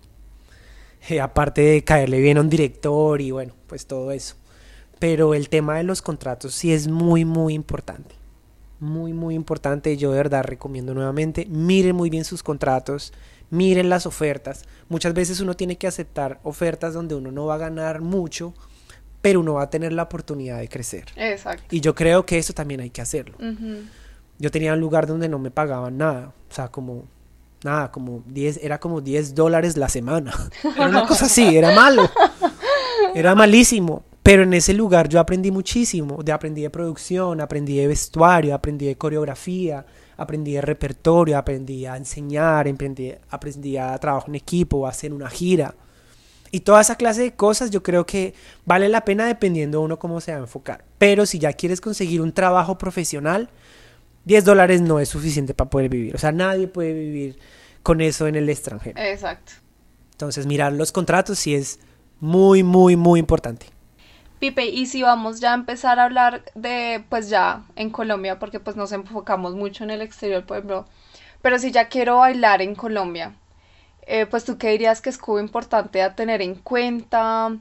Eh, 1.08 1.20
aparte 1.20 1.62
de 1.62 1.84
caerle 1.84 2.20
bien 2.20 2.38
a 2.38 2.40
un 2.40 2.50
director 2.50 3.20
y 3.20 3.30
bueno, 3.30 3.54
pues 3.68 3.86
todo 3.86 4.10
eso. 4.10 4.34
Pero 4.98 5.34
el 5.34 5.48
tema 5.48 5.76
de 5.76 5.84
los 5.84 6.02
contratos 6.02 6.52
sí 6.54 6.72
es 6.72 6.88
muy, 6.88 7.24
muy 7.24 7.54
importante. 7.54 8.16
Muy, 8.80 9.12
muy 9.12 9.36
importante. 9.36 9.96
Yo 9.96 10.10
de 10.10 10.16
verdad 10.16 10.42
recomiendo 10.42 10.94
nuevamente, 10.94 11.46
miren 11.48 11.94
muy 11.94 12.10
bien 12.10 12.24
sus 12.24 12.42
contratos, 12.42 13.12
miren 13.50 13.88
las 13.88 14.04
ofertas. 14.04 14.64
Muchas 14.88 15.14
veces 15.14 15.38
uno 15.38 15.54
tiene 15.54 15.78
que 15.78 15.86
aceptar 15.86 16.40
ofertas 16.42 16.92
donde 16.92 17.14
uno 17.14 17.30
no 17.30 17.46
va 17.46 17.54
a 17.54 17.58
ganar 17.58 18.00
mucho, 18.00 18.52
pero 19.22 19.40
uno 19.40 19.54
va 19.54 19.62
a 19.62 19.70
tener 19.70 19.92
la 19.92 20.02
oportunidad 20.02 20.58
de 20.58 20.68
crecer. 20.68 21.06
Exacto. 21.16 21.64
Y 21.70 21.80
yo 21.80 21.94
creo 21.94 22.26
que 22.26 22.38
eso 22.38 22.52
también 22.52 22.80
hay 22.80 22.90
que 22.90 23.00
hacerlo. 23.00 23.38
Yo 24.38 24.50
tenía 24.50 24.74
un 24.74 24.80
lugar 24.80 25.06
donde 25.06 25.28
no 25.28 25.38
me 25.38 25.50
pagaban 25.50 25.96
nada, 25.96 26.34
o 26.50 26.54
sea, 26.54 26.68
como 26.68 27.04
nada, 27.64 27.90
como 27.92 28.22
10, 28.26 28.60
era 28.62 28.78
como 28.78 29.00
10 29.00 29.34
dólares 29.34 29.76
la 29.76 29.88
semana. 29.88 30.32
Era 30.76 30.88
una 30.88 31.06
cosa 31.06 31.26
así, 31.26 31.56
era 31.56 31.72
malo. 31.74 32.10
Era 33.14 33.34
malísimo. 33.34 34.04
Pero 34.22 34.44
en 34.44 34.54
ese 34.54 34.72
lugar 34.72 35.08
yo 35.08 35.18
aprendí 35.18 35.50
muchísimo. 35.50 36.22
De, 36.22 36.32
aprendí 36.32 36.62
de 36.62 36.70
producción, 36.70 37.40
aprendí 37.40 37.76
de 37.76 37.88
vestuario, 37.88 38.54
aprendí 38.54 38.86
de 38.86 38.96
coreografía, 38.96 39.84
aprendí 40.16 40.52
de 40.52 40.60
repertorio, 40.60 41.36
aprendí 41.36 41.86
a 41.86 41.96
enseñar, 41.96 42.68
aprendí, 42.68 43.12
aprendí 43.30 43.76
a 43.76 43.98
trabajar 43.98 44.28
en 44.28 44.36
equipo, 44.36 44.86
a 44.86 44.90
hacer 44.90 45.12
una 45.12 45.28
gira. 45.28 45.74
Y 46.54 46.60
toda 46.60 46.82
esa 46.82 46.96
clase 46.96 47.22
de 47.22 47.34
cosas 47.34 47.70
yo 47.70 47.82
creo 47.82 48.04
que 48.04 48.34
vale 48.66 48.90
la 48.90 49.06
pena 49.06 49.26
dependiendo 49.26 49.78
de 49.78 49.84
uno 49.84 49.98
cómo 49.98 50.20
se 50.20 50.32
va 50.32 50.38
a 50.38 50.42
enfocar. 50.42 50.84
Pero 50.98 51.24
si 51.24 51.38
ya 51.38 51.54
quieres 51.54 51.80
conseguir 51.80 52.20
un 52.20 52.32
trabajo 52.32 52.76
profesional, 52.76 53.48
10 54.26 54.44
dólares 54.44 54.82
no 54.82 55.00
es 55.00 55.08
suficiente 55.08 55.54
para 55.54 55.70
poder 55.70 55.88
vivir. 55.88 56.14
O 56.14 56.18
sea, 56.18 56.30
nadie 56.30 56.68
puede 56.68 56.92
vivir 56.92 57.38
con 57.82 58.02
eso 58.02 58.26
en 58.26 58.36
el 58.36 58.50
extranjero. 58.50 59.00
Exacto. 59.00 59.52
Entonces, 60.12 60.46
mirar 60.46 60.74
los 60.74 60.92
contratos 60.92 61.38
sí 61.38 61.54
es 61.54 61.80
muy, 62.20 62.62
muy, 62.62 62.96
muy 62.96 63.18
importante. 63.18 63.66
Pipe, 64.38 64.66
y 64.66 64.86
si 64.86 65.02
vamos 65.02 65.40
ya 65.40 65.52
a 65.52 65.54
empezar 65.54 65.98
a 65.98 66.04
hablar 66.04 66.44
de, 66.54 67.02
pues 67.08 67.30
ya 67.30 67.64
en 67.76 67.90
Colombia, 67.90 68.38
porque 68.38 68.60
pues 68.60 68.76
nos 68.76 68.92
enfocamos 68.92 69.54
mucho 69.54 69.84
en 69.84 69.90
el 69.90 70.02
exterior, 70.02 70.44
por 70.44 70.58
ejemplo, 70.58 70.86
pero 71.40 71.58
si 71.58 71.70
ya 71.70 71.88
quiero 71.88 72.18
bailar 72.18 72.60
en 72.60 72.74
Colombia, 72.74 73.36
eh, 74.02 74.26
pues 74.26 74.44
tú 74.44 74.58
qué 74.58 74.70
dirías 74.70 75.00
que 75.00 75.10
es 75.10 75.18
como 75.18 75.38
importante 75.38 76.02
a 76.02 76.14
tener 76.14 76.42
en 76.42 76.54
cuenta. 76.56 77.56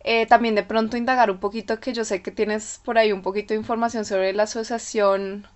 Eh, 0.00 0.26
también 0.26 0.54
de 0.54 0.62
pronto 0.62 0.96
indagar 0.96 1.30
un 1.32 1.38
poquito, 1.38 1.80
que 1.80 1.92
yo 1.92 2.04
sé 2.04 2.22
que 2.22 2.30
tienes 2.30 2.80
por 2.84 2.96
ahí 2.96 3.10
un 3.12 3.22
poquito 3.22 3.54
de 3.54 3.60
información 3.60 4.04
sobre 4.04 4.32
la 4.32 4.44
Asociación 4.44 5.48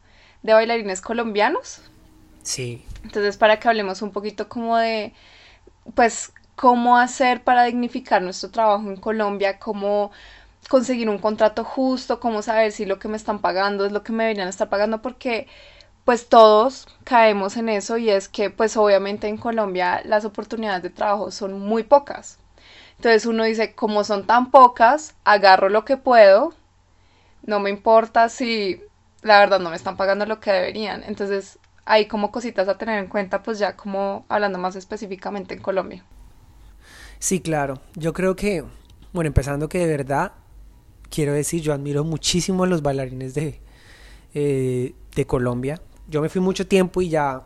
de 0.42 0.54
Bailarines 0.54 1.00
Colombianos. 1.00 1.82
Sí. 2.42 2.84
Entonces, 3.04 3.36
para 3.36 3.60
que 3.60 3.68
hablemos 3.68 4.02
un 4.02 4.10
poquito 4.10 4.48
como 4.48 4.76
de, 4.76 5.12
pues, 5.94 6.32
cómo 6.56 6.98
hacer 6.98 7.42
para 7.44 7.64
dignificar 7.64 8.22
nuestro 8.22 8.50
trabajo 8.50 8.88
en 8.88 8.96
Colombia, 8.96 9.58
cómo 9.58 10.10
conseguir 10.68 11.08
un 11.08 11.18
contrato 11.18 11.64
justo, 11.64 12.20
cómo 12.20 12.42
saber 12.42 12.72
si 12.72 12.84
lo 12.84 12.98
que 12.98 13.08
me 13.08 13.16
están 13.16 13.40
pagando 13.40 13.86
es 13.86 13.92
lo 13.92 14.02
que 14.02 14.12
me 14.12 14.24
deberían 14.24 14.48
estar 14.48 14.68
pagando, 14.68 15.00
porque 15.00 15.46
pues 16.04 16.28
todos 16.28 16.86
caemos 17.04 17.56
en 17.56 17.68
eso 17.68 17.96
y 17.98 18.10
es 18.10 18.28
que 18.28 18.50
pues 18.50 18.76
obviamente 18.76 19.28
en 19.28 19.36
Colombia 19.36 20.02
las 20.04 20.24
oportunidades 20.24 20.82
de 20.82 20.90
trabajo 20.90 21.30
son 21.30 21.58
muy 21.58 21.82
pocas. 21.82 22.38
Entonces 22.96 23.26
uno 23.26 23.44
dice, 23.44 23.74
como 23.74 24.04
son 24.04 24.26
tan 24.26 24.50
pocas, 24.50 25.14
agarro 25.24 25.68
lo 25.68 25.84
que 25.84 25.96
puedo, 25.96 26.52
no 27.42 27.60
me 27.60 27.70
importa 27.70 28.28
si 28.28 28.82
la 29.22 29.38
verdad 29.38 29.60
no 29.60 29.70
me 29.70 29.76
están 29.76 29.96
pagando 29.96 30.26
lo 30.26 30.40
que 30.40 30.52
deberían. 30.52 31.02
Entonces 31.04 31.58
hay 31.84 32.06
como 32.06 32.30
cositas 32.30 32.68
a 32.68 32.76
tener 32.76 32.98
en 32.98 33.08
cuenta, 33.08 33.42
pues 33.42 33.58
ya 33.58 33.76
como 33.76 34.26
hablando 34.28 34.58
más 34.58 34.76
específicamente 34.76 35.54
en 35.54 35.62
Colombia. 35.62 36.04
Sí, 37.18 37.40
claro. 37.40 37.80
Yo 37.94 38.12
creo 38.12 38.36
que, 38.36 38.64
bueno, 39.12 39.28
empezando 39.28 39.68
que 39.68 39.78
de 39.78 39.86
verdad, 39.86 40.32
quiero 41.08 41.32
decir, 41.32 41.62
yo 41.62 41.72
admiro 41.72 42.04
muchísimo 42.04 42.64
a 42.64 42.66
los 42.66 42.82
bailarines 42.82 43.34
de, 43.34 43.60
eh, 44.34 44.94
de 45.14 45.26
Colombia 45.26 45.80
yo 46.10 46.20
me 46.20 46.28
fui 46.28 46.40
mucho 46.40 46.66
tiempo 46.66 47.00
y 47.00 47.08
ya 47.08 47.44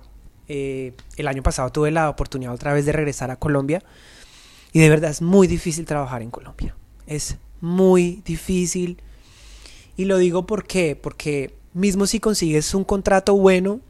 eh, 0.49 0.95
el 1.17 1.29
año 1.29 1.43
pasado 1.43 1.71
tuve 1.71 1.91
la 1.91 2.09
oportunidad 2.09 2.53
otra 2.53 2.73
vez 2.73 2.87
de 2.87 2.93
regresar 2.93 3.31
a 3.31 3.37
Colombia. 3.37 3.83
Y 4.73 4.81
de 4.81 4.89
verdad 4.89 5.11
es 5.11 5.23
muy 5.23 5.47
difícil 5.47 5.85
trabajar 5.85 6.23
en 6.23 6.31
Colombia. 6.31 6.75
Es 7.07 7.37
muy 7.61 8.23
difícil. 8.25 9.01
Y 9.97 10.07
lo 10.07 10.19
digo 10.19 10.47
porque, 10.47 10.97
porque 10.97 11.55
mismo 11.75 12.07
si 12.07 12.19
consigues 12.19 12.75
un 12.75 12.85
contrato 12.85 13.35
bueno, 13.35 13.81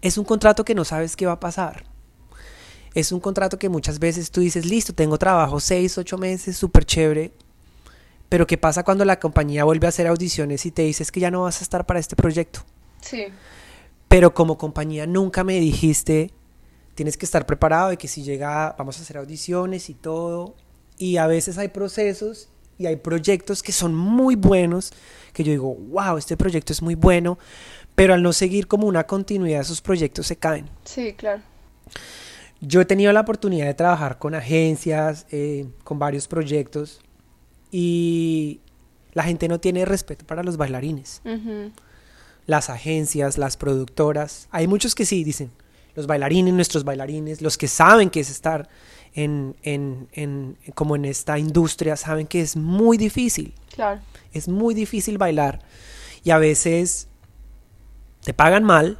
es 0.00 0.18
un 0.18 0.24
contrato 0.24 0.64
que 0.64 0.74
no 0.74 0.84
sabes 0.84 1.14
qué 1.14 1.26
va 1.26 1.32
a 1.32 1.40
pasar. 1.40 1.84
Es 2.94 3.12
un 3.12 3.20
contrato 3.20 3.58
que 3.58 3.68
muchas 3.68 4.00
veces 4.00 4.30
tú 4.30 4.40
dices, 4.40 4.66
listo, 4.66 4.94
tengo 4.94 5.18
trabajo 5.18 5.60
seis, 5.60 5.96
ocho 5.98 6.18
meses, 6.18 6.56
súper 6.56 6.84
chévere. 6.84 7.32
Pero 8.28 8.46
¿qué 8.46 8.58
pasa 8.58 8.82
cuando 8.84 9.04
la 9.04 9.20
compañía 9.20 9.64
vuelve 9.64 9.86
a 9.86 9.90
hacer 9.90 10.06
audiciones 10.06 10.66
y 10.66 10.70
te 10.70 10.82
dices 10.82 11.12
que 11.12 11.20
ya 11.20 11.30
no 11.30 11.42
vas 11.42 11.60
a 11.60 11.64
estar 11.64 11.86
para 11.86 12.00
este 12.00 12.16
proyecto? 12.16 12.64
Sí. 13.00 13.26
Pero 14.08 14.34
como 14.34 14.58
compañía 14.58 15.06
nunca 15.06 15.44
me 15.44 15.60
dijiste, 15.60 16.32
tienes 16.94 17.16
que 17.16 17.24
estar 17.24 17.46
preparado 17.46 17.90
de 17.90 17.96
que 17.96 18.08
si 18.08 18.22
llega, 18.22 18.74
vamos 18.76 18.98
a 18.98 19.02
hacer 19.02 19.16
audiciones 19.18 19.88
y 19.88 19.94
todo. 19.94 20.54
Y 20.98 21.16
a 21.16 21.26
veces 21.26 21.58
hay 21.58 21.68
procesos 21.68 22.48
y 22.76 22.86
hay 22.86 22.96
proyectos 22.96 23.62
que 23.62 23.72
son 23.72 23.94
muy 23.94 24.34
buenos, 24.34 24.92
que 25.32 25.44
yo 25.44 25.52
digo, 25.52 25.74
wow, 25.74 26.16
este 26.16 26.36
proyecto 26.36 26.72
es 26.72 26.82
muy 26.82 26.94
bueno, 26.94 27.38
pero 27.94 28.14
al 28.14 28.22
no 28.22 28.32
seguir 28.32 28.66
como 28.66 28.86
una 28.86 29.06
continuidad, 29.06 29.60
esos 29.60 29.80
proyectos 29.80 30.26
se 30.26 30.36
caen. 30.36 30.68
Sí, 30.84 31.12
claro. 31.14 31.42
Yo 32.60 32.80
he 32.80 32.84
tenido 32.84 33.12
la 33.12 33.20
oportunidad 33.20 33.66
de 33.66 33.74
trabajar 33.74 34.18
con 34.18 34.34
agencias, 34.34 35.26
eh, 35.30 35.68
con 35.84 35.98
varios 35.98 36.26
proyectos, 36.26 37.00
y 37.70 38.60
la 39.12 39.22
gente 39.22 39.48
no 39.48 39.60
tiene 39.60 39.84
respeto 39.84 40.26
para 40.26 40.42
los 40.42 40.56
bailarines 40.56 41.22
las 42.50 42.68
agencias, 42.68 43.38
las 43.38 43.56
productoras. 43.56 44.48
Hay 44.50 44.66
muchos 44.66 44.96
que 44.96 45.06
sí, 45.06 45.22
dicen, 45.22 45.52
los 45.94 46.08
bailarines, 46.08 46.52
nuestros 46.52 46.82
bailarines, 46.82 47.42
los 47.42 47.56
que 47.56 47.68
saben 47.68 48.10
que 48.10 48.18
es 48.18 48.28
estar 48.28 48.68
en, 49.14 49.54
en, 49.62 50.08
en, 50.12 50.58
como 50.74 50.96
en 50.96 51.04
esta 51.04 51.38
industria, 51.38 51.96
saben 51.96 52.26
que 52.26 52.40
es 52.40 52.56
muy 52.56 52.98
difícil. 52.98 53.54
Claro. 53.72 54.00
Es 54.32 54.48
muy 54.48 54.74
difícil 54.74 55.16
bailar. 55.16 55.60
Y 56.24 56.30
a 56.32 56.38
veces 56.38 57.06
te 58.24 58.34
pagan 58.34 58.64
mal. 58.64 58.98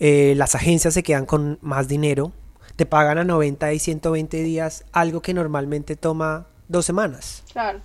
Eh, 0.00 0.32
las 0.36 0.54
agencias 0.54 0.94
se 0.94 1.02
quedan 1.02 1.26
con 1.26 1.58
más 1.60 1.88
dinero. 1.88 2.32
Te 2.76 2.86
pagan 2.86 3.18
a 3.18 3.24
90 3.24 3.70
y 3.74 3.78
120 3.78 4.42
días 4.42 4.84
algo 4.92 5.20
que 5.20 5.34
normalmente 5.34 5.94
toma 5.94 6.46
dos 6.68 6.86
semanas. 6.86 7.44
Claro. 7.52 7.80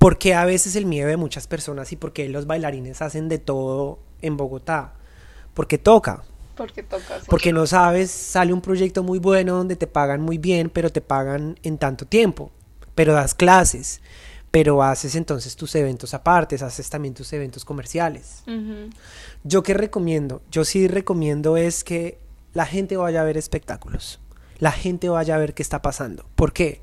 Porque 0.00 0.32
a 0.32 0.46
veces 0.46 0.76
el 0.76 0.86
miedo 0.86 1.08
de 1.08 1.18
muchas 1.18 1.46
personas 1.46 1.92
y 1.92 1.96
porque 1.96 2.26
los 2.30 2.46
bailarines 2.46 3.02
hacen 3.02 3.28
de 3.28 3.36
todo 3.36 3.98
en 4.22 4.38
Bogotá? 4.38 4.94
Porque 5.52 5.76
toca. 5.76 6.24
Porque 6.56 6.82
toca. 6.82 7.18
Porque 7.28 7.52
no 7.52 7.66
sabes, 7.66 8.10
sale 8.10 8.54
un 8.54 8.62
proyecto 8.62 9.02
muy 9.02 9.18
bueno 9.18 9.58
donde 9.58 9.76
te 9.76 9.86
pagan 9.86 10.22
muy 10.22 10.38
bien, 10.38 10.70
pero 10.70 10.90
te 10.90 11.02
pagan 11.02 11.58
en 11.62 11.76
tanto 11.76 12.06
tiempo. 12.06 12.50
Pero 12.94 13.12
das 13.12 13.34
clases, 13.34 14.00
pero 14.50 14.82
haces 14.82 15.16
entonces 15.16 15.54
tus 15.54 15.74
eventos 15.74 16.14
aparte, 16.14 16.54
haces 16.54 16.88
también 16.88 17.12
tus 17.12 17.30
eventos 17.34 17.66
comerciales. 17.66 18.42
Yo 19.44 19.62
qué 19.62 19.74
recomiendo, 19.74 20.40
yo 20.50 20.64
sí 20.64 20.88
recomiendo 20.88 21.58
es 21.58 21.84
que 21.84 22.18
la 22.54 22.64
gente 22.64 22.96
vaya 22.96 23.20
a 23.20 23.24
ver 23.24 23.36
espectáculos, 23.36 24.18
la 24.60 24.72
gente 24.72 25.10
vaya 25.10 25.34
a 25.34 25.38
ver 25.38 25.52
qué 25.52 25.62
está 25.62 25.82
pasando. 25.82 26.24
¿Por 26.36 26.54
qué? 26.54 26.80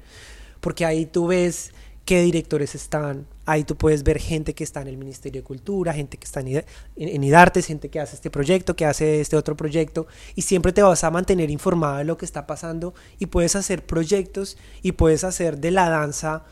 Porque 0.62 0.86
ahí 0.86 1.08
tú 1.08 1.26
ves 1.26 1.74
qué 2.08 2.22
directores 2.22 2.74
están. 2.74 3.28
Ahí 3.46 3.66
tú 3.66 3.76
puedes 3.76 4.04
ver 4.04 4.18
gente 4.18 4.56
que 4.56 4.64
está 4.64 4.82
en 4.82 4.88
el 4.88 4.98
Ministerio 4.98 5.42
de 5.42 5.46
Cultura, 5.46 5.94
gente 5.94 6.18
que 6.18 6.24
está 6.24 6.40
en, 6.40 6.64
en, 6.96 7.24
IDARTES, 7.24 7.66
gente 7.66 7.90
que 7.90 8.00
hace 8.00 8.16
este 8.16 8.32
proyecto, 8.32 8.78
que 8.78 8.86
hace 8.86 9.20
este 9.20 9.36
otro 9.36 9.58
proyecto, 9.58 10.08
y 10.34 10.44
siempre 10.44 10.72
te 10.72 10.82
vas 10.82 11.04
a 11.04 11.12
mantener 11.12 11.52
informado 11.52 11.98
de 11.98 12.06
lo 12.06 12.18
que 12.18 12.24
está 12.24 12.48
pasando 12.48 12.94
y 13.20 13.26
puedes 13.26 13.58
hacer 13.58 13.86
proyectos 13.86 14.58
y 14.82 14.94
puedes 14.94 15.26
hacer 15.26 15.58
de 15.58 15.72
la 15.72 15.90
danza 15.90 16.46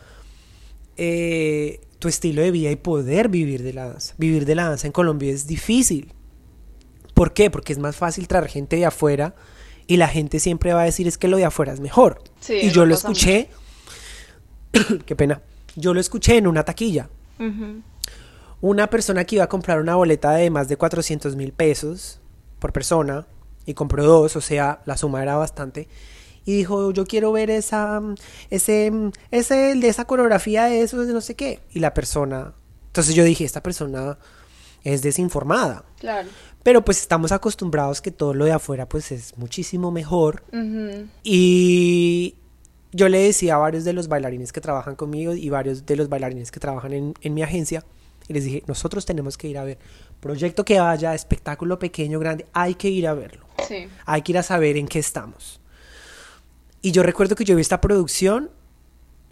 eh, 0.97 1.79
tu 1.99 2.09
estilo 2.09 2.41
de 2.41 2.51
vida 2.51 2.69
y 2.69 2.75
poder 2.75 3.29
vivir 3.29 3.63
de 3.63 3.71
la 3.71 3.87
danza. 3.87 4.13
Vivir 4.17 4.45
de 4.45 4.55
la 4.55 4.67
danza 4.67 4.87
en 4.87 4.93
Colombia 4.93 5.31
es 5.31 5.47
difícil. 5.47 6.13
¿Por 7.13 7.33
qué? 7.33 7.49
Porque 7.49 7.71
es 7.71 7.79
más 7.79 7.95
fácil 7.95 8.27
traer 8.27 8.49
gente 8.49 8.75
de 8.75 8.85
afuera 8.85 9.35
y 9.87 9.95
la 9.95 10.09
gente 10.09 10.39
siempre 10.39 10.73
va 10.73 10.81
a 10.81 10.85
decir 10.85 11.07
es 11.07 11.17
que 11.17 11.29
lo 11.29 11.37
de 11.37 11.45
afuera 11.45 11.71
es 11.71 11.79
mejor. 11.79 12.21
y 12.49 12.71
yo 12.71 12.85
lo 12.85 12.93
escuché. 12.93 13.49
qué 15.05 15.15
pena, 15.15 15.41
yo 15.75 15.93
lo 15.93 15.99
escuché 15.99 16.38
en 16.38 16.47
una 16.47 16.63
taquilla. 16.63 17.09
Una 18.61 18.88
persona 18.88 19.25
que 19.25 19.35
iba 19.35 19.43
a 19.43 19.49
comprar 19.49 19.79
una 19.79 19.95
boleta 19.95 20.31
de 20.31 20.49
más 20.49 20.67
de 20.67 20.78
400 20.78 21.36
mil 21.36 21.51
pesos 21.51 22.19
por 22.59 22.71
persona 22.71 23.28
y 23.65 23.73
compró 23.73 24.05
dos, 24.05 24.36
o 24.36 24.41
sea, 24.41 24.82
la 24.86 24.97
suma 24.97 25.21
era 25.21 25.36
bastante. 25.36 25.88
Y 26.45 26.57
dijo, 26.57 26.91
yo 26.91 27.05
quiero 27.05 27.32
ver 27.32 27.49
esa, 27.49 28.01
ese, 28.49 28.91
ese, 29.32 29.76
de 29.76 29.88
esa 29.88 30.05
coreografía 30.05 30.65
de 30.65 30.82
eso, 30.82 31.03
de 31.03 31.11
no 31.11 31.21
sé 31.21 31.36
qué. 31.36 31.59
Y 31.73 31.80
la 31.80 31.93
persona, 31.93 32.53
entonces 32.88 33.15
yo 33.15 33.23
dije, 33.23 33.43
esta 33.43 33.63
persona 33.63 34.17
es 34.84 35.01
desinformada. 35.01 35.84
Claro. 35.99 36.30
Pero 36.63 36.86
pues 36.86 37.01
estamos 37.01 37.32
acostumbrados 37.32 38.01
que 38.01 38.11
todo 38.11 38.34
lo 38.34 38.45
de 38.45 38.51
afuera 38.51 38.88
pues 38.88 39.11
es 39.11 39.38
muchísimo 39.38 39.91
mejor. 39.91 40.43
Y 41.23 42.36
yo 42.95 43.09
le 43.09 43.19
decía 43.19 43.55
a 43.55 43.57
varios 43.57 43.83
de 43.83 43.91
los 43.91 44.07
bailarines 44.07 44.53
que 44.53 44.61
trabajan 44.61 44.95
conmigo 44.95 45.33
y 45.33 45.49
varios 45.49 45.85
de 45.85 45.97
los 45.97 46.07
bailarines 46.07 46.49
que 46.49 46.61
trabajan 46.61 46.93
en, 46.93 47.33
mi 47.33 47.43
agencia, 47.43 47.83
Y 48.29 48.33
les 48.33 48.45
dije, 48.45 48.63
nosotros 48.67 49.05
tenemos 49.05 49.37
que 49.37 49.49
ir 49.49 49.57
a 49.57 49.65
ver. 49.65 49.77
Proyecto 50.21 50.63
que 50.63 50.79
vaya, 50.79 51.13
espectáculo 51.13 51.77
pequeño, 51.77 52.19
grande, 52.19 52.45
hay 52.53 52.75
que 52.75 52.89
ir 52.89 53.05
a 53.07 53.13
verlo. 53.13 53.45
Sí. 53.67 53.87
Hay 54.05 54.21
que 54.21 54.31
ir 54.31 54.37
a 54.37 54.43
saber 54.43 54.77
en 54.77 54.87
qué 54.87 54.99
estamos. 54.99 55.59
Y 56.81 56.91
yo 56.91 57.03
recuerdo 57.03 57.35
que 57.35 57.43
yo 57.43 57.55
vi 57.55 57.61
esta 57.61 57.81
producción 57.81 58.49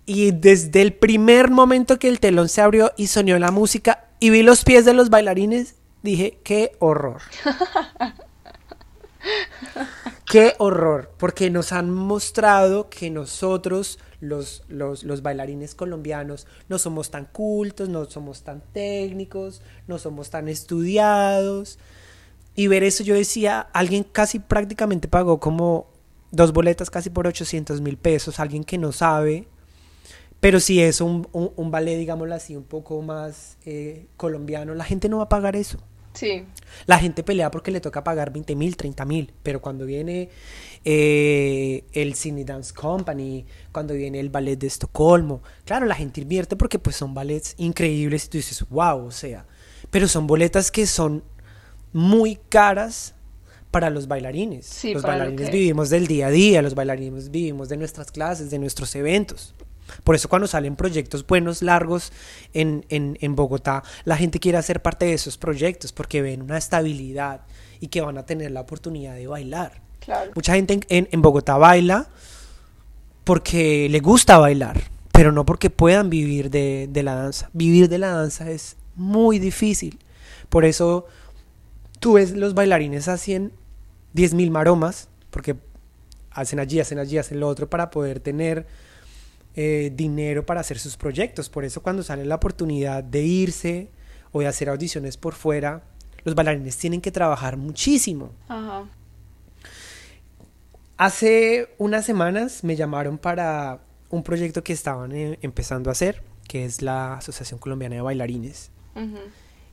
y 0.06 0.32
desde 0.32 0.82
el 0.82 0.94
primer 0.94 1.50
momento 1.50 1.98
que 1.98 2.10
el 2.10 2.20
telón 2.20 2.50
se 2.50 2.62
abrió 2.62 2.92
y 2.98 3.08
sonó 3.08 3.40
la 3.40 3.52
música 3.52 4.08
y 4.20 4.30
vi 4.30 4.44
los 4.44 4.66
pies 4.66 4.84
de 4.84 4.94
los 4.94 5.10
bailarines, 5.10 5.76
dije, 6.02 6.38
qué 6.44 6.76
horror. 6.80 7.22
qué 10.34 10.56
horror, 10.58 11.12
porque 11.20 11.52
nos 11.52 11.72
han 11.74 11.92
mostrado 11.92 12.90
que 12.90 13.12
nosotros, 13.12 14.00
los, 14.20 14.64
los, 14.68 15.04
los, 15.04 15.22
bailarines 15.22 15.76
colombianos, 15.76 16.48
no 16.70 16.80
somos 16.80 17.12
tan 17.12 17.26
cultos, 17.26 17.88
no 17.88 18.06
somos 18.06 18.42
tan 18.42 18.64
técnicos, 18.74 19.62
no 19.86 20.00
somos 20.00 20.32
tan 20.32 20.50
estudiados. 20.50 21.78
Y 22.56 22.66
ver 22.66 22.82
eso 22.82 23.04
yo 23.04 23.14
decía, 23.14 23.60
alguien 23.74 24.04
casi 24.04 24.40
prácticamente 24.40 25.08
pagó 25.08 25.40
como 25.40 25.86
dos 26.32 26.52
boletas 26.52 26.90
casi 26.90 27.12
por 27.12 27.28
800 27.28 27.80
mil 27.82 27.98
pesos, 27.98 28.40
alguien 28.40 28.64
que 28.64 28.80
no 28.80 28.92
sabe 28.92 29.48
pero 30.40 30.60
si 30.60 30.82
es 30.82 31.00
un, 31.00 31.26
un, 31.32 31.72
ballet, 31.72 31.98
digámoslo 31.98 32.36
así, 32.36 32.58
un 32.58 32.66
poco 32.66 33.02
más 33.02 33.58
eh, 33.66 34.08
colombiano, 34.18 34.76
la 34.76 34.84
gente 34.84 35.08
no 35.08 35.20
va 35.20 35.24
a 35.24 35.30
pagar 35.30 35.56
eso. 35.56 35.78
Sí. 36.14 36.46
La 36.86 37.00
gente 37.00 37.24
pelea 37.24 37.50
porque 37.52 37.72
le 37.72 37.82
toca 37.82 38.04
pagar 38.04 38.32
20 38.32 38.56
mil, 38.56 38.78
30 38.78 39.06
mil, 39.06 39.34
pero 39.42 39.62
cuando 39.62 39.86
viene 39.86 40.30
eh, 40.86 41.86
el 41.94 42.14
Cine 42.14 42.46
Dance 42.46 42.74
Company, 42.74 43.46
cuando 43.72 43.94
viene 43.94 44.20
el 44.20 44.30
ballet 44.30 44.58
de 44.58 44.68
Estocolmo, 44.68 45.42
claro, 45.66 45.86
la 45.86 45.96
gente 45.96 46.22
invierte 46.22 46.56
porque 46.56 46.80
pues 46.80 46.96
son 46.96 47.14
ballets 47.14 47.56
increíbles 47.58 48.26
y 48.26 48.30
tú 48.30 48.38
dices, 48.38 48.66
wow, 48.70 49.06
o 49.06 49.12
sea, 49.12 49.46
pero 49.90 50.08
son 50.08 50.28
boletas 50.28 50.72
que 50.72 50.86
son 50.86 51.24
muy 51.94 52.40
caras 52.50 53.16
para 53.72 53.90
los 53.90 54.08
bailarines. 54.08 54.68
Sí, 54.68 54.94
los 54.94 55.02
bailarines 55.02 55.52
vivimos 55.52 55.90
del 55.90 56.06
día 56.06 56.28
a 56.28 56.30
día, 56.30 56.62
los 56.62 56.76
bailarines 56.76 57.32
vivimos 57.32 57.70
de 57.70 57.78
nuestras 57.78 58.12
clases, 58.12 58.52
de 58.52 58.60
nuestros 58.60 58.96
eventos. 58.96 59.56
Por 60.04 60.16
eso 60.16 60.30
cuando 60.30 60.48
salen 60.48 60.76
proyectos 60.76 61.26
buenos, 61.26 61.62
largos 61.62 62.12
en, 62.54 62.86
en, 62.90 63.36
Bogotá, 63.36 63.84
la 64.06 64.18
gente 64.18 64.40
quiere 64.40 64.58
hacer 64.58 64.82
parte 64.82 65.06
de 65.06 65.14
esos 65.14 65.38
proyectos 65.38 65.92
porque 65.92 66.22
ven 66.22 66.42
una 66.42 66.58
estabilidad 66.58 67.42
y 67.80 67.88
que 67.88 68.02
van 68.02 68.18
a 68.18 68.26
tener 68.26 68.52
la 68.52 68.62
oportunidad 68.62 69.16
de 69.16 69.28
bailar. 69.28 69.82
Mucha 70.36 70.56
gente 70.56 70.80
en, 70.90 71.08
en, 71.12 71.22
Bogotá 71.22 71.58
baila 71.58 72.08
porque 73.24 73.88
le 73.90 74.00
gusta 74.00 74.38
bailar, 74.38 74.82
pero 75.12 75.32
no 75.32 75.46
porque 75.46 75.70
puedan 75.70 76.10
vivir 76.10 76.50
de, 76.50 76.88
de 76.90 77.04
la 77.04 77.16
danza. 77.16 77.50
Vivir 77.54 77.88
de 77.88 77.98
la 77.98 78.12
danza 78.12 78.50
es 78.50 78.76
muy 78.96 79.40
difícil. 79.40 80.00
Por 80.50 80.66
eso 80.66 81.08
tú 82.00 82.14
ves 82.14 82.32
los 82.32 82.54
bailarines 82.54 83.08
hacen 83.08 83.54
10.000 84.16 84.52
maromas, 84.52 85.08
porque 85.30 85.56
hacen 86.32 86.60
allí, 86.60 86.80
hacen 86.80 87.00
allí, 87.00 87.18
hacen 87.18 87.40
lo 87.40 87.48
otro 87.48 87.70
para 87.70 87.90
poder 87.90 88.20
tener 88.20 88.66
eh, 89.56 89.92
dinero 89.96 90.46
para 90.46 90.62
hacer 90.62 90.80
sus 90.80 90.98
proyectos. 90.98 91.50
Por 91.50 91.64
eso 91.64 91.84
cuando 91.84 92.02
sale 92.02 92.26
la 92.26 92.36
oportunidad 92.36 93.04
de 93.04 93.22
irse 93.22 93.90
o 94.32 94.40
de 94.40 94.48
hacer 94.48 94.68
audiciones 94.68 95.16
por 95.16 95.36
fuera, 95.36 95.84
los 96.24 96.34
bailarines 96.34 96.78
tienen 96.78 97.02
que 97.02 97.12
trabajar 97.12 97.58
muchísimo. 97.58 98.32
Hace 100.98 101.70
unas 101.78 102.06
semanas 102.06 102.64
me 102.64 102.76
llamaron 102.76 103.18
para 103.20 103.82
un 104.10 104.24
proyecto 104.24 104.64
que 104.64 104.74
estaban 104.74 105.12
eh, 105.12 105.38
empezando 105.42 105.90
a 105.90 105.94
hacer, 105.94 106.24
que 106.48 106.66
es 106.66 106.82
la 106.82 107.16
Asociación 107.16 107.60
Colombiana 107.60 107.96
de 107.96 108.02
Bailarines. 108.02 108.72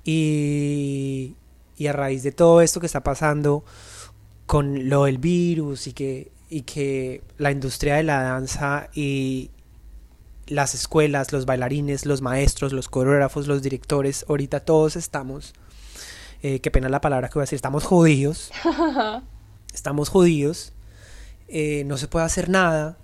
y, 0.05 1.37
y 1.77 1.87
a 1.87 1.93
raíz 1.93 2.23
de 2.23 2.33
todo 2.33 2.61
esto 2.61 2.81
que 2.81 2.87
está 2.87 3.03
pasando 3.03 3.65
con 4.45 4.89
lo 4.89 5.05
del 5.05 5.19
virus 5.19 5.87
y 5.87 5.93
que, 5.93 6.33
y 6.51 6.63
que 6.63 7.23
la 7.39 7.51
industria 7.51 7.97
de 7.97 8.03
la 8.03 8.23
danza 8.23 8.91
y, 8.95 9.51
las 10.51 10.75
escuelas, 10.75 11.33
los 11.33 11.47
bailarines, 11.47 12.05
los 12.05 12.23
maestros, 12.23 12.73
los 12.73 12.89
coreógrafos, 12.89 13.47
los 13.47 13.63
directores, 13.63 14.27
ahorita 14.29 14.61
todos 14.61 14.97
estamos, 14.97 15.55
eh, 16.43 16.61
qué 16.61 16.71
pena 16.71 16.89
la 16.89 17.01
palabra 17.01 17.29
que 17.29 17.35
voy 17.35 17.43
a 17.43 17.45
decir, 17.45 17.57
estamos 17.57 17.85
jodidos, 17.85 18.51
estamos 19.75 20.09
jodidos, 20.09 20.73
eh, 21.49 21.85
no 21.87 21.97
se 21.97 22.09
puede 22.09 22.27
hacer 22.27 22.49
nada. 22.49 22.99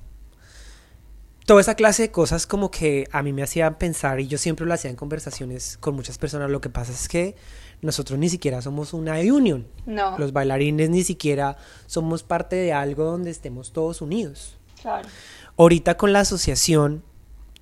Toda 1.47 1.61
esa 1.61 1.77
clase 1.77 2.03
de 2.03 2.11
cosas 2.11 2.45
como 2.45 2.73
que 2.73 3.09
a 3.13 3.23
mí 3.23 3.33
me 3.33 3.45
hacían 3.45 3.79
pensar 3.79 4.19
y 4.19 4.27
yo 4.27 4.37
siempre 4.37 4.67
lo 4.67 4.75
hacía 4.75 4.91
en 4.91 4.97
conversaciones 4.97 5.79
con 5.79 5.95
muchas 5.95 6.19
personas, 6.19 6.51
lo 6.51 6.61
que 6.61 6.71
pasa 6.71 6.91
es 6.91 7.09
que 7.09 7.37
nosotros 7.83 8.19
ni 8.19 8.29
siquiera 8.29 8.61
somos 8.61 8.93
una 8.93 9.21
union. 9.21 9.69
No. 9.87 10.19
Los 10.19 10.33
bailarines 10.33 10.91
ni 10.91 11.05
siquiera 11.05 11.57
somos 11.87 12.25
parte 12.25 12.57
de 12.57 12.73
algo 12.73 13.05
donde 13.05 13.31
estemos 13.31 13.73
todos 13.73 14.01
unidos. 14.01 14.59
Claro. 14.83 15.09
Ahorita 15.57 15.97
con 15.97 16.13
la 16.13 16.21
asociación 16.21 17.05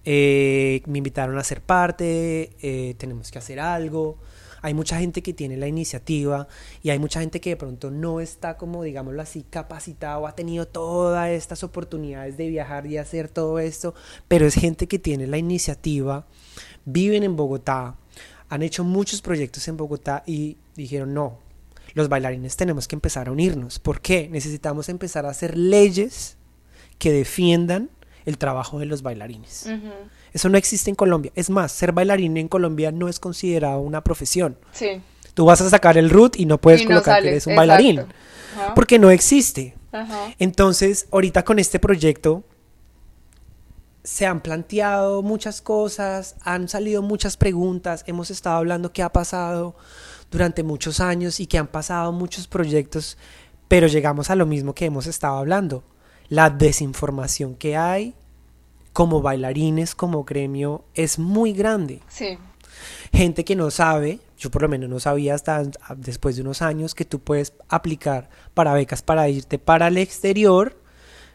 eh, 0.04 0.82
me 0.86 0.98
invitaron 0.98 1.38
a 1.38 1.44
ser 1.44 1.60
parte, 1.60 2.50
eh, 2.60 2.94
tenemos 2.98 3.30
que 3.30 3.38
hacer 3.38 3.60
algo. 3.60 4.18
Hay 4.60 4.72
mucha 4.72 4.98
gente 4.98 5.22
que 5.22 5.34
tiene 5.34 5.58
la 5.58 5.68
iniciativa 5.68 6.48
y 6.82 6.88
hay 6.88 6.98
mucha 6.98 7.20
gente 7.20 7.38
que 7.38 7.50
de 7.50 7.56
pronto 7.56 7.90
no 7.90 8.20
está 8.20 8.56
como, 8.56 8.82
digámoslo 8.82 9.20
así, 9.20 9.44
capacitado, 9.48 10.26
ha 10.26 10.34
tenido 10.34 10.66
todas 10.66 11.28
estas 11.30 11.62
oportunidades 11.62 12.38
de 12.38 12.48
viajar 12.48 12.86
y 12.86 12.96
hacer 12.96 13.28
todo 13.28 13.58
esto, 13.58 13.94
pero 14.26 14.46
es 14.46 14.54
gente 14.54 14.86
que 14.86 14.98
tiene 14.98 15.26
la 15.26 15.36
iniciativa, 15.36 16.26
viven 16.86 17.24
en 17.24 17.36
Bogotá, 17.36 17.96
han 18.48 18.62
hecho 18.62 18.84
muchos 18.84 19.20
proyectos 19.20 19.68
en 19.68 19.76
Bogotá 19.76 20.22
y 20.26 20.56
dijeron, 20.76 21.12
no, 21.12 21.40
los 21.92 22.08
bailarines 22.08 22.56
tenemos 22.56 22.88
que 22.88 22.96
empezar 22.96 23.28
a 23.28 23.32
unirnos. 23.32 23.78
¿Por 23.78 24.00
qué? 24.00 24.28
Necesitamos 24.30 24.88
empezar 24.88 25.26
a 25.26 25.30
hacer 25.30 25.58
leyes 25.58 26.38
que 26.98 27.12
defiendan 27.12 27.90
el 28.24 28.38
trabajo 28.38 28.78
de 28.78 28.86
los 28.86 29.02
bailarines. 29.02 29.68
Eso 30.32 30.48
no 30.48 30.58
existe 30.58 30.90
en 30.90 30.96
Colombia. 30.96 31.32
Es 31.34 31.50
más, 31.50 31.72
ser 31.72 31.92
bailarín 31.92 32.36
en 32.36 32.48
Colombia 32.48 32.90
no 32.90 33.08
es 33.08 33.20
considerado 33.20 33.80
una 33.80 34.02
profesión. 34.02 34.56
Sí. 34.72 35.00
Tú 35.34 35.44
vas 35.44 35.60
a 35.60 35.68
sacar 35.68 35.98
el 35.98 36.10
root 36.10 36.36
y 36.36 36.46
no 36.46 36.58
puedes 36.60 36.86
colocar 36.86 37.22
que 37.22 37.28
eres 37.28 37.46
un 37.46 37.56
bailarín. 37.56 38.04
Porque 38.74 38.98
no 38.98 39.10
existe. 39.10 39.76
Entonces, 40.38 41.06
ahorita 41.10 41.44
con 41.44 41.58
este 41.58 41.78
proyecto 41.78 42.44
se 44.02 44.26
han 44.26 44.40
planteado 44.42 45.22
muchas 45.22 45.62
cosas, 45.62 46.36
han 46.42 46.68
salido 46.68 47.00
muchas 47.00 47.36
preguntas, 47.36 48.04
hemos 48.06 48.30
estado 48.30 48.56
hablando 48.56 48.92
qué 48.92 49.02
ha 49.02 49.10
pasado 49.10 49.76
durante 50.30 50.62
muchos 50.62 51.00
años 51.00 51.40
y 51.40 51.46
que 51.46 51.58
han 51.58 51.68
pasado 51.68 52.12
muchos 52.12 52.46
proyectos, 52.46 53.16
pero 53.66 53.86
llegamos 53.86 54.28
a 54.28 54.36
lo 54.36 54.44
mismo 54.44 54.74
que 54.74 54.84
hemos 54.84 55.06
estado 55.06 55.38
hablando 55.38 55.84
la 56.28 56.50
desinformación 56.50 57.54
que 57.54 57.76
hay 57.76 58.14
como 58.94 59.20
bailarines, 59.20 59.94
como 59.94 60.24
gremio, 60.24 60.84
es 60.94 61.18
muy 61.18 61.52
grande. 61.52 62.00
Sí. 62.08 62.38
Gente 63.12 63.44
que 63.44 63.56
no 63.56 63.70
sabe, 63.70 64.20
yo 64.38 64.50
por 64.50 64.62
lo 64.62 64.68
menos 64.68 64.88
no 64.88 65.00
sabía 65.00 65.34
hasta 65.34 65.64
después 65.96 66.36
de 66.36 66.42
unos 66.42 66.62
años 66.62 66.94
que 66.94 67.04
tú 67.04 67.18
puedes 67.18 67.52
aplicar 67.68 68.30
para 68.54 68.72
becas 68.72 69.02
para 69.02 69.28
irte 69.28 69.58
para 69.58 69.88
el 69.88 69.98
exterior, 69.98 70.78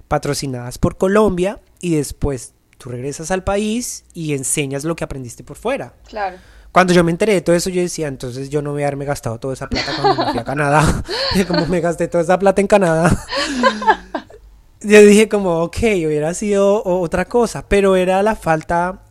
patrocinadas 0.08 0.78
por 0.78 0.98
Colombia, 0.98 1.60
y 1.82 1.96
después 1.96 2.54
tú 2.78 2.90
regresas 2.90 3.30
al 3.30 3.44
país 3.44 4.06
y 4.14 4.34
enseñas 4.34 4.86
lo 4.86 4.96
que 4.96 5.04
aprendiste 5.04 5.44
por 5.44 5.58
fuera. 5.58 5.94
Claro. 6.08 6.38
Cuando 6.72 6.94
yo 6.94 7.04
me 7.04 7.12
enteré 7.12 7.34
de 7.34 7.42
todo 7.42 7.58
eso, 7.58 7.70
yo 7.70 7.82
decía, 7.82 8.08
entonces 8.08 8.50
yo 8.50 8.62
no 8.62 8.72
voy 8.72 8.84
a 8.84 8.86
haberme 8.86 9.04
gastado 9.04 9.38
toda 9.38 9.54
esa 9.54 9.68
plata 9.68 9.92
cuando 10.00 10.24
me 10.24 10.32
fui 10.32 10.40
a 10.40 10.44
Canadá. 10.46 11.04
como 11.48 11.66
me 11.66 11.82
gasté 11.82 12.08
toda 12.08 12.24
esa 12.24 12.40
plata 12.40 12.62
en 12.62 12.68
Canadá 12.68 13.26
yo 14.82 15.02
dije 15.02 15.28
como, 15.28 15.64
ok, 15.64 15.78
hubiera 16.06 16.34
sido 16.34 16.84
otra 16.84 17.26
cosa, 17.26 17.68
pero 17.68 17.96
era 17.96 18.24
la 18.24 18.36
falta 18.36 19.02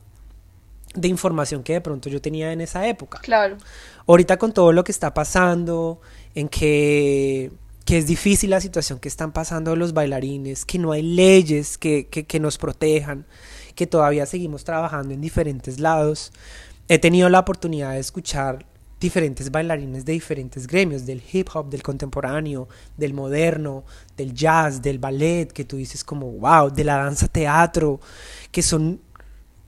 de 0.94 1.08
información 1.08 1.62
que 1.62 1.74
de 1.74 1.80
pronto 1.80 2.08
yo 2.08 2.20
tenía 2.20 2.52
en 2.52 2.60
esa 2.60 2.86
época. 2.88 3.18
Claro. 3.20 3.58
Ahorita 4.06 4.38
con 4.38 4.52
todo 4.52 4.72
lo 4.72 4.84
que 4.84 4.92
está 4.92 5.12
pasando, 5.12 6.00
en 6.34 6.48
que, 6.48 7.52
que 7.84 7.98
es 7.98 8.06
difícil 8.06 8.50
la 8.50 8.60
situación 8.60 8.98
que 8.98 9.08
están 9.08 9.32
pasando 9.32 9.76
los 9.76 9.92
bailarines, 9.92 10.64
que 10.64 10.78
no 10.78 10.92
hay 10.92 11.02
leyes 11.02 11.76
que, 11.76 12.06
que, 12.06 12.24
que 12.24 12.40
nos 12.40 12.56
protejan, 12.56 13.26
que 13.74 13.86
todavía 13.86 14.24
seguimos 14.24 14.64
trabajando 14.64 15.12
en 15.14 15.20
diferentes 15.20 15.78
lados, 15.78 16.32
he 16.88 16.98
tenido 16.98 17.28
la 17.28 17.40
oportunidad 17.40 17.92
de 17.92 17.98
escuchar 17.98 18.64
diferentes 19.00 19.50
bailarines 19.50 20.04
de 20.04 20.12
diferentes 20.12 20.66
gremios, 20.66 21.06
del 21.06 21.22
hip 21.32 21.48
hop, 21.54 21.70
del 21.70 21.82
contemporáneo, 21.82 22.68
del 22.96 23.14
moderno, 23.14 23.84
del 24.16 24.34
jazz, 24.34 24.82
del 24.82 24.98
ballet, 24.98 25.52
que 25.52 25.64
tú 25.64 25.76
dices 25.76 26.02
como, 26.02 26.30
wow, 26.32 26.70
de 26.70 26.84
la 26.84 26.96
danza 26.96 27.28
teatro, 27.28 28.00
que 28.50 28.62
son, 28.62 29.00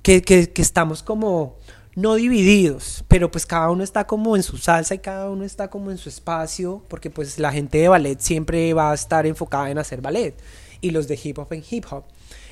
que, 0.02 0.22
que, 0.22 0.50
que 0.50 0.62
estamos 0.62 1.02
como 1.02 1.56
no 1.96 2.14
divididos, 2.14 3.04
pero 3.08 3.30
pues 3.30 3.46
cada 3.46 3.70
uno 3.70 3.82
está 3.82 4.06
como 4.06 4.36
en 4.36 4.42
su 4.42 4.56
salsa 4.58 4.94
y 4.94 4.98
cada 4.98 5.28
uno 5.28 5.44
está 5.44 5.68
como 5.68 5.90
en 5.90 5.98
su 5.98 6.08
espacio, 6.08 6.82
porque 6.88 7.10
pues 7.10 7.38
la 7.38 7.52
gente 7.52 7.78
de 7.78 7.88
ballet 7.88 8.18
siempre 8.20 8.72
va 8.74 8.92
a 8.92 8.94
estar 8.94 9.26
enfocada 9.26 9.70
en 9.70 9.78
hacer 9.78 10.00
ballet 10.00 10.34
y 10.80 10.90
los 10.90 11.08
de 11.08 11.18
hip 11.22 11.38
hop 11.38 11.52
en 11.52 11.64
hip 11.68 11.84
hop. 11.90 12.04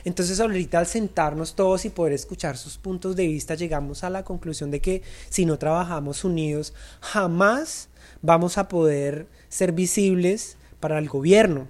Entonces 0.09 0.40
ahorita 0.40 0.78
al 0.78 0.86
sentarnos 0.86 1.54
todos 1.54 1.84
y 1.84 1.90
poder 1.90 2.14
escuchar 2.14 2.56
sus 2.56 2.78
puntos 2.78 3.14
de 3.14 3.26
vista, 3.26 3.54
llegamos 3.56 4.04
a 4.04 4.09
la 4.09 4.24
conclusión 4.24 4.70
de 4.70 4.80
que 4.80 5.02
si 5.28 5.44
no 5.44 5.59
trabajamos 5.59 6.24
unidos, 6.24 6.72
jamás 7.02 7.90
vamos 8.22 8.56
a 8.56 8.68
poder 8.68 9.26
ser 9.50 9.72
visibles 9.72 10.56
para 10.80 10.98
el 10.98 11.11
gobierno. 11.11 11.68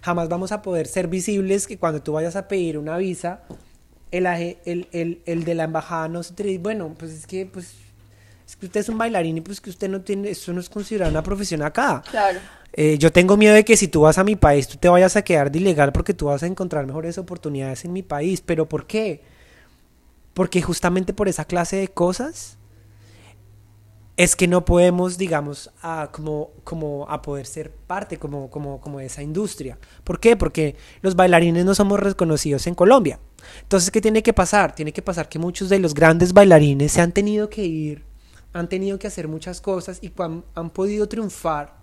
Jamás 0.00 0.30
vamos 0.30 0.52
a 0.52 0.62
poder 0.62 0.86
ser 0.86 1.08
visibles 1.08 1.66
que 1.66 1.76
cuando 1.76 2.02
tú 2.02 2.12
vayas 2.14 2.34
a 2.34 2.48
pedir 2.48 2.78
una 2.78 2.96
visa, 2.96 3.42
el, 4.10 5.18
el, 5.26 5.44
de 5.44 5.54
la 5.54 5.64
embajada 5.64 6.08
no 6.08 6.22
te 6.22 6.42
dice, 6.42 6.58
bueno, 6.60 6.94
pues 6.98 7.12
es 7.12 7.26
que 7.26 7.44
pues 7.44 7.74
es 8.48 8.56
que 8.56 8.64
usted 8.64 8.80
es 8.80 8.88
un 8.88 8.96
bailarín 8.96 9.36
y 9.36 9.40
pues 9.42 9.60
que 9.60 9.68
usted 9.68 9.90
no 9.90 10.00
tiene, 10.00 10.30
eso 10.30 10.54
no 10.54 10.60
es 10.60 10.70
considerado 10.70 11.10
una 11.10 11.22
profesión 11.22 11.62
acá. 11.62 12.02
Claro. 12.10 12.40
Eh, 12.72 12.98
yo 12.98 13.12
tengo 13.12 13.36
miedo 13.36 13.54
de 13.54 13.64
que 13.64 13.76
si 13.76 13.88
tú 13.88 14.02
vas 14.02 14.18
a 14.18 14.24
mi 14.24 14.36
país, 14.36 14.68
tú 14.68 14.76
te 14.76 14.88
vayas 14.88 15.16
a 15.16 15.22
quedar 15.22 15.50
de 15.50 15.58
ilegal 15.58 15.92
porque 15.92 16.14
tú 16.14 16.26
vas 16.26 16.42
a 16.42 16.46
encontrar 16.46 16.86
mejores 16.86 17.18
oportunidades 17.18 17.84
en 17.84 17.92
mi 17.92 18.02
país. 18.02 18.40
¿Pero 18.40 18.68
por 18.68 18.86
qué? 18.86 19.22
Porque 20.34 20.62
justamente 20.62 21.12
por 21.12 21.28
esa 21.28 21.44
clase 21.44 21.76
de 21.76 21.88
cosas 21.88 22.58
es 24.16 24.36
que 24.36 24.46
no 24.46 24.66
podemos, 24.66 25.16
digamos, 25.16 25.70
a, 25.80 26.10
como, 26.12 26.50
como 26.62 27.06
a 27.08 27.22
poder 27.22 27.46
ser 27.46 27.70
parte 27.70 28.18
como, 28.18 28.50
como, 28.50 28.78
como 28.78 28.98
de 28.98 29.06
esa 29.06 29.22
industria. 29.22 29.78
¿Por 30.04 30.20
qué? 30.20 30.36
Porque 30.36 30.76
los 31.00 31.16
bailarines 31.16 31.64
no 31.64 31.74
somos 31.74 31.98
reconocidos 31.98 32.66
en 32.66 32.74
Colombia. 32.74 33.18
Entonces, 33.62 33.90
¿qué 33.90 34.02
tiene 34.02 34.22
que 34.22 34.34
pasar? 34.34 34.74
Tiene 34.74 34.92
que 34.92 35.00
pasar 35.00 35.30
que 35.30 35.38
muchos 35.38 35.70
de 35.70 35.78
los 35.78 35.94
grandes 35.94 36.34
bailarines 36.34 36.92
se 36.92 37.00
han 37.00 37.12
tenido 37.12 37.48
que 37.48 37.64
ir, 37.64 38.04
han 38.52 38.68
tenido 38.68 38.98
que 38.98 39.06
hacer 39.06 39.26
muchas 39.26 39.62
cosas 39.62 40.00
y 40.02 40.12
han, 40.18 40.44
han 40.54 40.68
podido 40.68 41.08
triunfar 41.08 41.79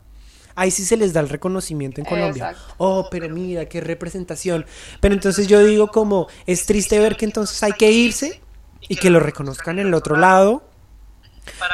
ahí 0.58 0.72
sí 0.72 0.84
se 0.84 0.97
les 0.97 1.14
da 1.14 1.22
el 1.22 1.30
reconocimiento 1.30 2.01
en 2.01 2.05
Colombia. 2.05 2.55
Oh, 2.78 3.08
pero 3.10 3.30
mira, 3.30 3.66
qué 3.70 3.80
representación. 3.80 4.66
Pero 4.99 5.14
entonces 5.14 5.47
yo 5.47 5.64
digo 5.64 5.88
como, 5.89 6.28
es 6.47 6.66
triste 6.66 6.99
ver 6.99 7.16
que 7.16 7.26
entonces 7.26 7.62
hay 7.62 7.74
que 7.74 7.91
irse 7.91 8.41
y 8.82 8.95
que 8.95 9.12
lo 9.12 9.20
reconozcan 9.20 9.78
en 9.80 9.88
el 9.88 9.93
otro 9.93 10.18
lado 10.18 10.64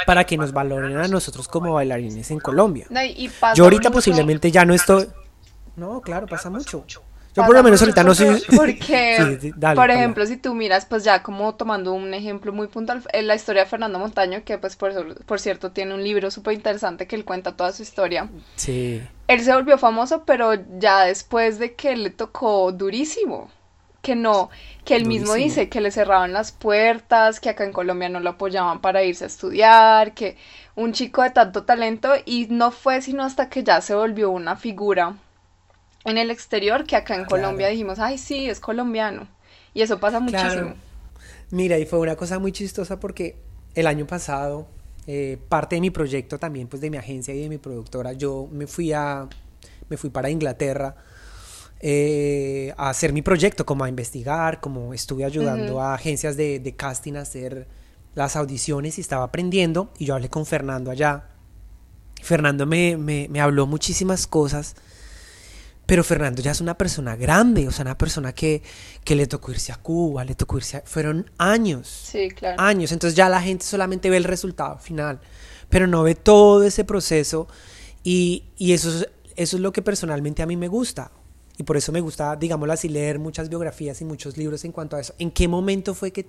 para 0.05 0.25
que 0.25 0.37
nos 0.37 0.51
valoren 0.51 0.97
a 0.97 1.07
nosotros 1.07 1.47
como 1.47 1.73
bailarines 1.73 2.29
en 2.29 2.39
Colombia. 2.39 2.85
yo 3.55 3.63
ahorita 3.63 3.89
posiblemente 3.89 4.51
ya 4.51 4.65
no 4.65 4.73
estoy... 4.73 5.07
No, 5.77 6.01
claro, 6.01 6.27
pasa 6.27 6.49
mucho. 6.49 6.85
Yo 7.35 7.45
por 7.45 7.55
lo 7.55 7.63
menos 7.63 7.81
ahorita 7.81 8.03
no 8.03 8.13
soy... 8.13 8.43
Porque, 8.55 9.51
por 9.75 9.89
ejemplo, 9.89 10.25
si 10.25 10.37
tú 10.37 10.53
miras, 10.53 10.85
pues 10.85 11.03
ya 11.03 11.23
como 11.23 11.55
tomando 11.55 11.93
un 11.93 12.13
ejemplo 12.13 12.53
muy 12.53 12.67
puntual, 12.67 13.03
en 13.11 13.27
la 13.27 13.35
historia 13.35 13.63
de 13.63 13.69
Fernando 13.69 13.97
Montaño, 13.97 14.43
que 14.45 14.57
pues 14.57 14.75
por, 14.75 15.23
por 15.23 15.39
cierto 15.39 15.71
tiene 15.71 15.95
un 15.95 16.03
libro 16.03 16.29
súper 16.29 16.53
interesante 16.53 17.07
que 17.07 17.15
él 17.15 17.25
cuenta 17.25 17.55
toda 17.55 17.71
su 17.71 17.81
historia. 17.81 18.29
Sí. 18.55 19.01
Él 19.27 19.41
se 19.41 19.53
volvió 19.53 19.77
famoso, 19.77 20.23
pero 20.25 20.53
ya 20.77 21.05
después 21.05 21.57
de 21.57 21.73
que 21.73 21.95
le 21.95 22.11
tocó 22.11 22.71
durísimo. 22.71 23.49
Que 24.03 24.15
no, 24.17 24.49
que 24.83 24.97
él 24.97 25.05
mismo 25.05 25.33
dice 25.33 25.69
que 25.69 25.79
le 25.79 25.89
cerraban 25.89 26.33
las 26.33 26.51
puertas, 26.51 27.39
que 27.39 27.49
acá 27.49 27.63
en 27.63 27.71
Colombia 27.71 28.09
no 28.09 28.19
lo 28.19 28.31
apoyaban 28.31 28.81
para 28.81 29.01
irse 29.01 29.23
a 29.23 29.27
estudiar, 29.27 30.13
que 30.13 30.35
un 30.75 30.91
chico 30.91 31.21
de 31.21 31.29
tanto 31.29 31.63
talento 31.63 32.11
y 32.25 32.47
no 32.49 32.71
fue 32.71 33.01
sino 33.01 33.23
hasta 33.23 33.47
que 33.47 33.63
ya 33.63 33.79
se 33.79 33.95
volvió 33.95 34.29
una 34.29 34.57
figura 34.57 35.15
en 36.05 36.17
el 36.17 36.31
exterior 36.31 36.85
que 36.85 36.95
acá 36.95 37.15
en 37.15 37.25
Colombia 37.25 37.67
dijimos, 37.67 37.99
ay, 37.99 38.17
sí, 38.17 38.49
es 38.49 38.59
colombiano. 38.59 39.27
Y 39.73 39.81
eso 39.81 39.99
pasa 39.99 40.19
muchísimo. 40.19 40.73
Mira, 41.49 41.77
y 41.79 41.85
fue 41.85 41.99
una 41.99 42.15
cosa 42.15 42.39
muy 42.39 42.51
chistosa 42.51 42.99
porque 42.99 43.37
el 43.75 43.87
año 43.87 44.05
pasado, 44.05 44.67
eh, 45.07 45.37
parte 45.49 45.75
de 45.75 45.81
mi 45.81 45.89
proyecto 45.89 46.37
también, 46.37 46.67
pues 46.67 46.81
de 46.81 46.89
mi 46.89 46.97
agencia 46.97 47.33
y 47.33 47.41
de 47.41 47.49
mi 47.49 47.57
productora, 47.57 48.13
yo 48.13 48.47
me 48.51 48.67
fui 48.67 48.91
a, 48.91 49.27
me 49.89 49.97
fui 49.97 50.09
para 50.09 50.29
Inglaterra 50.29 50.95
eh, 51.79 52.73
a 52.77 52.89
hacer 52.89 53.13
mi 53.13 53.21
proyecto, 53.21 53.65
como 53.65 53.83
a 53.83 53.89
investigar, 53.89 54.59
como 54.61 54.93
estuve 54.93 55.25
ayudando 55.25 55.81
a 55.81 55.93
agencias 55.93 56.37
de, 56.37 56.59
de 56.59 56.75
casting 56.75 57.15
a 57.15 57.21
hacer 57.21 57.67
las 58.15 58.35
audiciones 58.35 58.97
y 58.97 59.01
estaba 59.01 59.25
aprendiendo 59.25 59.91
y 59.97 60.05
yo 60.05 60.15
hablé 60.15 60.29
con 60.29 60.45
Fernando 60.45 60.91
allá. 60.91 61.25
Fernando 62.21 62.65
me, 62.65 62.95
me, 62.95 63.27
me 63.29 63.41
habló 63.41 63.67
muchísimas 63.67 64.27
cosas 64.27 64.75
pero 65.85 66.03
Fernando 66.03 66.41
ya 66.41 66.51
es 66.51 66.61
una 66.61 66.77
persona 66.77 67.15
grande, 67.15 67.67
o 67.67 67.71
sea, 67.71 67.83
una 67.83 67.97
persona 67.97 68.33
que, 68.33 68.61
que 69.03 69.15
le 69.15 69.27
tocó 69.27 69.51
irse 69.51 69.71
a 69.71 69.75
Cuba, 69.75 70.23
le 70.23 70.33
tocó 70.33 70.57
irse 70.57 70.77
a... 70.77 70.81
Fueron 70.85 71.29
años. 71.37 71.87
Sí, 72.11 72.29
claro. 72.29 72.61
Años. 72.61 72.91
Entonces 72.93 73.15
ya 73.17 73.27
la 73.27 73.41
gente 73.41 73.65
solamente 73.65 74.09
ve 74.09 74.17
el 74.17 74.23
resultado 74.23 74.77
final, 74.77 75.19
pero 75.69 75.85
no 75.87 76.03
ve 76.03 76.15
todo 76.15 76.63
ese 76.63 76.85
proceso 76.85 77.47
y, 78.03 78.45
y 78.57 78.71
eso, 78.71 78.89
es, 78.89 79.09
eso 79.35 79.57
es 79.57 79.61
lo 79.61 79.73
que 79.73 79.81
personalmente 79.81 80.41
a 80.41 80.45
mí 80.45 80.55
me 80.55 80.69
gusta. 80.69 81.11
Y 81.57 81.63
por 81.63 81.75
eso 81.75 81.91
me 81.91 81.99
gusta, 81.99 82.35
digámoslo 82.37 82.73
así, 82.73 82.87
leer 82.87 83.19
muchas 83.19 83.49
biografías 83.49 83.99
y 84.01 84.05
muchos 84.05 84.37
libros 84.37 84.63
en 84.63 84.71
cuanto 84.71 84.95
a 84.95 85.01
eso. 85.01 85.13
¿En 85.19 85.31
qué 85.31 85.47
momento 85.47 85.93
fue 85.93 86.11
que 86.11 86.27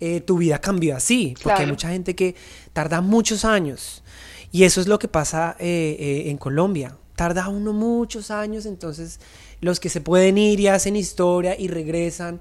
eh, 0.00 0.20
tu 0.20 0.38
vida 0.38 0.60
cambió 0.60 0.96
así? 0.96 1.34
Porque 1.42 1.62
hay 1.62 1.66
mucha 1.68 1.88
gente 1.88 2.16
que 2.16 2.34
tarda 2.72 3.00
muchos 3.00 3.44
años. 3.44 4.02
Y 4.50 4.64
eso 4.64 4.80
es 4.80 4.88
lo 4.88 4.98
que 4.98 5.08
pasa 5.08 5.56
eh, 5.58 5.96
eh, 5.98 6.30
en 6.30 6.36
Colombia 6.36 6.96
tarda 7.22 7.48
uno 7.48 7.72
muchos 7.72 8.32
años, 8.32 8.66
entonces 8.66 9.20
los 9.60 9.78
que 9.78 9.88
se 9.88 10.00
pueden 10.00 10.38
ir 10.38 10.58
y 10.58 10.66
hacen 10.66 10.96
historia 10.96 11.54
y 11.56 11.68
regresan 11.68 12.40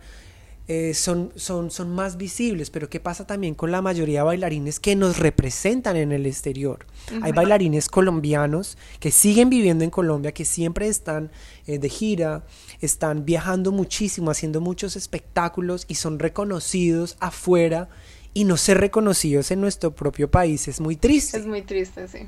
eh, 0.67 0.95
son, 0.95 1.31
son, 1.35 1.69
son 1.69 1.93
más 1.93 2.17
visibles, 2.17 2.71
pero 2.71 2.89
¿qué 2.89 2.99
pasa 2.99 3.27
también 3.27 3.53
con 3.53 3.69
la 3.69 3.83
mayoría 3.83 4.21
de 4.21 4.25
bailarines 4.25 4.79
que 4.79 4.95
nos 4.95 5.19
representan 5.19 5.97
en 5.97 6.11
el 6.11 6.25
exterior? 6.25 6.87
Hay 7.21 7.31
bailarines 7.31 7.89
colombianos 7.89 8.75
que 8.99 9.11
siguen 9.11 9.51
viviendo 9.51 9.83
en 9.83 9.91
Colombia, 9.91 10.31
que 10.31 10.45
siempre 10.45 10.87
están 10.87 11.29
eh, 11.67 11.77
de 11.77 11.89
gira, 11.89 12.43
están 12.79 13.23
viajando 13.23 13.71
muchísimo, 13.71 14.31
haciendo 14.31 14.61
muchos 14.61 14.95
espectáculos 14.95 15.85
y 15.89 15.95
son 15.95 16.17
reconocidos 16.17 17.17
afuera 17.19 17.87
y 18.33 18.45
no 18.45 18.57
ser 18.57 18.79
reconocidos 18.79 19.51
en 19.51 19.61
nuestro 19.61 19.93
propio 19.93 20.31
país 20.31 20.67
es 20.67 20.79
muy 20.81 20.95
triste. 20.95 21.37
Es 21.37 21.45
muy 21.45 21.61
triste, 21.61 22.07
sí. 22.07 22.25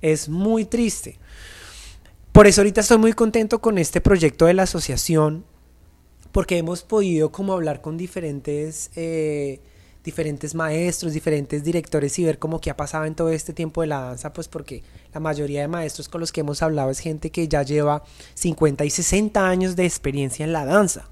Es 0.00 0.28
muy 0.28 0.64
triste. 0.64 1.18
Por 2.38 2.46
eso 2.46 2.60
ahorita 2.60 2.82
estoy 2.82 2.98
muy 2.98 3.14
contento 3.14 3.60
con 3.60 3.78
este 3.78 4.00
proyecto 4.00 4.46
de 4.46 4.54
la 4.54 4.62
asociación, 4.62 5.44
porque 6.30 6.56
hemos 6.56 6.84
podido 6.84 7.32
como 7.32 7.52
hablar 7.52 7.80
con 7.80 7.96
diferentes, 7.96 8.92
eh, 8.94 9.60
diferentes 10.04 10.54
maestros, 10.54 11.14
diferentes 11.14 11.64
directores 11.64 12.16
y 12.16 12.22
ver 12.22 12.38
cómo 12.38 12.60
qué 12.60 12.70
ha 12.70 12.76
pasado 12.76 13.06
en 13.06 13.16
todo 13.16 13.30
este 13.30 13.52
tiempo 13.52 13.80
de 13.80 13.88
la 13.88 14.02
danza, 14.02 14.32
pues 14.32 14.46
porque 14.46 14.84
la 15.12 15.18
mayoría 15.18 15.62
de 15.62 15.66
maestros 15.66 16.08
con 16.08 16.20
los 16.20 16.30
que 16.30 16.42
hemos 16.42 16.62
hablado 16.62 16.90
es 16.90 17.00
gente 17.00 17.30
que 17.30 17.48
ya 17.48 17.64
lleva 17.64 18.04
50 18.34 18.84
y 18.84 18.90
60 18.90 19.48
años 19.48 19.74
de 19.74 19.84
experiencia 19.84 20.44
en 20.44 20.52
la 20.52 20.64
danza. 20.64 21.08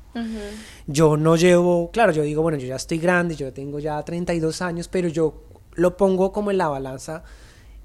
Yo 0.87 1.17
no 1.17 1.35
llevo, 1.35 1.91
claro, 1.91 2.13
yo 2.13 2.23
digo, 2.23 2.43
bueno, 2.43 2.57
yo 2.57 2.69
ya 2.69 2.77
estoy 2.77 2.99
grande, 2.99 3.35
yo 3.35 3.53
tengo 3.53 3.81
ya 3.81 4.01
32 4.01 4.63
años, 4.63 4.87
pero 4.87 5.09
yo 5.09 5.43
lo 5.75 5.97
pongo 5.97 6.31
como 6.31 6.53
en 6.53 6.59
la 6.59 6.69
balanza 6.69 7.25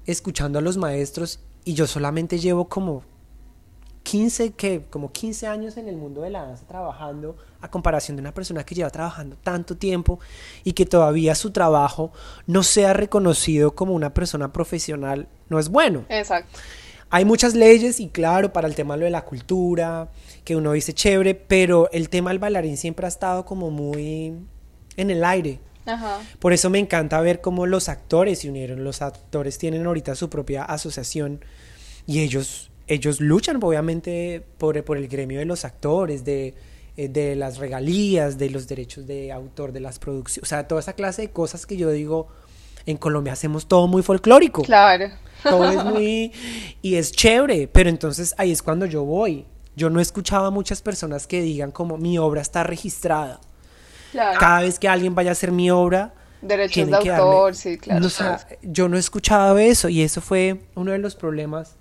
escuchando 0.06 0.60
a 0.60 0.62
los 0.62 0.76
maestros 0.76 1.40
y 1.64 1.74
yo 1.74 1.88
solamente 1.88 2.38
llevo 2.38 2.68
como 2.68 3.10
15, 4.02 4.52
que 4.52 4.82
como 4.90 5.12
15 5.12 5.46
años 5.46 5.76
en 5.76 5.88
el 5.88 5.96
mundo 5.96 6.22
de 6.22 6.30
la 6.30 6.44
danza 6.44 6.66
trabajando, 6.66 7.36
a 7.60 7.70
comparación 7.70 8.16
de 8.16 8.20
una 8.20 8.34
persona 8.34 8.64
que 8.64 8.74
lleva 8.74 8.90
trabajando 8.90 9.36
tanto 9.36 9.76
tiempo 9.76 10.18
y 10.64 10.72
que 10.72 10.86
todavía 10.86 11.34
su 11.34 11.52
trabajo 11.52 12.12
no 12.46 12.62
sea 12.62 12.92
reconocido 12.92 13.74
como 13.74 13.94
una 13.94 14.12
persona 14.12 14.52
profesional, 14.52 15.28
no 15.48 15.58
es 15.58 15.68
bueno. 15.68 16.04
Exacto. 16.08 16.58
Hay 17.10 17.24
muchas 17.24 17.54
leyes 17.54 18.00
y 18.00 18.08
claro, 18.08 18.52
para 18.52 18.66
el 18.66 18.74
tema 18.74 18.96
de 18.96 19.10
la 19.10 19.24
cultura, 19.24 20.08
que 20.44 20.56
uno 20.56 20.72
dice 20.72 20.94
chévere, 20.94 21.34
pero 21.34 21.90
el 21.92 22.08
tema 22.08 22.30
del 22.30 22.38
bailarín 22.38 22.76
siempre 22.78 23.06
ha 23.06 23.08
estado 23.08 23.44
como 23.44 23.70
muy 23.70 24.34
en 24.96 25.10
el 25.10 25.22
aire. 25.22 25.60
Ajá. 25.84 26.20
Por 26.38 26.52
eso 26.52 26.70
me 26.70 26.78
encanta 26.78 27.20
ver 27.20 27.40
cómo 27.40 27.66
los 27.66 27.88
actores 27.90 28.40
se 28.40 28.48
unieron. 28.48 28.82
Los 28.82 29.02
actores 29.02 29.58
tienen 29.58 29.86
ahorita 29.86 30.14
su 30.14 30.30
propia 30.30 30.64
asociación 30.64 31.44
y 32.06 32.20
ellos 32.20 32.71
ellos 32.86 33.20
luchan 33.20 33.62
obviamente 33.62 34.44
por, 34.58 34.82
por 34.84 34.96
el 34.96 35.08
gremio 35.08 35.38
de 35.38 35.44
los 35.44 35.64
actores, 35.64 36.24
de, 36.24 36.54
eh, 36.96 37.08
de 37.08 37.36
las 37.36 37.58
regalías, 37.58 38.38
de 38.38 38.50
los 38.50 38.68
derechos 38.68 39.06
de 39.06 39.32
autor, 39.32 39.72
de 39.72 39.80
las 39.80 39.98
producciones, 39.98 40.44
o 40.44 40.46
sea, 40.48 40.68
toda 40.68 40.80
esa 40.80 40.94
clase 40.94 41.22
de 41.22 41.30
cosas 41.30 41.66
que 41.66 41.76
yo 41.76 41.90
digo, 41.90 42.28
en 42.86 42.96
Colombia 42.96 43.32
hacemos 43.32 43.66
todo 43.66 43.86
muy 43.86 44.02
folclórico. 44.02 44.62
Claro. 44.62 45.10
Todo 45.42 45.70
es 45.70 45.84
muy... 45.84 46.32
y 46.82 46.96
es 46.96 47.12
chévere, 47.12 47.68
pero 47.68 47.88
entonces 47.88 48.34
ahí 48.38 48.52
es 48.52 48.62
cuando 48.62 48.86
yo 48.86 49.04
voy. 49.04 49.46
Yo 49.74 49.88
no 49.88 50.00
escuchaba 50.00 50.48
a 50.48 50.50
muchas 50.50 50.82
personas 50.82 51.26
que 51.26 51.40
digan 51.40 51.70
como 51.70 51.96
mi 51.96 52.18
obra 52.18 52.42
está 52.42 52.62
registrada. 52.62 53.40
Claro. 54.10 54.38
Cada 54.38 54.60
vez 54.60 54.78
que 54.78 54.88
alguien 54.88 55.14
vaya 55.14 55.30
a 55.30 55.32
hacer 55.32 55.52
mi 55.52 55.70
obra... 55.70 56.14
Derechos 56.42 56.90
de 56.90 56.96
autor, 56.96 57.54
sí, 57.54 57.78
claro. 57.78 58.04
O 58.04 58.10
sea, 58.10 58.44
yo 58.62 58.88
no 58.88 58.96
he 58.96 59.00
escuchado 59.00 59.58
eso 59.58 59.88
y 59.88 60.02
eso 60.02 60.20
fue 60.20 60.60
uno 60.74 60.90
de 60.90 60.98
los 60.98 61.14
problemas 61.14 61.76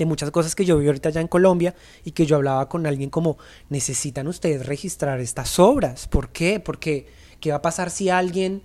de 0.00 0.06
muchas 0.06 0.30
cosas 0.30 0.54
que 0.54 0.64
yo 0.64 0.78
vi 0.78 0.86
ahorita 0.86 1.10
ya 1.10 1.20
en 1.20 1.28
Colombia 1.28 1.74
y 2.04 2.12
que 2.12 2.24
yo 2.24 2.36
hablaba 2.36 2.68
con 2.68 2.86
alguien 2.86 3.10
como, 3.10 3.36
necesitan 3.68 4.26
ustedes 4.28 4.66
registrar 4.66 5.20
estas 5.20 5.58
obras. 5.58 6.08
¿Por 6.08 6.30
qué? 6.30 6.58
Porque, 6.58 7.06
¿qué 7.38 7.50
va 7.50 7.58
a 7.58 7.62
pasar 7.62 7.90
si 7.90 8.08
alguien 8.08 8.62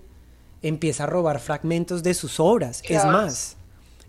empieza 0.62 1.04
a 1.04 1.06
robar 1.06 1.38
fragmentos 1.38 2.02
de 2.02 2.14
sus 2.14 2.40
obras? 2.40 2.82
Es 2.88 3.04
más, 3.04 3.56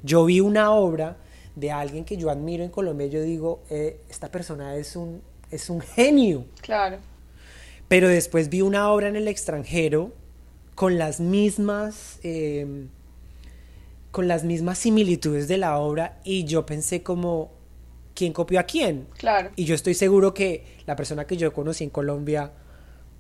yo 0.04 0.24
vi 0.24 0.40
una 0.40 0.72
obra 0.72 1.18
de 1.56 1.72
alguien 1.72 2.06
que 2.06 2.16
yo 2.16 2.30
admiro 2.30 2.64
en 2.64 2.72
Colombia 2.72 3.08
y 3.08 3.10
yo 3.10 3.22
digo, 3.22 3.62
eh, 3.70 4.00
esta 4.10 4.32
persona 4.32 4.76
es 4.78 4.96
un, 4.96 5.22
es 5.52 5.70
un 5.70 5.82
genio. 5.82 6.46
Claro. 6.62 7.00
Pero 7.90 8.08
después 8.08 8.48
vi 8.48 8.62
una 8.62 8.90
obra 8.90 9.10
en 9.10 9.18
el 9.18 9.28
extranjero 9.28 10.14
con 10.76 10.98
las 10.98 11.20
mismas... 11.20 12.20
Em, 12.24 12.88
con 14.18 14.28
las 14.28 14.44
mismas 14.44 14.80
similitudes 14.80 15.48
de 15.48 15.60
la 15.60 15.78
obra 15.78 16.18
y 16.24 16.46
yo 16.46 16.66
pensé 16.66 17.04
como, 17.04 17.52
¿quién 18.16 18.34
copió 18.34 18.60
a 18.60 18.64
quién? 18.64 19.08
Claro. 19.16 19.52
Y 19.56 19.66
yo 19.66 19.76
estoy 19.76 19.94
seguro 19.94 20.34
que 20.34 20.66
la 20.88 20.96
persona 20.96 21.26
que 21.26 21.38
yo 21.38 21.54
conocí 21.54 21.84
en 21.84 21.92
Colombia 21.92 22.52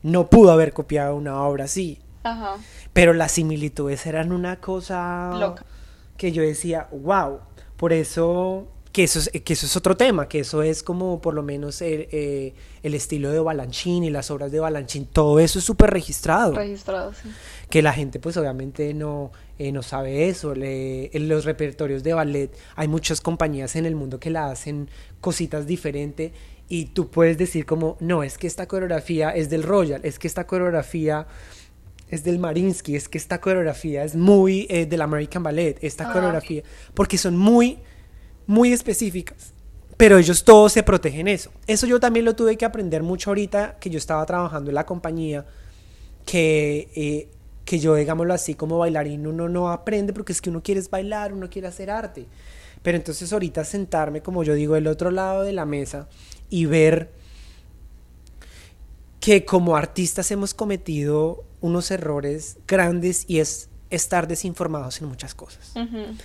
no 0.02 0.28
pudo 0.28 0.52
haber 0.52 0.74
copiado 0.74 1.16
una 1.16 1.44
obra 1.44 1.66
así. 1.66 2.00
Ajá. 2.24 2.56
Pero 2.94 3.14
las 3.14 3.34
similitudes 3.34 4.08
eran 4.08 4.32
una 4.32 4.60
cosa 4.60 5.38
Loca. 5.40 5.66
que 6.18 6.32
yo 6.32 6.42
decía, 6.42 6.88
wow, 6.92 7.42
por 7.76 7.94
eso 7.94 8.68
que 8.98 9.04
eso, 9.04 9.20
es, 9.20 9.30
que 9.30 9.54
eso 9.54 9.68
es 9.68 9.78
otro 9.78 9.96
tema, 9.96 10.28
que 10.28 10.40
eso 10.40 10.64
es 10.64 10.82
como 10.82 11.22
por 11.22 11.36
lo 11.36 11.44
menos 11.44 11.84
el, 11.84 12.08
eh, 12.12 12.56
el 12.82 12.96
estilo 12.96 13.30
de 13.30 13.40
Balanchín 13.40 14.04
y 14.04 14.10
las 14.10 14.32
obras 14.32 14.52
de 14.52 14.60
Balanchín, 14.60 15.06
todo 15.06 15.40
eso 15.40 15.60
es 15.60 15.66
súper 15.66 15.92
registrado. 15.92 16.56
Registrado, 16.56 17.14
sí. 17.14 17.30
Que 17.70 17.84
la 17.84 17.94
gente 17.94 18.20
pues 18.20 18.38
obviamente 18.38 18.96
no, 18.96 19.32
eh, 19.60 19.72
no 19.72 19.84
sabe 19.84 20.30
eso. 20.30 20.54
en 20.56 21.30
los 21.30 21.46
repertorios 21.46 22.02
de 22.02 22.16
ballet 22.16 22.52
hay 22.76 22.88
muchas 22.88 23.22
compañías 23.22 23.76
en 23.76 23.86
el 23.86 23.96
mundo 23.96 24.20
que 24.20 24.32
la 24.32 24.50
hacen 24.50 24.90
cositas 25.22 25.68
diferentes 25.68 26.32
y 26.68 26.86
tú 26.86 27.12
puedes 27.12 27.38
decir 27.38 27.68
como, 27.68 27.98
no, 28.00 28.24
es 28.24 28.40
que 28.40 28.48
esta 28.48 28.68
coreografía 28.68 29.30
es 29.30 29.52
del 29.52 29.62
Royal, 29.62 30.02
es 30.06 30.18
que 30.18 30.26
esta 30.26 30.48
coreografía 30.48 31.28
es 32.10 32.24
del 32.24 32.40
Marinsky, 32.40 32.96
es 32.96 33.08
que 33.10 33.20
esta 33.20 33.42
coreografía 33.42 34.04
es 34.04 34.16
muy 34.16 34.66
eh, 34.72 34.88
del 34.88 35.02
American 35.04 35.44
Ballet, 35.44 35.78
esta 35.84 36.10
ah. 36.10 36.14
coreografía, 36.14 36.64
porque 36.96 37.20
son 37.20 37.38
muy 37.38 37.78
muy 38.48 38.74
específicas. 38.74 39.54
Pero 39.98 40.18
ellos 40.18 40.44
todos 40.44 40.74
se 40.74 40.84
protegen 40.84 41.28
eso. 41.28 41.52
Eso 41.66 41.88
yo 41.88 42.00
también 42.00 42.26
lo 42.26 42.36
tuve 42.36 42.56
que 42.58 42.66
aprender 42.66 43.04
mucho 43.04 43.32
ahorita 43.32 43.78
que 43.80 43.90
yo 43.90 43.98
estaba 43.98 44.26
trabajando 44.26 44.70
en 44.70 44.76
la 44.76 44.86
compañía, 44.86 45.46
que, 46.26 46.90
eh, 46.96 47.30
que 47.66 47.80
yo, 47.80 47.96
digámoslo 47.96 48.34
así, 48.34 48.54
como 48.54 48.78
bailarín 48.78 49.28
uno 49.28 49.50
no 49.50 49.70
aprende 49.70 50.14
porque 50.14 50.34
es 50.34 50.42
que 50.42 50.50
uno 50.50 50.62
quiere 50.62 50.82
bailar, 50.90 51.34
uno 51.34 51.50
quiere 51.50 51.68
hacer 51.68 51.90
arte. 51.90 52.26
Pero 52.84 52.98
entonces 52.98 53.34
ahorita 53.34 53.66
sentarme, 53.66 54.22
como 54.22 54.44
yo 54.44 54.54
digo, 54.54 54.76
del 54.76 54.88
otro 54.88 55.12
lado 55.12 55.44
de 55.44 55.52
la 55.52 55.66
mesa 55.66 56.08
y 56.50 56.66
ver 56.66 57.12
que 59.20 59.46
como 59.46 59.76
artistas 59.76 60.30
hemos 60.32 60.54
cometido 60.54 61.44
unos 61.60 61.92
errores 61.92 62.58
grandes 62.68 63.26
y 63.28 63.40
es 63.40 63.70
estar 63.90 64.28
desinformados 64.28 65.02
en 65.02 65.08
muchas 65.08 65.34
cosas. 65.34 65.74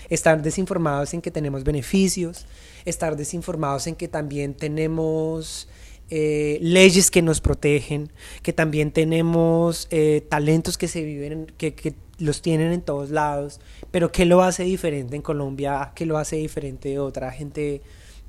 Estar 0.08 0.42
desinformados 0.42 1.14
en 1.14 1.22
que 1.22 1.30
tenemos 1.30 1.64
beneficios, 1.64 2.46
estar 2.84 3.16
desinformados 3.16 3.86
en 3.86 3.94
que 3.94 4.08
también 4.08 4.54
tenemos 4.54 5.68
eh, 6.10 6.58
leyes 6.60 7.10
que 7.10 7.22
nos 7.22 7.40
protegen, 7.40 8.10
que 8.42 8.52
también 8.52 8.92
tenemos 8.92 9.88
eh, 9.90 10.26
talentos 10.28 10.76
que 10.76 10.88
se 10.88 11.02
viven, 11.02 11.46
que, 11.56 11.74
que, 11.74 11.94
los 12.18 12.40
tienen 12.40 12.70
en 12.72 12.82
todos 12.82 13.10
lados, 13.10 13.60
pero 13.90 14.12
¿qué 14.12 14.26
lo 14.26 14.42
hace 14.42 14.62
diferente 14.62 15.16
en 15.16 15.22
Colombia? 15.22 15.90
¿Qué 15.96 16.06
lo 16.06 16.18
hace 16.18 16.36
diferente 16.36 16.90
de 16.90 17.00
otra 17.00 17.32
gente 17.32 17.80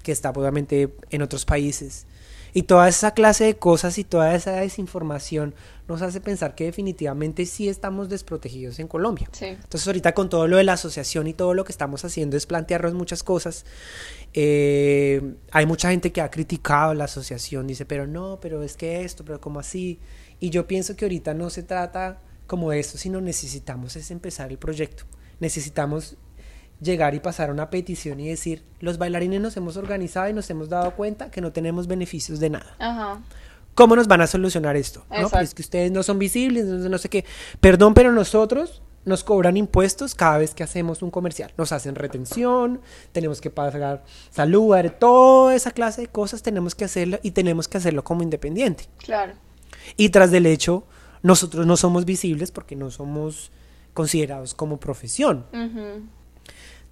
que 0.01 0.11
está 0.11 0.31
obviamente 0.31 0.89
en 1.11 1.21
otros 1.21 1.45
países? 1.45 2.07
Y 2.53 2.63
toda 2.63 2.87
esa 2.87 3.13
clase 3.13 3.43
de 3.43 3.55
cosas 3.57 3.97
y 3.97 4.03
toda 4.03 4.33
esa 4.33 4.53
desinformación 4.53 5.53
nos 5.87 6.01
hace 6.01 6.21
pensar 6.21 6.55
que 6.55 6.65
definitivamente 6.65 7.45
sí 7.45 7.67
estamos 7.67 8.09
desprotegidos 8.09 8.79
en 8.79 8.87
Colombia. 8.87 9.29
Entonces 9.39 9.85
ahorita 9.85 10.13
con 10.13 10.29
todo 10.29 10.47
lo 10.47 10.57
de 10.57 10.63
la 10.63 10.73
asociación 10.73 11.27
y 11.27 11.33
todo 11.33 11.53
lo 11.53 11.65
que 11.65 11.71
estamos 11.71 12.05
haciendo 12.05 12.37
es 12.37 12.45
plantearnos 12.45 12.93
muchas 12.93 13.23
cosas. 13.23 13.65
Eh, 14.33 15.35
hay 15.51 15.65
mucha 15.65 15.89
gente 15.89 16.11
que 16.11 16.21
ha 16.21 16.31
criticado 16.31 16.93
la 16.93 17.05
asociación, 17.05 17.67
dice, 17.67 17.85
pero 17.85 18.07
no, 18.07 18.39
pero 18.41 18.63
es 18.63 18.77
que 18.77 19.03
esto, 19.03 19.25
pero 19.25 19.41
como 19.41 19.59
así. 19.59 19.99
Y 20.39 20.49
yo 20.49 20.67
pienso 20.67 20.95
que 20.95 21.05
ahorita 21.05 21.33
no 21.33 21.49
se 21.49 21.63
trata 21.63 22.21
como 22.47 22.71
de 22.71 22.79
esto, 22.79 22.97
sino 22.97 23.19
necesitamos 23.19 23.95
es 23.95 24.11
empezar 24.11 24.51
el 24.51 24.57
proyecto. 24.57 25.03
Necesitamos 25.39 26.17
llegar 26.79 27.15
y 27.15 27.19
pasar 27.19 27.51
una 27.51 27.69
petición 27.69 28.19
y 28.19 28.29
decir, 28.29 28.63
los 28.79 28.97
bailarines 28.97 29.41
nos 29.41 29.57
hemos 29.57 29.77
organizado 29.77 30.29
y 30.29 30.33
nos 30.33 30.49
hemos 30.49 30.69
dado 30.69 30.95
cuenta 30.95 31.31
que 31.31 31.41
no 31.41 31.51
tenemos 31.51 31.87
beneficios 31.87 32.39
de 32.39 32.49
nada. 32.49 32.75
¿Cómo 33.75 33.95
nos 33.95 34.07
van 34.07 34.21
a 34.21 34.27
solucionar 34.27 34.75
esto? 34.75 35.05
¿No? 35.09 35.29
Pues 35.29 35.43
es 35.49 35.53
que 35.53 35.61
ustedes 35.61 35.91
no 35.91 36.03
son 36.03 36.19
visibles, 36.19 36.65
no 36.65 36.97
sé 36.97 37.09
qué. 37.09 37.25
Perdón, 37.59 37.93
pero 37.93 38.11
nosotros 38.11 38.81
nos 39.05 39.23
cobran 39.23 39.57
impuestos 39.57 40.15
cada 40.15 40.37
vez 40.37 40.53
que 40.53 40.63
hacemos 40.63 41.01
un 41.01 41.11
comercial. 41.11 41.51
Nos 41.57 41.71
hacen 41.71 41.95
retención, 41.95 42.81
tenemos 43.11 43.41
que 43.41 43.49
pagar 43.49 44.03
salud, 44.31 44.75
toda 44.99 45.55
esa 45.55 45.71
clase 45.71 46.01
de 46.01 46.07
cosas 46.07 46.41
tenemos 46.41 46.75
que 46.75 46.85
hacerlo 46.85 47.19
y 47.23 47.31
tenemos 47.31 47.67
que 47.67 47.77
hacerlo 47.77 48.03
como 48.03 48.23
independiente. 48.23 48.85
Claro. 48.97 49.33
Y 49.97 50.09
tras 50.09 50.31
del 50.31 50.45
hecho, 50.45 50.85
nosotros 51.21 51.65
no 51.65 51.75
somos 51.75 52.05
visibles 52.05 52.51
porque 52.51 52.75
no 52.75 52.91
somos 52.91 53.51
considerados 53.93 54.53
como 54.53 54.79
profesión 54.79 55.45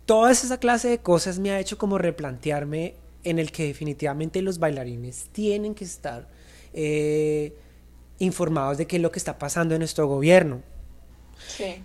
toda 0.05 0.32
esa 0.32 0.57
clase 0.57 0.89
de 0.89 0.97
cosas 0.99 1.39
me 1.39 1.51
ha 1.51 1.59
hecho 1.59 1.77
como 1.77 1.97
replantearme 1.97 2.95
en 3.23 3.39
el 3.39 3.51
que 3.51 3.67
definitivamente 3.67 4.41
los 4.41 4.59
bailarines 4.59 5.29
tienen 5.32 5.73
que 5.73 5.86
estar 5.86 6.27
eh, 6.74 7.55
informados 8.19 8.78
de 8.78 8.88
qué 8.88 8.97
es 8.97 9.01
lo 9.01 9.11
que 9.11 9.19
está 9.19 9.38
pasando 9.38 9.76
en 9.76 9.80
nuestro 9.80 10.07
gobierno. 10.07 10.61
Sí. 11.47 11.76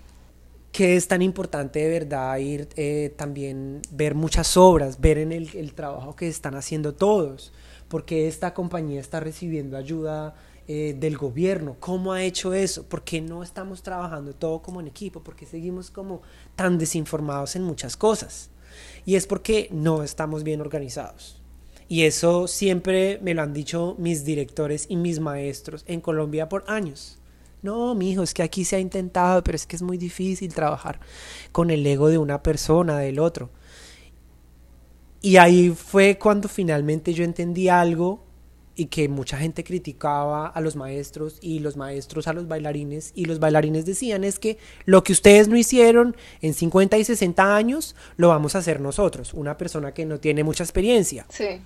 Que 0.72 0.96
es 0.96 1.08
tan 1.08 1.22
importante 1.22 1.78
de 1.78 1.88
verdad 1.88 2.36
ir 2.38 2.68
eh, 2.76 3.14
también 3.16 3.80
ver 3.90 4.14
muchas 4.14 4.56
obras, 4.56 5.00
ver 5.00 5.18
en 5.18 5.32
el, 5.32 5.54
el 5.56 5.72
trabajo 5.72 6.14
que 6.14 6.28
están 6.28 6.54
haciendo 6.54 6.94
todos, 6.94 7.52
porque 7.88 8.28
esta 8.28 8.52
compañía 8.52 9.00
está 9.00 9.20
recibiendo 9.20 9.76
ayuda 9.76 10.34
eh, 10.68 10.96
del 10.98 11.16
gobierno, 11.16 11.76
cómo 11.78 12.12
ha 12.12 12.24
hecho 12.24 12.52
eso, 12.52 12.82
por 12.88 13.04
qué 13.04 13.20
no 13.20 13.44
estamos 13.44 13.84
trabajando 13.84 14.32
todo 14.32 14.62
como 14.62 14.80
en 14.80 14.88
equipo, 14.88 15.22
por 15.22 15.36
qué 15.36 15.46
seguimos 15.46 15.92
como 15.92 16.22
tan 16.56 16.76
desinformados 16.76 17.54
en 17.54 17.62
muchas 17.62 17.96
cosas. 17.96 18.50
Y 19.04 19.14
es 19.14 19.28
porque 19.28 19.68
no 19.70 20.02
estamos 20.02 20.42
bien 20.42 20.60
organizados. 20.60 21.40
Y 21.88 22.02
eso 22.02 22.48
siempre 22.48 23.20
me 23.22 23.34
lo 23.34 23.42
han 23.42 23.52
dicho 23.52 23.94
mis 23.98 24.24
directores 24.24 24.86
y 24.88 24.96
mis 24.96 25.20
maestros 25.20 25.84
en 25.86 26.00
Colombia 26.00 26.48
por 26.48 26.64
años. 26.66 27.18
No, 27.62 27.94
mi 27.94 28.10
hijo, 28.10 28.22
es 28.22 28.34
que 28.34 28.42
aquí 28.42 28.64
se 28.64 28.76
ha 28.76 28.80
intentado, 28.80 29.42
pero 29.42 29.56
es 29.56 29.66
que 29.66 29.76
es 29.76 29.82
muy 29.82 29.98
difícil 29.98 30.52
trabajar 30.52 31.00
con 31.52 31.70
el 31.70 31.86
ego 31.86 32.08
de 32.08 32.18
una 32.18 32.42
persona, 32.42 32.98
del 32.98 33.18
otro. 33.18 33.50
Y 35.22 35.36
ahí 35.36 35.70
fue 35.70 36.18
cuando 36.18 36.48
finalmente 36.48 37.12
yo 37.14 37.24
entendí 37.24 37.68
algo 37.68 38.25
y 38.76 38.86
que 38.86 39.08
mucha 39.08 39.38
gente 39.38 39.64
criticaba 39.64 40.46
a 40.46 40.60
los 40.60 40.76
maestros 40.76 41.38
y 41.40 41.60
los 41.60 41.76
maestros 41.76 42.28
a 42.28 42.34
los 42.34 42.46
bailarines 42.46 43.12
y 43.14 43.24
los 43.24 43.40
bailarines 43.40 43.86
decían 43.86 44.22
es 44.22 44.38
que 44.38 44.58
lo 44.84 45.02
que 45.02 45.12
ustedes 45.12 45.48
no 45.48 45.56
hicieron 45.56 46.14
en 46.42 46.52
50 46.52 46.98
y 46.98 47.04
60 47.04 47.56
años 47.56 47.96
lo 48.16 48.28
vamos 48.28 48.54
a 48.54 48.58
hacer 48.58 48.80
nosotros, 48.80 49.32
una 49.32 49.56
persona 49.56 49.92
que 49.92 50.04
no 50.04 50.20
tiene 50.20 50.44
mucha 50.44 50.62
experiencia. 50.62 51.26
Sí. 51.30 51.62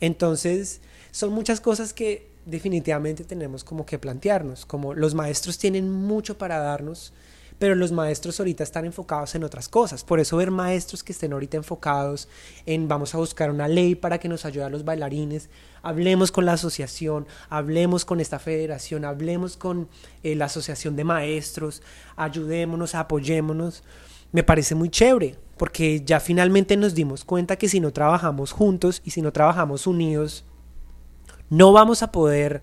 Entonces, 0.00 0.80
son 1.10 1.32
muchas 1.32 1.60
cosas 1.60 1.92
que 1.92 2.28
definitivamente 2.46 3.24
tenemos 3.24 3.62
como 3.62 3.84
que 3.84 3.98
plantearnos, 3.98 4.64
como 4.64 4.94
los 4.94 5.14
maestros 5.14 5.58
tienen 5.58 5.90
mucho 5.90 6.38
para 6.38 6.58
darnos 6.58 7.12
pero 7.58 7.74
los 7.74 7.92
maestros 7.92 8.38
ahorita 8.38 8.62
están 8.62 8.84
enfocados 8.84 9.34
en 9.34 9.44
otras 9.44 9.68
cosas. 9.68 10.04
Por 10.04 10.20
eso 10.20 10.36
ver 10.36 10.50
maestros 10.50 11.02
que 11.02 11.12
estén 11.12 11.32
ahorita 11.32 11.56
enfocados 11.56 12.28
en 12.66 12.88
vamos 12.88 13.14
a 13.14 13.18
buscar 13.18 13.50
una 13.50 13.68
ley 13.68 13.94
para 13.94 14.18
que 14.18 14.28
nos 14.28 14.44
ayude 14.44 14.64
a 14.64 14.68
los 14.68 14.84
bailarines, 14.84 15.48
hablemos 15.82 16.30
con 16.32 16.44
la 16.44 16.52
asociación, 16.52 17.26
hablemos 17.48 18.04
con 18.04 18.20
esta 18.20 18.38
federación, 18.38 19.04
hablemos 19.04 19.56
con 19.56 19.88
eh, 20.22 20.34
la 20.34 20.46
asociación 20.46 20.96
de 20.96 21.04
maestros, 21.04 21.82
ayudémonos, 22.16 22.94
apoyémonos. 22.94 23.82
Me 24.32 24.42
parece 24.42 24.74
muy 24.74 24.90
chévere, 24.90 25.36
porque 25.56 26.02
ya 26.04 26.20
finalmente 26.20 26.76
nos 26.76 26.94
dimos 26.94 27.24
cuenta 27.24 27.56
que 27.56 27.68
si 27.68 27.80
no 27.80 27.92
trabajamos 27.92 28.52
juntos 28.52 29.00
y 29.04 29.12
si 29.12 29.22
no 29.22 29.32
trabajamos 29.32 29.86
unidos, 29.86 30.44
no 31.48 31.72
vamos 31.72 32.02
a 32.02 32.12
poder 32.12 32.62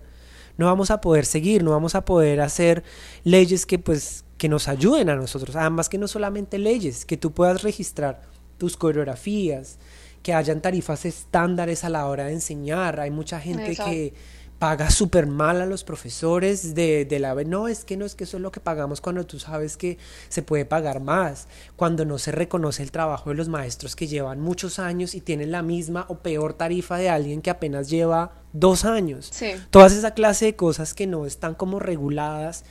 no 0.56 0.66
vamos 0.66 0.90
a 0.90 1.00
poder 1.00 1.26
seguir, 1.26 1.64
no 1.64 1.72
vamos 1.72 1.96
a 1.96 2.04
poder 2.04 2.40
hacer 2.40 2.84
leyes 3.24 3.66
que 3.66 3.78
pues 3.78 4.23
que 4.38 4.48
nos 4.48 4.68
ayuden 4.68 5.08
a 5.10 5.16
nosotros, 5.16 5.56
además 5.56 5.88
que 5.88 5.98
no 5.98 6.08
solamente 6.08 6.58
leyes, 6.58 7.04
que 7.04 7.16
tú 7.16 7.32
puedas 7.32 7.62
registrar 7.62 8.22
tus 8.58 8.76
coreografías, 8.76 9.78
que 10.22 10.34
hayan 10.34 10.60
tarifas 10.62 11.04
estándares 11.04 11.84
a 11.84 11.90
la 11.90 12.06
hora 12.06 12.24
de 12.24 12.32
enseñar. 12.32 12.98
Hay 12.98 13.10
mucha 13.10 13.40
gente 13.40 13.76
que 13.76 14.14
paga 14.58 14.90
súper 14.90 15.26
mal 15.26 15.60
a 15.60 15.66
los 15.66 15.84
profesores 15.84 16.74
de, 16.74 17.04
de, 17.04 17.18
la... 17.18 17.34
No, 17.34 17.68
es 17.68 17.84
que 17.84 17.98
no, 17.98 18.06
es 18.06 18.14
que 18.14 18.24
eso 18.24 18.38
es 18.38 18.42
lo 18.42 18.50
que 18.50 18.60
pagamos 18.60 19.02
cuando 19.02 19.26
tú 19.26 19.38
sabes 19.38 19.76
que 19.76 19.98
se 20.30 20.42
puede 20.42 20.64
pagar 20.64 21.00
más, 21.00 21.48
cuando 21.76 22.06
no 22.06 22.18
se 22.18 22.32
reconoce 22.32 22.82
el 22.82 22.90
trabajo 22.90 23.30
de 23.30 23.36
los 23.36 23.48
maestros 23.48 23.94
que 23.94 24.06
llevan 24.06 24.40
muchos 24.40 24.78
años 24.78 25.14
y 25.14 25.20
tienen 25.20 25.52
la 25.52 25.62
misma 25.62 26.06
o 26.08 26.20
peor 26.20 26.54
tarifa 26.54 26.96
de 26.96 27.10
alguien 27.10 27.42
que 27.42 27.50
apenas 27.50 27.90
lleva 27.90 28.32
dos 28.54 28.86
años. 28.86 29.28
Sí. 29.30 29.50
Todas 29.68 29.92
esa 29.92 30.12
clase 30.12 30.46
de 30.46 30.56
cosas 30.56 30.94
que 30.94 31.06
no 31.06 31.26
están 31.26 31.54
como 31.54 31.78
reguladas 31.78 32.64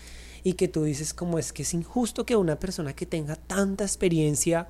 y 0.44 0.54
que 0.54 0.68
tú 0.68 0.84
dices 0.84 1.14
como 1.14 1.40
es 1.40 1.54
que 1.54 1.64
es 1.64 1.74
injusto 1.74 2.26
que 2.26 2.36
una 2.36 2.58
persona 2.58 2.94
que 2.94 3.06
tenga 3.06 3.36
tanta 3.36 3.84
experiencia 3.84 4.68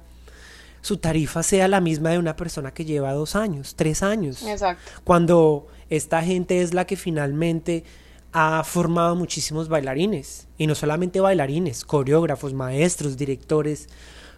su 0.82 0.98
tarifa 0.98 1.44
sea 1.44 1.68
la 1.68 1.80
misma 1.80 2.10
de 2.10 2.20
una 2.20 2.36
persona 2.36 2.74
que 2.74 2.84
lleva 2.84 3.14
dos 3.14 3.36
años, 3.36 3.76
tres 3.76 4.04
años. 4.04 4.44
Exacto. 4.44 4.84
Cuando 5.06 5.68
esta 5.90 6.22
gente 6.22 6.62
es 6.62 6.74
la 6.74 6.86
que 6.86 6.98
finalmente 6.98 7.86
ha 8.34 8.64
formado 8.64 9.16
muchísimos 9.16 9.70
bailarines. 9.70 10.48
Y 10.58 10.68
no 10.68 10.76
solamente 10.76 11.22
bailarines, 11.22 11.86
coreógrafos, 11.86 12.54
maestros, 12.54 13.16
directores. 13.16 13.88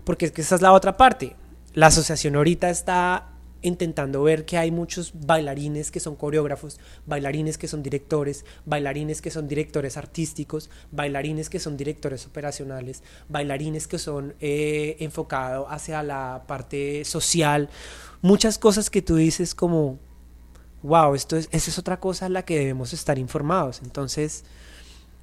Porque 0.03 0.25
es 0.25 0.31
que 0.31 0.41
esa 0.41 0.55
es 0.55 0.61
la 0.61 0.73
otra 0.73 0.97
parte. 0.97 1.35
La 1.73 1.87
asociación 1.87 2.35
ahorita 2.35 2.69
está 2.69 3.29
intentando 3.61 4.23
ver 4.23 4.45
que 4.45 4.57
hay 4.57 4.71
muchos 4.71 5.13
bailarines 5.25 5.91
que 5.91 5.99
son 5.99 6.15
coreógrafos, 6.15 6.79
bailarines 7.05 7.57
que 7.57 7.67
son 7.67 7.81
directores, 7.81 8.45
bailarines 8.65 9.21
que 9.21 9.31
son 9.31 9.47
directores 9.47 9.97
artísticos, 9.97 10.69
bailarines 10.91 11.49
que 11.49 11.59
son 11.59 11.77
directores 11.77 12.25
operacionales, 12.25 13.03
bailarines 13.29 13.87
que 13.87 13.97
son 13.97 14.35
eh, 14.39 14.97
enfocados 14.99 15.67
hacia 15.69 16.03
la 16.03 16.43
parte 16.47 17.05
social, 17.05 17.69
muchas 18.21 18.57
cosas 18.57 18.89
que 18.89 19.01
tú 19.01 19.15
dices 19.15 19.55
como, 19.55 19.99
wow, 20.83 21.15
esto 21.15 21.35
es, 21.37 21.49
esa 21.51 21.71
es 21.71 21.79
otra 21.79 21.99
cosa 21.99 22.27
en 22.27 22.33
la 22.33 22.43
que 22.43 22.59
debemos 22.59 22.93
estar 22.93 23.17
informados. 23.17 23.81
Entonces, 23.83 24.43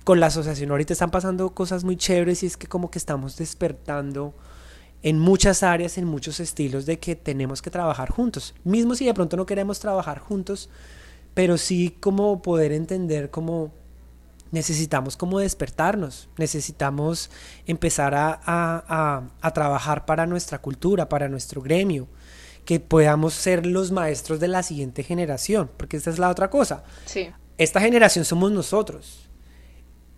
con 0.05 0.18
la 0.18 0.26
asociación 0.26 0.70
ahorita 0.70 0.93
están 0.93 1.11
pasando 1.11 1.51
cosas 1.51 1.85
muy 1.85 1.97
chéveres 1.97 2.43
y 2.43 2.47
es 2.47 2.57
que 2.57 2.66
como 2.66 2.91
que 2.91 2.99
estamos 2.99 3.37
despertando 3.37 4.35
en 5.03 5.18
muchas 5.18 5.62
áreas, 5.62 5.98
en 5.98 6.05
muchos 6.05 6.40
estilos 6.40 6.86
de 6.86 6.98
que 6.98 7.16
tenemos 7.16 7.61
que 7.61 7.70
trabajar 7.70 8.11
juntos. 8.11 8.55
Mismo 8.64 8.94
si 8.94 9.05
de 9.07 9.14
pronto 9.14 9.36
no 9.36 9.46
queremos 9.46 9.80
trabajar 9.80 10.18
juntos, 10.18 10.68
pero 11.34 11.59
sí 11.59 11.96
como 12.00 12.42
poder 12.42 12.72
entender 12.72 13.30
cómo 13.30 13.72
necesitamos 14.53 15.16
como 15.16 15.38
despertarnos, 15.38 16.28
necesitamos 16.36 17.30
empezar 17.66 18.14
a, 18.14 18.38
a, 18.44 19.22
a, 19.40 19.50
trabajar 19.53 20.05
para 20.05 20.26
nuestra 20.26 20.59
cultura, 20.59 21.09
para 21.09 21.28
nuestro 21.28 21.62
gremio, 21.62 22.07
que 22.66 22.78
podamos 22.78 23.32
ser 23.32 23.66
los 23.66 23.90
maestros 23.90 24.40
de 24.40 24.48
la 24.48 24.62
siguiente 24.62 25.03
generación, 25.03 25.70
porque 25.76 25.96
esta 25.96 26.11
es 26.11 26.18
la 26.18 26.28
otra 26.28 26.50
cosa. 26.50 26.84
Sí. 27.07 27.30
Esta 27.57 27.80
generación 27.80 28.26
somos 28.26 28.53
nosotros. 28.53 29.30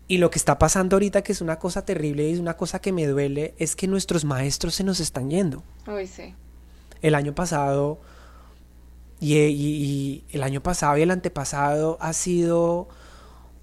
Y 0.06 0.18
lo 0.18 0.30
que 0.30 0.38
está 0.38 0.58
pasando 0.58 0.96
ahorita, 0.96 1.22
que 1.22 1.32
es 1.32 1.40
una 1.40 1.58
cosa 1.58 1.84
terrible 1.84 2.28
y 2.28 2.34
es 2.34 2.38
una 2.38 2.56
cosa 2.56 2.80
que 2.80 2.92
me 2.92 3.06
duele, 3.06 3.54
es 3.58 3.74
que 3.74 3.86
nuestros 3.86 4.24
maestros 4.24 4.74
se 4.74 4.84
nos 4.84 5.00
están 5.00 5.30
yendo. 5.30 5.62
Uy, 5.86 6.06
sí. 6.06 6.34
El 7.00 7.14
año 7.14 7.34
pasado 7.34 8.00
y, 9.20 10.24
el 10.32 10.42
año 10.42 10.62
pasado 10.62 10.98
y 10.98 11.02
el 11.02 11.10
antepasado 11.10 11.96
ha 12.00 12.12
sido 12.12 12.88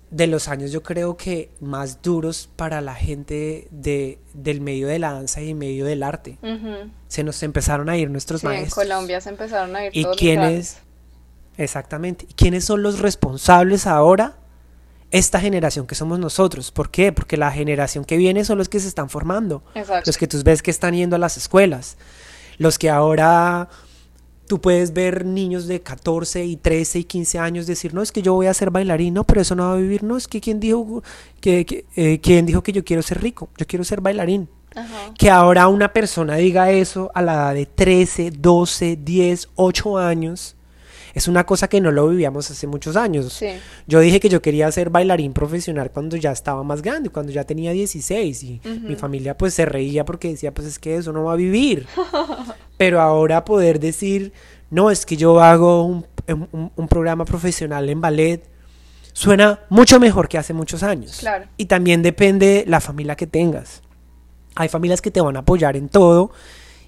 de 0.10 0.28
los 0.28 0.50
años 0.50 0.72
yo 0.72 0.84
creo 0.84 1.16
que 1.16 1.52
más 1.62 2.02
duros 2.02 2.50
para 2.56 2.82
la 2.82 2.96
gente 2.96 3.68
de, 3.72 4.20
del 4.34 4.60
medio 4.60 4.88
de 4.88 5.00
la 5.00 5.14
danza 5.14 5.42
y 5.42 5.54
medio 5.54 5.86
del 5.86 6.04
arte. 6.04 6.38
Se 7.08 7.24
nos 7.24 7.44
empezaron 7.44 7.90
a 7.90 7.98
ir 7.98 8.10
nuestros 8.10 8.44
maestros. 8.44 8.84
En 8.84 8.90
Colombia 8.90 9.22
se 9.22 9.30
empezaron 9.30 9.76
a 9.76 9.86
ir. 9.86 9.92
¿Y 9.94 10.06
quiénes? 10.18 10.80
Exactamente. 11.58 12.26
¿Y 12.30 12.34
quiénes 12.34 12.66
son 12.66 12.82
los 12.82 13.00
responsables 13.00 13.86
ahora 13.86 14.41
esta 15.12 15.40
generación 15.40 15.86
que 15.86 15.96
somos 15.96 16.20
nosotros. 16.20 16.72
¿Por 16.72 16.90
qué? 16.90 17.12
Porque 17.12 17.38
la 17.38 17.52
generación 17.52 18.06
que 18.06 18.18
viene 18.18 18.44
son 18.46 18.58
los 18.58 18.70
que 18.70 18.80
se 18.80 18.88
están 18.88 19.10
formando. 19.10 19.64
Los 20.06 20.18
que 20.18 20.28
tú 20.28 20.42
ves 20.44 20.62
que 20.62 20.72
están 20.72 20.94
yendo 20.96 21.16
a 21.16 21.20
las 21.20 21.38
escuelas. 21.38 21.98
Los 22.58 22.80
que 22.80 22.90
ahora 22.90 23.70
tú 24.52 24.60
puedes 24.60 24.92
ver 24.92 25.26
niños 25.26 25.66
de 25.68 25.82
14 25.82 26.44
y 26.44 26.58
13 26.58 27.00
y 27.00 27.04
15 27.06 27.40
años 27.40 27.68
decir, 27.68 27.94
no, 27.94 28.02
es 28.02 28.12
que 28.12 28.22
yo 28.22 28.34
voy 28.34 28.48
a 28.48 28.54
ser 28.54 28.70
bailarín, 28.70 29.14
no, 29.14 29.24
pero 29.24 29.40
eso 29.40 29.56
no 29.56 29.64
va 29.64 29.74
a 29.76 29.78
vivir, 29.78 30.04
no, 30.04 30.18
es 30.18 30.28
que 30.28 30.42
quien 30.42 30.60
dijo 30.60 31.04
que, 31.40 31.86
eh, 31.96 32.20
¿quién 32.22 32.46
dijo 32.46 32.62
que 32.62 32.74
yo 32.74 32.84
quiero 32.84 33.02
ser 33.02 33.22
rico, 33.22 33.48
yo 33.56 33.66
quiero 33.66 33.86
ser 33.86 34.02
bailarín. 34.02 34.50
Que 35.18 35.30
ahora 35.30 35.68
una 35.70 35.94
persona 35.94 36.36
diga 36.36 36.70
eso 36.70 37.12
a 37.14 37.22
la 37.22 37.34
edad 37.34 37.54
de 37.54 37.66
13, 37.66 38.32
12, 38.32 38.98
10, 38.98 39.50
8 39.56 39.98
años, 39.98 40.58
es 41.14 41.28
una 41.28 41.46
cosa 41.46 41.68
que 41.68 41.82
no 41.82 41.92
lo 41.92 42.08
vivíamos 42.08 42.50
hace 42.52 42.68
muchos 42.68 42.96
años. 42.96 43.42
Yo 43.88 44.00
dije 44.00 44.20
que 44.20 44.30
yo 44.30 44.42
quería 44.42 44.72
ser 44.72 44.90
bailarín 44.90 45.34
profesional 45.34 45.92
cuando 45.92 46.18
ya 46.18 46.32
estaba 46.32 46.64
más 46.64 46.82
grande, 46.82 47.10
cuando 47.10 47.32
ya 47.32 47.44
tenía 47.44 47.72
16 47.72 48.44
y 48.44 48.62
mi 48.82 48.96
familia 48.96 49.38
pues 49.38 49.54
se 49.54 49.66
reía 49.66 50.06
porque 50.06 50.30
decía 50.30 50.54
pues 50.54 50.68
es 50.68 50.80
que 50.80 50.96
eso 50.96 51.12
no 51.12 51.26
va 51.26 51.34
a 51.34 51.38
vivir. 51.38 51.88
Pero 52.78 53.02
ahora 53.02 53.46
poder 53.46 53.80
decir, 53.80 54.34
no, 54.70 54.90
es 54.90 55.06
que 55.06 55.18
yo 55.18 55.40
hago 55.42 55.86
un, 55.86 56.06
un, 56.76 56.88
programa 56.88 57.26
profesional 57.26 57.88
en 57.90 58.02
ballet, 58.02 58.44
suena 59.14 59.60
mucho 59.70 60.00
mejor 60.00 60.28
que 60.28 60.38
hace 60.38 60.54
muchos 60.54 60.82
años. 60.82 61.24
Y 61.58 61.66
también 61.66 62.02
depende 62.02 62.64
la 62.68 62.80
familia 62.80 63.16
que 63.16 63.28
tengas. 63.28 63.82
Hay 64.56 64.68
familias 64.70 65.02
que 65.02 65.12
te 65.12 65.22
van 65.22 65.36
a 65.38 65.42
apoyar 65.42 65.78
en 65.78 65.90
todo 65.90 66.32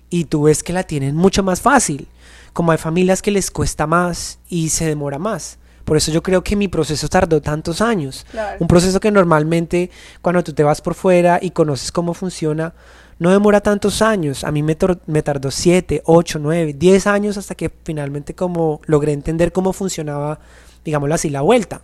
y 0.09 0.25
tú 0.25 0.43
ves 0.43 0.63
que 0.63 0.73
la 0.73 0.83
tienen 0.83 1.15
mucho 1.15 1.43
más 1.43 1.61
fácil 1.61 2.07
como 2.53 2.71
hay 2.71 2.77
familias 2.77 3.21
que 3.21 3.31
les 3.31 3.51
cuesta 3.51 3.87
más 3.87 4.39
y 4.47 4.69
se 4.69 4.85
demora 4.85 5.19
más. 5.19 5.57
Por 5.83 5.97
eso 5.97 6.11
yo 6.11 6.23
creo 6.23 6.43
que 6.43 6.55
mi 6.55 6.67
proceso 6.67 7.09
tardó 7.09 7.41
tantos 7.41 7.81
años. 7.81 8.25
Un 8.59 8.67
proceso 8.67 8.99
que 8.99 9.11
normalmente 9.11 9.89
cuando 10.21 10.43
tú 10.43 10.53
te 10.53 10.63
vas 10.63 10.81
por 10.81 10.93
fuera 10.95 11.39
y 11.41 11.51
conoces 11.51 11.91
cómo 11.91 12.13
funciona, 12.13 12.73
no 13.19 13.31
demora 13.31 13.59
tantos 13.59 14.01
años. 14.01 14.43
A 14.43 14.51
mí 14.51 14.63
me, 14.63 14.77
me 15.07 15.21
tardó 15.23 15.51
7, 15.51 16.03
8, 16.05 16.39
9, 16.39 16.73
10 16.73 17.07
años 17.07 17.37
hasta 17.37 17.55
que 17.55 17.69
finalmente 17.83 18.33
como 18.33 18.79
logré 18.85 19.11
entender 19.11 19.51
cómo 19.51 19.73
funcionaba, 19.73 20.39
digámoslo 20.85 21.15
así, 21.15 21.29
la 21.29 21.41
vuelta. 21.41 21.81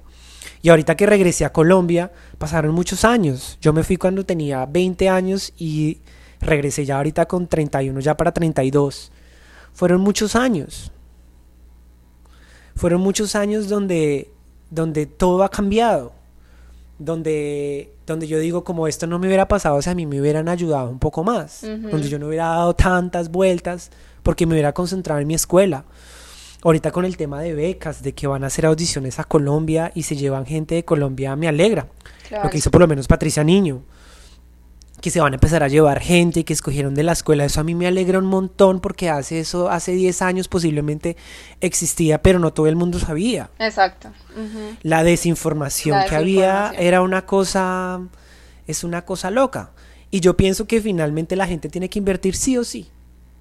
Y 0.61 0.69
ahorita 0.69 0.95
que 0.95 1.05
regresé 1.05 1.45
a 1.45 1.51
Colombia, 1.51 2.11
pasaron 2.37 2.73
muchos 2.73 3.03
años. 3.03 3.57
Yo 3.61 3.73
me 3.73 3.83
fui 3.83 3.97
cuando 3.97 4.25
tenía 4.25 4.65
20 4.65 5.09
años 5.09 5.53
y 5.57 5.99
regresé 6.39 6.85
ya 6.85 6.97
ahorita 6.97 7.27
con 7.27 7.47
31, 7.47 7.99
ya 7.99 8.15
para 8.15 8.31
32. 8.31 9.11
Fueron 9.79 10.01
muchos 10.01 10.35
años. 10.35 10.91
Fueron 12.75 12.99
muchos 12.99 13.33
años 13.33 13.69
donde, 13.69 14.29
donde 14.69 15.05
todo 15.05 15.41
ha 15.41 15.49
cambiado. 15.49 16.11
Donde, 16.97 17.93
donde 18.05 18.27
yo 18.27 18.39
digo, 18.39 18.65
como 18.65 18.89
esto 18.89 19.07
no 19.07 19.19
me 19.19 19.27
hubiera 19.27 19.47
pasado 19.47 19.81
si 19.81 19.89
a 19.89 19.95
mí 19.95 20.05
me 20.05 20.19
hubieran 20.19 20.49
ayudado 20.49 20.89
un 20.89 20.99
poco 20.99 21.23
más. 21.23 21.61
Donde 21.61 22.09
yo 22.09 22.19
no 22.19 22.27
hubiera 22.27 22.47
dado 22.47 22.73
tantas 22.75 23.31
vueltas 23.31 23.89
porque 24.21 24.45
me 24.45 24.51
hubiera 24.51 24.73
concentrado 24.73 25.21
en 25.21 25.27
mi 25.27 25.35
escuela. 25.35 25.85
Ahorita 26.61 26.91
con 26.91 27.05
el 27.05 27.15
tema 27.15 27.39
de 27.39 27.53
becas, 27.53 28.03
de 28.03 28.11
que 28.11 28.27
van 28.27 28.43
a 28.43 28.47
hacer 28.47 28.65
audiciones 28.65 29.17
a 29.17 29.23
Colombia 29.23 29.93
y 29.95 30.03
se 30.03 30.17
llevan 30.17 30.45
gente 30.45 30.75
de 30.75 30.83
Colombia, 30.83 31.37
me 31.37 31.47
alegra. 31.47 31.87
Lo 32.43 32.49
que 32.49 32.57
hizo 32.57 32.69
por 32.69 32.81
lo 32.81 32.87
menos 32.89 33.07
Patricia 33.07 33.45
Niño 33.45 33.83
que 35.01 35.09
se 35.09 35.19
van 35.19 35.33
a 35.33 35.35
empezar 35.35 35.63
a 35.63 35.67
llevar 35.67 35.99
gente 35.99 36.43
que 36.43 36.53
escogieron 36.53 36.93
de 36.93 37.03
la 37.03 37.13
escuela. 37.13 37.45
Eso 37.45 37.61
a 37.61 37.63
mí 37.63 37.75
me 37.75 37.87
alegra 37.87 38.19
un 38.19 38.25
montón 38.25 38.79
porque 38.79 39.09
hace 39.09 39.39
eso, 39.39 39.69
hace 39.69 39.93
10 39.93 40.21
años 40.21 40.47
posiblemente 40.47 41.17
existía, 41.61 42.21
pero 42.21 42.39
no 42.39 42.53
todo 42.53 42.67
el 42.67 42.75
mundo 42.75 42.99
sabía. 42.99 43.49
Exacto. 43.59 44.09
La 44.83 45.03
desinformación 45.03 45.99
que 46.07 46.15
había 46.15 46.71
era 46.77 47.01
una 47.01 47.25
cosa, 47.25 48.01
es 48.67 48.83
una 48.83 49.05
cosa 49.05 49.31
loca. 49.31 49.71
Y 50.11 50.21
yo 50.21 50.35
pienso 50.35 50.65
que 50.65 50.81
finalmente 50.81 51.35
la 51.35 51.47
gente 51.47 51.69
tiene 51.69 51.89
que 51.89 51.99
invertir 51.99 52.35
sí 52.35 52.57
o 52.57 52.63
sí. 52.63 52.89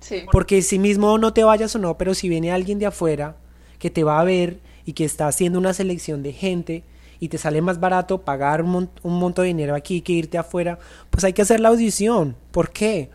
Sí. 0.01 0.23
Porque 0.31 0.63
si 0.63 0.79
mismo 0.79 1.19
no 1.19 1.33
te 1.33 1.45
vayas 1.45 1.75
o 1.75 1.79
no, 1.79 1.99
pero 1.99 2.15
si 2.15 2.29
viene 2.29 2.53
alguien 2.53 2.79
de 2.79 2.87
afuera 2.87 3.37
que 3.79 3.91
te 3.91 4.05
va 4.05 4.21
a 4.21 4.25
ver 4.25 4.61
y 4.85 4.93
que 4.93 5.05
está 5.05 5.27
haciendo 5.27 5.59
una 5.59 5.75
selección 5.75 6.23
de 6.23 6.33
gente, 6.33 6.85
y 7.21 7.29
te 7.29 7.39
sale 7.39 7.61
más 7.63 7.81
barato 7.81 8.23
pagar 8.23 8.63
un, 8.63 8.91
monto 9.03 9.43
de 9.43 9.49
dinero 9.49 9.75
aquí 9.75 10.01
que 10.01 10.13
irte 10.13 10.39
afuera, 10.39 10.79
pues 11.11 11.25
hay 11.25 11.33
que 11.33 11.43
hacer 11.43 11.61
la 11.61 11.69
audición. 11.69 12.37
¿Por 12.51 12.71
qué? 12.71 13.11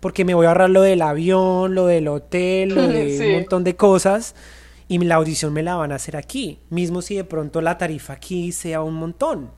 Porque 0.00 0.24
me 0.24 0.34
voy 0.34 0.46
a 0.46 0.50
ahorrar 0.50 0.70
lo 0.70 0.82
del 0.82 1.02
avión, 1.02 1.74
lo 1.74 1.86
del 1.86 2.08
hotel, 2.08 2.70
lo 2.70 2.82
de 2.88 3.26
un 3.28 3.32
montón 3.40 3.64
de 3.64 3.76
cosas 3.76 4.34
y 4.88 4.98
la 4.98 5.16
audición 5.16 5.52
me 5.52 5.62
la 5.62 5.76
van 5.76 5.92
a 5.92 5.96
hacer 5.96 6.16
aquí, 6.16 6.58
mismo 6.70 7.02
si 7.02 7.16
de 7.16 7.24
pronto 7.24 7.60
la 7.60 7.78
tarifa 7.78 8.12
aquí 8.12 8.52
sea 8.52 8.82
un 8.82 8.94
montón. 8.94 9.50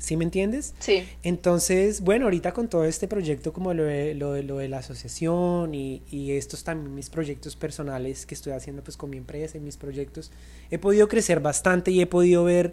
¿Sí 0.00 0.16
me 0.16 0.24
entiendes? 0.24 0.74
Sí. 0.78 1.06
Entonces, 1.22 2.00
bueno, 2.00 2.24
ahorita 2.24 2.52
con 2.54 2.68
todo 2.68 2.86
este 2.86 3.06
proyecto 3.06 3.52
como 3.52 3.74
lo 3.74 3.84
de, 3.84 4.14
lo 4.14 4.32
de, 4.32 4.42
lo 4.42 4.56
de 4.56 4.66
la 4.66 4.78
asociación 4.78 5.74
y, 5.74 6.02
y, 6.10 6.32
estos 6.32 6.64
también 6.64 6.94
mis 6.94 7.10
proyectos 7.10 7.54
personales 7.54 8.24
que 8.24 8.34
estoy 8.34 8.54
haciendo 8.54 8.82
pues 8.82 8.96
con 8.96 9.10
mi 9.10 9.18
empresa 9.18 9.58
y 9.58 9.60
mis 9.60 9.76
proyectos, 9.76 10.32
he 10.70 10.78
podido 10.78 11.06
crecer 11.06 11.40
bastante 11.40 11.90
y 11.90 12.00
he 12.00 12.06
podido 12.06 12.44
ver 12.44 12.72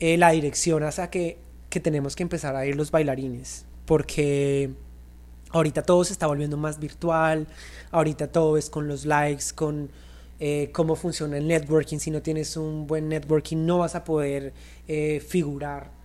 eh, 0.00 0.18
la 0.18 0.32
dirección 0.32 0.82
hasta 0.82 1.08
que, 1.08 1.38
que 1.70 1.80
tenemos 1.80 2.14
que 2.14 2.22
empezar 2.24 2.54
a 2.54 2.66
ir 2.66 2.76
los 2.76 2.90
bailarines, 2.90 3.64
porque 3.86 4.68
ahorita 5.52 5.82
todo 5.82 6.04
se 6.04 6.12
está 6.12 6.26
volviendo 6.26 6.58
más 6.58 6.78
virtual, 6.78 7.46
ahorita 7.90 8.30
todo 8.30 8.58
es 8.58 8.68
con 8.68 8.86
los 8.86 9.06
likes, 9.06 9.46
con... 9.54 9.90
Eh, 10.38 10.68
cómo 10.74 10.96
funciona 10.96 11.38
el 11.38 11.48
networking. 11.48 11.96
Si 11.96 12.10
no 12.10 12.20
tienes 12.20 12.58
un 12.58 12.86
buen 12.86 13.08
networking, 13.08 13.64
no 13.64 13.78
vas 13.78 13.94
a 13.94 14.04
poder 14.04 14.52
eh, 14.86 15.24
figurar 15.26 15.95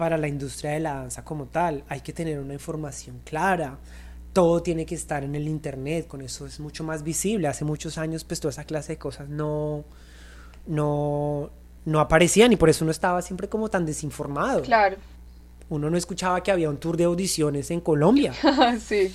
para 0.00 0.16
la 0.16 0.28
industria 0.28 0.70
de 0.70 0.80
la 0.80 0.94
danza 0.94 1.22
como 1.22 1.44
tal. 1.44 1.84
Hay 1.90 2.00
que 2.00 2.14
tener 2.14 2.38
una 2.38 2.54
información 2.54 3.20
clara. 3.22 3.76
Todo 4.32 4.62
tiene 4.62 4.86
que 4.86 4.94
estar 4.94 5.22
en 5.24 5.34
el 5.34 5.46
internet, 5.46 6.06
con 6.06 6.22
eso 6.22 6.46
es 6.46 6.58
mucho 6.58 6.82
más 6.84 7.02
visible. 7.02 7.48
Hace 7.48 7.66
muchos 7.66 7.98
años, 7.98 8.24
pues 8.24 8.40
toda 8.40 8.50
esa 8.50 8.64
clase 8.64 8.94
de 8.94 8.98
cosas 8.98 9.28
no, 9.28 9.84
no, 10.66 11.50
no 11.84 12.00
aparecían 12.00 12.50
y 12.50 12.56
por 12.56 12.70
eso 12.70 12.82
uno 12.82 12.92
estaba 12.92 13.20
siempre 13.20 13.50
como 13.50 13.68
tan 13.68 13.84
desinformado. 13.84 14.62
Claro. 14.62 14.96
Uno 15.68 15.90
no 15.90 15.98
escuchaba 15.98 16.42
que 16.42 16.50
había 16.50 16.70
un 16.70 16.78
tour 16.78 16.96
de 16.96 17.04
audiciones 17.04 17.70
en 17.70 17.82
Colombia. 17.82 18.32
sí. 18.82 19.14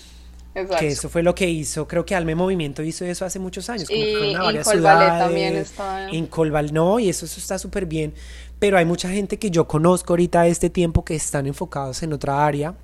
Exacto. 0.54 0.78
Que 0.80 0.88
eso 0.88 1.10
fue 1.10 1.22
lo 1.22 1.36
que 1.36 1.50
hizo, 1.50 1.86
creo 1.86 2.06
que 2.06 2.16
Alme 2.16 2.34
Movimiento 2.34 2.82
hizo 2.82 3.04
eso 3.04 3.26
hace 3.26 3.40
muchos 3.40 3.70
años. 3.70 3.90
Como 3.90 4.00
y 4.00 4.56
en 4.56 4.64
Colvalet 4.64 5.20
también 5.20 5.56
está. 5.58 6.10
En 6.10 6.28
Colval, 6.28 6.74
no, 6.74 6.98
y 6.98 7.10
eso, 7.10 7.26
eso 7.26 7.40
está 7.40 7.60
súper 7.60 7.88
bien. 7.88 8.14
Pero 8.60 8.78
hay 8.78 8.86
mucha 8.86 9.10
gente 9.10 9.38
que 9.38 9.52
yo 9.52 9.68
conozco 9.68 10.14
ahorita 10.14 10.42
a 10.42 10.48
este 10.48 10.70
tiempo 10.70 11.04
que 11.04 11.16
están 11.16 11.46
enfocados 11.48 12.02
en 12.04 12.14
otra 12.14 12.46
área 12.46 12.76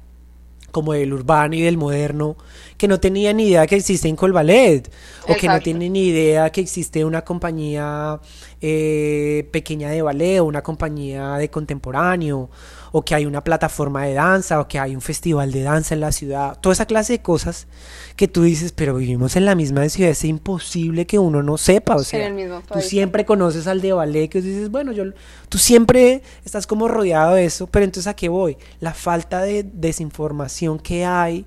como 0.71 0.93
del 0.93 1.13
urbano 1.13 1.53
y 1.55 1.61
del 1.61 1.77
moderno, 1.77 2.37
que 2.77 2.87
no 2.87 2.99
tenían 2.99 3.37
ni 3.37 3.47
idea 3.47 3.67
que 3.67 3.75
existe 3.75 4.07
en 4.07 4.15
Colballet, 4.15 4.89
o 5.27 5.35
que 5.35 5.47
no 5.47 5.59
tienen 5.59 5.93
ni 5.93 6.07
idea 6.07 6.49
que 6.49 6.61
existe 6.61 7.05
una 7.05 7.23
compañía 7.23 8.19
eh, 8.61 9.47
pequeña 9.51 9.89
de 9.89 10.01
ballet, 10.01 10.39
o 10.39 10.45
una 10.45 10.63
compañía 10.63 11.35
de 11.35 11.49
contemporáneo, 11.49 12.49
o 12.91 13.03
que 13.03 13.15
hay 13.15 13.25
una 13.25 13.43
plataforma 13.43 14.05
de 14.05 14.13
danza, 14.13 14.59
o 14.59 14.67
que 14.67 14.79
hay 14.79 14.95
un 14.95 15.01
festival 15.01 15.51
de 15.51 15.63
danza 15.63 15.93
en 15.93 16.01
la 16.01 16.11
ciudad, 16.11 16.57
toda 16.59 16.73
esa 16.73 16.85
clase 16.85 17.13
de 17.13 17.21
cosas 17.21 17.67
que 18.15 18.27
tú 18.27 18.43
dices, 18.43 18.71
pero 18.71 18.95
vivimos 18.95 19.35
en 19.35 19.45
la 19.45 19.55
misma 19.55 19.87
ciudad, 19.89 20.11
es 20.11 20.23
imposible 20.23 21.05
que 21.05 21.19
uno 21.19 21.41
no 21.43 21.57
sepa, 21.57 21.95
o 21.95 22.03
sea, 22.03 22.33
tú 22.71 22.81
siempre 22.81 23.25
conoces 23.25 23.67
al 23.67 23.81
de 23.81 23.93
ballet, 23.93 24.29
que 24.29 24.41
dices, 24.41 24.69
bueno, 24.69 24.91
yo, 24.91 25.05
tú 25.49 25.57
siempre 25.57 26.21
estás 26.43 26.67
como 26.67 26.87
rodeado 26.87 27.35
de 27.35 27.45
eso, 27.45 27.67
pero 27.67 27.85
entonces 27.85 28.07
a 28.07 28.15
qué 28.15 28.29
voy? 28.29 28.57
La 28.79 28.93
falta 28.93 29.41
de 29.41 29.63
desinformación 29.63 30.79
que 30.79 31.05
hay 31.05 31.45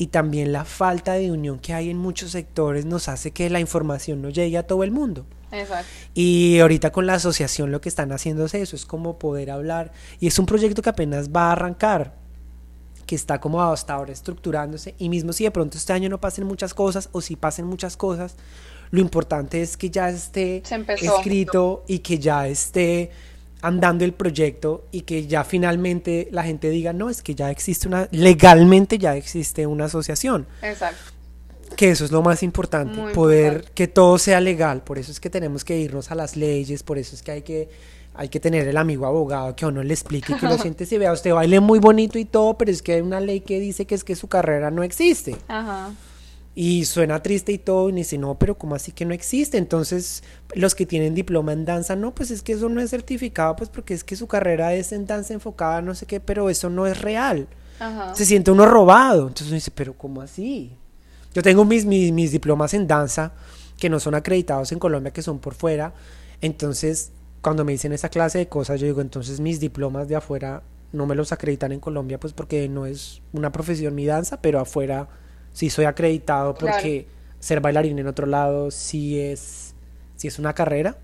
y 0.00 0.06
también 0.06 0.52
la 0.52 0.64
falta 0.64 1.12
de 1.12 1.30
unión 1.30 1.58
que 1.58 1.74
hay 1.74 1.90
en 1.90 1.98
muchos 1.98 2.30
sectores 2.30 2.86
nos 2.86 3.08
hace 3.08 3.32
que 3.32 3.50
la 3.50 3.60
información 3.60 4.22
no 4.22 4.30
llegue 4.30 4.56
a 4.56 4.66
todo 4.66 4.82
el 4.82 4.92
mundo. 4.92 5.26
Exacto. 5.52 5.90
Y 6.14 6.58
ahorita 6.60 6.92
con 6.92 7.06
la 7.06 7.14
asociación 7.14 7.70
lo 7.70 7.80
que 7.80 7.88
están 7.88 8.12
haciendo 8.12 8.44
es 8.44 8.54
eso, 8.54 8.76
es 8.76 8.86
como 8.86 9.18
poder 9.18 9.50
hablar. 9.50 9.92
Y 10.18 10.26
es 10.26 10.38
un 10.38 10.46
proyecto 10.46 10.82
que 10.82 10.90
apenas 10.90 11.30
va 11.30 11.48
a 11.48 11.52
arrancar, 11.52 12.14
que 13.06 13.14
está 13.14 13.40
como 13.40 13.62
hasta 13.62 13.94
ahora 13.94 14.12
estructurándose. 14.12 14.94
Y 14.98 15.08
mismo 15.08 15.32
si 15.32 15.44
de 15.44 15.50
pronto 15.50 15.76
este 15.76 15.92
año 15.92 16.08
no 16.08 16.20
pasen 16.20 16.46
muchas 16.46 16.74
cosas 16.74 17.08
o 17.12 17.20
si 17.20 17.36
pasen 17.36 17.66
muchas 17.66 17.96
cosas, 17.96 18.36
lo 18.90 19.00
importante 19.00 19.62
es 19.62 19.76
que 19.76 19.90
ya 19.90 20.08
esté 20.08 20.62
escrito 21.00 21.84
y 21.86 22.00
que 22.00 22.18
ya 22.18 22.46
esté 22.48 23.10
andando 23.62 24.04
el 24.04 24.14
proyecto 24.14 24.86
y 24.90 25.02
que 25.02 25.26
ya 25.26 25.44
finalmente 25.44 26.28
la 26.32 26.42
gente 26.42 26.70
diga, 26.70 26.92
no, 26.92 27.10
es 27.10 27.22
que 27.22 27.34
ya 27.34 27.50
existe 27.50 27.88
una, 27.88 28.08
legalmente 28.10 28.98
ya 28.98 29.16
existe 29.16 29.66
una 29.66 29.84
asociación. 29.84 30.46
Exacto 30.62 31.19
que 31.76 31.90
eso 31.90 32.04
es 32.04 32.12
lo 32.12 32.22
más 32.22 32.42
importante, 32.42 33.12
poder 33.14 33.64
que 33.74 33.88
todo 33.88 34.18
sea 34.18 34.40
legal, 34.40 34.82
por 34.82 34.98
eso 34.98 35.10
es 35.12 35.20
que 35.20 35.30
tenemos 35.30 35.64
que 35.64 35.78
irnos 35.78 36.10
a 36.10 36.14
las 36.14 36.36
leyes, 36.36 36.82
por 36.82 36.98
eso 36.98 37.14
es 37.14 37.22
que 37.22 37.30
hay 37.32 37.42
que 37.42 37.68
hay 38.14 38.28
que 38.28 38.40
tener 38.40 38.66
el 38.66 38.76
amigo 38.76 39.06
abogado 39.06 39.54
que 39.54 39.64
a 39.64 39.68
uno 39.68 39.82
le 39.82 39.94
explique 39.94 40.34
que 40.36 40.46
lo 40.46 40.58
siente 40.58 40.84
si 40.84 40.98
vea 40.98 41.12
usted 41.12 41.32
baile 41.32 41.60
muy 41.60 41.78
bonito 41.78 42.18
y 42.18 42.24
todo, 42.24 42.58
pero 42.58 42.70
es 42.70 42.82
que 42.82 42.94
hay 42.94 43.00
una 43.00 43.20
ley 43.20 43.40
que 43.40 43.60
dice 43.60 43.86
que 43.86 43.94
es 43.94 44.04
que 44.04 44.16
su 44.16 44.28
carrera 44.28 44.70
no 44.70 44.82
existe. 44.82 45.36
Ajá. 45.48 45.92
Y 46.54 46.84
suena 46.84 47.22
triste 47.22 47.52
y 47.52 47.58
todo, 47.58 47.88
y 47.88 47.92
dice, 47.92 48.18
no, 48.18 48.36
pero 48.36 48.58
¿cómo 48.58 48.74
así 48.74 48.90
que 48.90 49.04
no 49.04 49.14
existe? 49.14 49.56
Entonces, 49.56 50.24
los 50.54 50.74
que 50.74 50.84
tienen 50.84 51.14
diploma 51.14 51.52
en 51.52 51.64
danza, 51.64 51.94
no, 51.94 52.12
pues 52.12 52.32
es 52.32 52.42
que 52.42 52.52
eso 52.52 52.68
no 52.68 52.80
es 52.80 52.90
certificado, 52.90 53.54
pues 53.54 53.70
porque 53.70 53.94
es 53.94 54.02
que 54.02 54.16
su 54.16 54.26
carrera 54.26 54.74
es 54.74 54.90
en 54.90 55.06
danza 55.06 55.32
enfocada, 55.32 55.80
no 55.80 55.94
sé 55.94 56.06
qué, 56.06 56.18
pero 56.18 56.50
eso 56.50 56.68
no 56.68 56.86
es 56.86 57.00
real. 57.00 57.46
Ajá. 57.78 58.14
Se 58.16 58.26
siente 58.26 58.50
uno 58.50 58.66
robado. 58.66 59.28
Entonces 59.28 59.46
uno 59.46 59.54
dice, 59.54 59.70
pero 59.70 59.96
¿cómo 59.96 60.20
así? 60.20 60.76
Yo 61.34 61.42
tengo 61.42 61.64
mis, 61.64 61.84
mis, 61.84 62.32
diplomas 62.32 62.74
en 62.74 62.86
danza 62.86 63.32
que 63.78 63.88
no 63.88 64.00
son 64.00 64.14
acreditados 64.14 64.72
en 64.72 64.78
Colombia, 64.78 65.12
que 65.12 65.22
son 65.22 65.38
por 65.38 65.54
fuera. 65.54 65.94
Entonces, 66.40 67.12
cuando 67.40 67.64
me 67.64 67.72
dicen 67.72 67.92
esa 67.92 68.08
clase 68.08 68.38
de 68.38 68.48
cosas, 68.48 68.80
yo 68.80 68.86
digo, 68.86 69.00
entonces 69.00 69.40
mis 69.40 69.60
diplomas 69.60 70.08
de 70.08 70.16
afuera 70.16 70.62
no 70.92 71.06
me 71.06 71.14
los 71.14 71.32
acreditan 71.32 71.72
en 71.72 71.80
Colombia, 71.80 72.18
pues 72.18 72.32
porque 72.32 72.68
no 72.68 72.84
es 72.84 73.22
una 73.32 73.52
profesión 73.52 73.94
mi 73.94 74.06
danza, 74.06 74.40
pero 74.42 74.58
afuera 74.58 75.08
sí 75.52 75.70
soy 75.70 75.84
acreditado 75.84 76.54
porque 76.54 77.06
ser 77.38 77.60
bailarín 77.60 77.98
en 77.98 78.08
otro 78.08 78.26
lado 78.26 78.70
sí 78.70 79.18
es, 79.18 79.74
sí 80.16 80.28
es 80.28 80.38
una 80.38 80.52
carrera. 80.52 80.98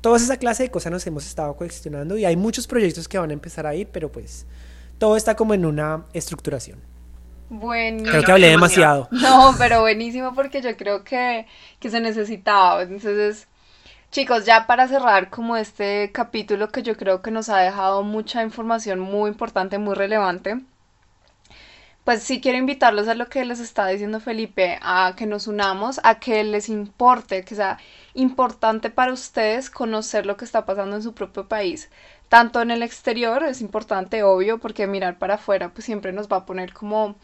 Toda 0.00 0.16
esa 0.16 0.36
clase 0.36 0.64
de 0.64 0.70
cosas 0.70 0.90
nos 0.90 1.06
hemos 1.06 1.26
estado 1.26 1.54
cuestionando 1.54 2.16
y 2.18 2.24
hay 2.24 2.36
muchos 2.36 2.66
proyectos 2.66 3.06
que 3.06 3.18
van 3.18 3.30
a 3.30 3.34
empezar 3.34 3.66
a 3.66 3.74
ir, 3.74 3.88
pero 3.92 4.10
pues 4.10 4.46
todo 4.98 5.16
está 5.16 5.36
como 5.36 5.54
en 5.54 5.64
una 5.64 6.06
estructuración. 6.12 6.78
Buenísimo. 7.50 8.10
Creo 8.10 8.22
que 8.24 8.32
hablé 8.32 8.48
demasiado. 8.48 9.08
No, 9.12 9.54
pero 9.58 9.80
buenísimo 9.80 10.34
porque 10.34 10.62
yo 10.62 10.76
creo 10.76 11.04
que, 11.04 11.46
que 11.80 11.90
se 11.90 12.00
necesitaba. 12.00 12.82
Entonces, 12.82 13.48
chicos, 14.12 14.46
ya 14.46 14.66
para 14.66 14.88
cerrar 14.88 15.30
como 15.30 15.56
este 15.56 16.12
capítulo 16.12 16.68
que 16.70 16.82
yo 16.82 16.96
creo 16.96 17.22
que 17.22 17.30
nos 17.32 17.48
ha 17.48 17.58
dejado 17.58 18.02
mucha 18.04 18.42
información 18.42 19.00
muy 19.00 19.30
importante, 19.30 19.78
muy 19.78 19.94
relevante, 19.96 20.60
pues 22.04 22.22
sí 22.22 22.40
quiero 22.40 22.58
invitarlos 22.58 23.08
a 23.08 23.14
lo 23.14 23.28
que 23.28 23.44
les 23.44 23.60
está 23.60 23.86
diciendo 23.88 24.20
Felipe, 24.20 24.78
a 24.82 25.14
que 25.16 25.26
nos 25.26 25.46
unamos, 25.46 26.00
a 26.02 26.18
que 26.18 26.42
les 26.44 26.68
importe, 26.68 27.44
que 27.44 27.54
sea 27.54 27.78
importante 28.14 28.90
para 28.90 29.12
ustedes 29.12 29.70
conocer 29.70 30.26
lo 30.26 30.36
que 30.36 30.44
está 30.44 30.64
pasando 30.66 30.96
en 30.96 31.02
su 31.02 31.14
propio 31.14 31.48
país. 31.48 31.90
Tanto 32.30 32.62
en 32.62 32.70
el 32.70 32.84
exterior 32.84 33.42
es 33.42 33.60
importante, 33.60 34.22
obvio, 34.22 34.58
porque 34.58 34.86
mirar 34.86 35.18
para 35.18 35.34
afuera 35.34 35.70
pues 35.74 35.84
siempre 35.84 36.12
nos 36.12 36.28
va 36.28 36.36
a 36.36 36.46
poner 36.46 36.72
como 36.72 37.16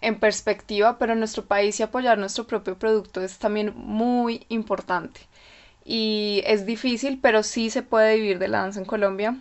en 0.00 0.18
perspectiva, 0.18 0.96
pero 0.98 1.12
en 1.12 1.18
nuestro 1.18 1.44
país 1.44 1.78
y 1.78 1.82
apoyar 1.82 2.16
nuestro 2.16 2.46
propio 2.46 2.78
producto 2.78 3.20
es 3.20 3.36
también 3.36 3.74
muy 3.76 4.46
importante. 4.48 5.20
Y 5.84 6.42
es 6.46 6.64
difícil, 6.64 7.18
pero 7.20 7.42
sí 7.42 7.68
se 7.68 7.82
puede 7.82 8.16
vivir 8.16 8.38
de 8.38 8.48
la 8.48 8.62
danza 8.62 8.80
en 8.80 8.86
Colombia. 8.86 9.36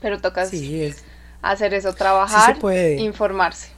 Pero 0.00 0.20
toca 0.20 0.42
hacer 0.42 1.74
eso, 1.74 1.94
trabajar, 1.94 2.58
informarse. 2.98 3.68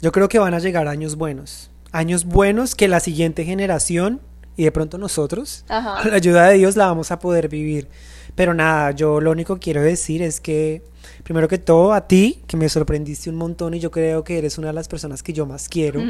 Yo 0.00 0.12
creo 0.12 0.28
que 0.28 0.38
van 0.38 0.54
a 0.54 0.60
llegar 0.60 0.86
años 0.86 1.16
buenos. 1.16 1.72
Años 1.90 2.26
buenos 2.26 2.76
que 2.76 2.86
la 2.86 3.00
siguiente 3.00 3.44
generación 3.44 4.20
y 4.56 4.62
de 4.62 4.70
pronto 4.70 4.98
nosotros, 4.98 5.64
con 5.66 6.10
la 6.10 6.16
ayuda 6.16 6.46
de 6.46 6.58
Dios, 6.58 6.76
la 6.76 6.86
vamos 6.86 7.10
a 7.10 7.18
poder 7.18 7.48
vivir. 7.48 7.88
Pero 8.34 8.54
nada, 8.54 8.92
yo 8.92 9.20
lo 9.20 9.30
único 9.30 9.54
que 9.56 9.60
quiero 9.60 9.82
decir 9.82 10.22
es 10.22 10.40
que 10.40 10.82
primero 11.22 11.48
que 11.48 11.58
todo 11.58 11.92
a 11.92 12.06
ti, 12.06 12.40
que 12.46 12.56
me 12.56 12.68
sorprendiste 12.68 13.30
un 13.30 13.36
montón 13.36 13.74
y 13.74 13.80
yo 13.80 13.90
creo 13.90 14.24
que 14.24 14.38
eres 14.38 14.58
una 14.58 14.68
de 14.68 14.72
las 14.72 14.88
personas 14.88 15.22
que 15.22 15.32
yo 15.32 15.46
más 15.46 15.68
quiero, 15.68 16.02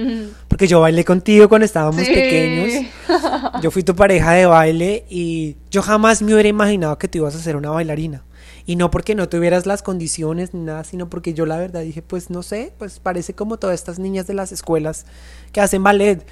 porque 0.49 0.67
yo 0.67 0.81
bailé 0.81 1.05
contigo 1.05 1.49
cuando 1.49 1.65
estábamos 1.65 2.07
pequeños, 2.07 2.87
yo 3.63 3.71
fui 3.71 3.83
tu 3.83 3.95
pareja 3.95 4.33
de 4.33 4.47
baile 4.47 5.05
y 5.09 5.57
yo 5.71 5.83
jamás 5.83 6.23
me 6.23 6.33
hubiera 6.33 6.49
imaginado 6.49 6.99
que 6.99 7.09
tú 7.09 7.19
ibas 7.19 7.35
a 7.35 7.39
ser 7.39 7.57
una 7.57 7.71
bailarina. 7.71 8.25
Y 8.67 8.77
no 8.77 8.91
porque 8.91 9.15
no 9.15 9.29
tuvieras 9.29 9.67
las 9.67 9.83
condiciones 9.83 10.55
ni 10.55 10.61
nada, 10.61 10.85
sino 10.85 11.09
porque 11.09 11.35
yo 11.35 11.45
la 11.45 11.57
verdad 11.57 11.81
dije, 11.81 12.03
pues 12.03 12.31
no 12.31 12.43
sé, 12.43 12.73
pues 12.79 13.01
parece 13.01 13.35
como 13.35 13.57
todas 13.57 13.75
estas 13.75 13.99
niñas 13.99 14.27
de 14.27 14.35
las 14.35 14.53
escuelas 14.53 15.07
que 15.51 15.61
hacen 15.61 15.83
ballet. 15.83 16.25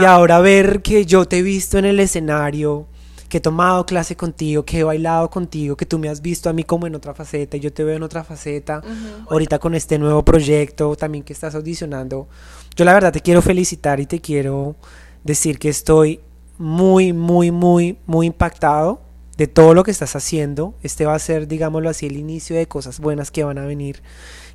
Y 0.00 0.04
ahora 0.04 0.40
ver 0.40 0.82
que 0.82 1.06
yo 1.06 1.26
te 1.26 1.38
he 1.38 1.42
visto 1.42 1.78
en 1.78 1.84
el 1.84 2.00
escenario, 2.00 2.88
que 3.34 3.38
he 3.38 3.40
tomado 3.40 3.84
clase 3.84 4.14
contigo, 4.14 4.64
que 4.64 4.78
he 4.78 4.84
bailado 4.84 5.28
contigo, 5.28 5.76
que 5.76 5.86
tú 5.86 5.98
me 5.98 6.08
has 6.08 6.22
visto 6.22 6.48
a 6.48 6.52
mí 6.52 6.62
como 6.62 6.86
en 6.86 6.94
otra 6.94 7.14
faceta 7.14 7.56
y 7.56 7.60
yo 7.60 7.72
te 7.72 7.82
veo 7.82 7.96
en 7.96 8.04
otra 8.04 8.22
faceta, 8.22 8.80
ahorita 9.28 9.58
con 9.58 9.74
este 9.74 9.98
nuevo 9.98 10.24
proyecto 10.24 10.94
también 10.94 11.24
que 11.24 11.32
estás 11.32 11.56
audicionando. 11.56 12.28
Yo 12.76 12.84
la 12.84 12.94
verdad 12.94 13.12
te 13.12 13.22
quiero 13.22 13.42
felicitar 13.42 13.98
y 13.98 14.06
te 14.06 14.20
quiero 14.20 14.76
decir 15.24 15.58
que 15.58 15.68
estoy 15.68 16.20
muy, 16.58 17.12
muy, 17.12 17.50
muy, 17.50 17.98
muy 18.06 18.28
impactado 18.28 19.02
de 19.36 19.48
todo 19.48 19.74
lo 19.74 19.82
que 19.82 19.90
estás 19.90 20.14
haciendo. 20.14 20.76
Este 20.84 21.04
va 21.04 21.16
a 21.16 21.18
ser, 21.18 21.48
digámoslo 21.48 21.90
así, 21.90 22.06
el 22.06 22.16
inicio 22.16 22.54
de 22.54 22.68
cosas 22.68 23.00
buenas 23.00 23.32
que 23.32 23.42
van 23.42 23.58
a 23.58 23.66
venir, 23.66 24.00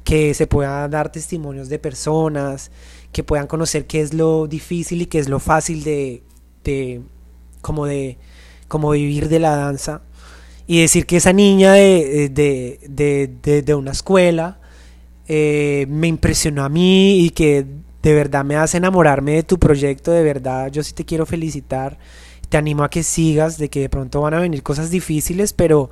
que 0.05 0.33
se 0.33 0.47
puedan 0.47 0.89
dar 0.89 1.11
testimonios 1.11 1.67
de 1.67 1.79
personas, 1.79 2.71
que 3.11 3.25
puedan 3.25 3.47
conocer 3.47 3.87
qué 3.87 3.99
es 3.99 4.13
lo 4.13 4.47
difícil 4.47 5.01
y 5.01 5.07
qué 5.07 5.19
es 5.19 5.27
lo 5.27 5.39
fácil 5.39 5.83
de, 5.83 6.23
de 6.63 7.01
como 7.61 7.85
de 7.85 8.17
como 8.69 8.91
vivir 8.91 9.27
de 9.27 9.39
la 9.39 9.57
danza 9.57 10.01
y 10.65 10.79
decir 10.79 11.05
que 11.05 11.17
esa 11.17 11.33
niña 11.33 11.73
de, 11.73 12.29
de, 12.29 13.75
una 13.75 13.91
escuela 13.91 14.59
eh, 15.27 15.87
me 15.89 16.07
impresionó 16.07 16.63
a 16.63 16.69
mí 16.69 17.25
y 17.25 17.31
que 17.31 17.65
de 18.01 18.13
verdad 18.13 18.45
me 18.45 18.55
hace 18.55 18.77
enamorarme 18.77 19.33
de 19.33 19.43
tu 19.43 19.57
proyecto, 19.59 20.11
de 20.11 20.23
verdad 20.23 20.71
yo 20.71 20.83
sí 20.83 20.93
te 20.93 21.05
quiero 21.05 21.25
felicitar, 21.25 21.97
te 22.47 22.57
animo 22.57 22.83
a 22.83 22.89
que 22.89 23.03
sigas, 23.03 23.57
de 23.57 23.69
que 23.69 23.81
de 23.81 23.89
pronto 23.89 24.21
van 24.21 24.35
a 24.35 24.39
venir 24.39 24.63
cosas 24.63 24.91
difíciles, 24.91 25.53
pero, 25.53 25.89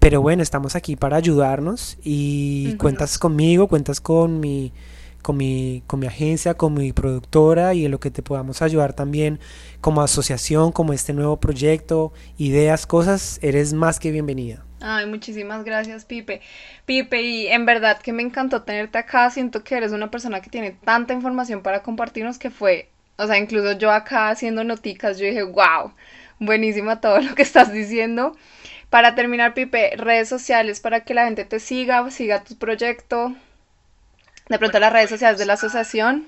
pero 0.00 0.20
bueno, 0.20 0.42
estamos 0.42 0.74
aquí 0.74 0.96
para 0.96 1.16
ayudarnos 1.16 1.96
y 2.02 2.74
cuentas 2.74 3.18
conmigo, 3.18 3.68
cuentas 3.68 4.00
con 4.00 4.40
mi 4.40 4.72
con 5.26 5.38
mi, 5.38 5.82
con 5.88 5.98
mi 5.98 6.06
agencia, 6.06 6.54
con 6.54 6.72
mi 6.74 6.92
productora 6.92 7.74
y 7.74 7.84
en 7.84 7.90
lo 7.90 7.98
que 7.98 8.12
te 8.12 8.22
podamos 8.22 8.62
ayudar 8.62 8.92
también 8.92 9.40
como 9.80 10.00
asociación, 10.00 10.70
como 10.70 10.92
este 10.92 11.12
nuevo 11.12 11.40
proyecto, 11.40 12.12
ideas, 12.38 12.86
cosas, 12.86 13.40
eres 13.42 13.72
más 13.72 13.98
que 13.98 14.12
bienvenida. 14.12 14.64
Ay, 14.80 15.06
muchísimas 15.06 15.64
gracias, 15.64 16.04
Pipe. 16.04 16.42
Pipe, 16.84 17.22
y 17.22 17.48
en 17.48 17.66
verdad 17.66 17.98
que 18.00 18.12
me 18.12 18.22
encantó 18.22 18.62
tenerte 18.62 18.98
acá. 18.98 19.28
Siento 19.30 19.64
que 19.64 19.74
eres 19.74 19.90
una 19.90 20.12
persona 20.12 20.40
que 20.40 20.48
tiene 20.48 20.70
tanta 20.70 21.12
información 21.12 21.60
para 21.60 21.82
compartirnos 21.82 22.38
que 22.38 22.50
fue, 22.50 22.88
o 23.16 23.26
sea, 23.26 23.36
incluso 23.36 23.72
yo 23.72 23.90
acá 23.90 24.28
haciendo 24.28 24.62
noticas, 24.62 25.18
yo 25.18 25.26
dije, 25.26 25.42
wow, 25.42 25.92
buenísima 26.38 27.00
todo 27.00 27.18
lo 27.20 27.34
que 27.34 27.42
estás 27.42 27.72
diciendo. 27.72 28.36
Para 28.90 29.16
terminar, 29.16 29.54
Pipe, 29.54 29.96
redes 29.96 30.28
sociales 30.28 30.78
para 30.78 31.00
que 31.00 31.14
la 31.14 31.24
gente 31.24 31.44
te 31.44 31.58
siga, 31.58 32.08
siga 32.12 32.44
tu 32.44 32.56
proyecto. 32.56 33.34
De 34.48 34.58
pronto 34.58 34.78
las 34.78 34.92
redes 34.92 35.10
sociales 35.10 35.38
de 35.38 35.46
la 35.46 35.54
asociación. 35.54 36.24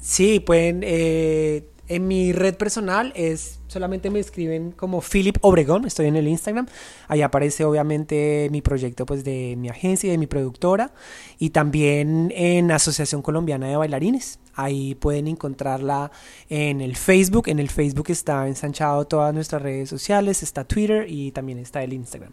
Sí, 0.00 0.40
pueden, 0.40 0.82
eh, 0.84 1.64
En 1.88 2.06
mi 2.06 2.32
red 2.32 2.54
personal 2.54 3.12
es 3.16 3.58
solamente 3.66 4.10
me 4.10 4.20
escriben 4.20 4.70
como 4.70 5.00
Philip 5.00 5.36
Obregón, 5.40 5.86
estoy 5.86 6.06
en 6.06 6.14
el 6.14 6.28
Instagram. 6.28 6.66
Ahí 7.08 7.20
aparece 7.22 7.64
obviamente 7.64 8.48
mi 8.52 8.62
proyecto 8.62 9.04
pues 9.06 9.24
de 9.24 9.56
mi 9.58 9.68
agencia 9.68 10.06
y 10.06 10.12
de 10.12 10.18
mi 10.18 10.28
productora 10.28 10.92
y 11.40 11.50
también 11.50 12.32
en 12.36 12.70
Asociación 12.70 13.22
Colombiana 13.22 13.66
de 13.66 13.76
Bailarines. 13.76 14.38
Ahí 14.54 14.94
pueden 14.94 15.26
encontrarla 15.26 16.12
en 16.48 16.80
el 16.80 16.94
Facebook. 16.94 17.48
En 17.48 17.58
el 17.58 17.70
Facebook 17.70 18.06
está 18.10 18.46
ensanchado 18.46 19.04
todas 19.06 19.34
nuestras 19.34 19.60
redes 19.60 19.88
sociales, 19.88 20.44
está 20.44 20.62
Twitter 20.62 21.06
y 21.08 21.32
también 21.32 21.58
está 21.58 21.82
el 21.82 21.92
Instagram. 21.92 22.32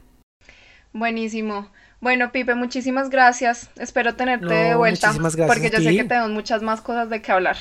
Buenísimo. 0.93 1.67
Bueno, 1.99 2.31
Pipe, 2.31 2.55
muchísimas 2.55 3.09
gracias. 3.09 3.69
Espero 3.77 4.15
tenerte 4.15 4.53
de 4.53 4.75
vuelta. 4.75 5.13
Porque 5.47 5.69
yo 5.69 5.79
sé 5.79 5.95
que 5.95 6.03
tenemos 6.03 6.29
muchas 6.29 6.61
más 6.61 6.81
cosas 6.81 7.09
de 7.09 7.21
qué 7.21 7.31
hablar. 7.31 7.57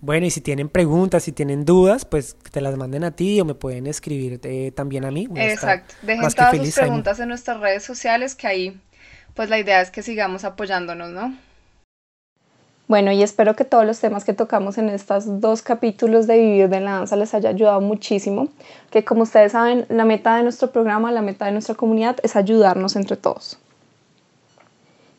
Bueno, 0.00 0.26
y 0.26 0.30
si 0.30 0.42
tienen 0.42 0.68
preguntas, 0.68 1.22
si 1.22 1.32
tienen 1.32 1.64
dudas, 1.64 2.04
pues 2.04 2.36
te 2.50 2.60
las 2.60 2.76
manden 2.76 3.04
a 3.04 3.12
ti 3.12 3.40
o 3.40 3.46
me 3.46 3.54
pueden 3.54 3.86
escribir 3.86 4.38
eh, 4.42 4.70
también 4.74 5.06
a 5.06 5.10
mí. 5.10 5.28
Exacto. 5.34 5.94
Dejen 6.02 6.30
todas 6.30 6.56
sus 6.56 6.74
preguntas 6.74 7.20
en 7.20 7.28
nuestras 7.28 7.58
redes 7.60 7.84
sociales, 7.84 8.34
que 8.34 8.46
ahí, 8.46 8.80
pues 9.32 9.48
la 9.48 9.58
idea 9.58 9.80
es 9.80 9.90
que 9.90 10.02
sigamos 10.02 10.44
apoyándonos, 10.44 11.10
¿no? 11.10 11.34
Bueno, 12.86 13.12
y 13.12 13.22
espero 13.22 13.56
que 13.56 13.64
todos 13.64 13.86
los 13.86 13.98
temas 13.98 14.24
que 14.24 14.34
tocamos 14.34 14.76
en 14.76 14.90
estos 14.90 15.40
dos 15.40 15.62
capítulos 15.62 16.26
de 16.26 16.38
Vivir 16.38 16.68
de 16.68 16.80
la 16.80 16.92
Danza 16.92 17.16
les 17.16 17.32
haya 17.32 17.48
ayudado 17.48 17.80
muchísimo, 17.80 18.48
que 18.90 19.04
como 19.04 19.22
ustedes 19.22 19.52
saben, 19.52 19.86
la 19.88 20.04
meta 20.04 20.36
de 20.36 20.42
nuestro 20.42 20.70
programa, 20.70 21.10
la 21.10 21.22
meta 21.22 21.46
de 21.46 21.52
nuestra 21.52 21.74
comunidad 21.74 22.16
es 22.22 22.36
ayudarnos 22.36 22.96
entre 22.96 23.16
todos. 23.16 23.58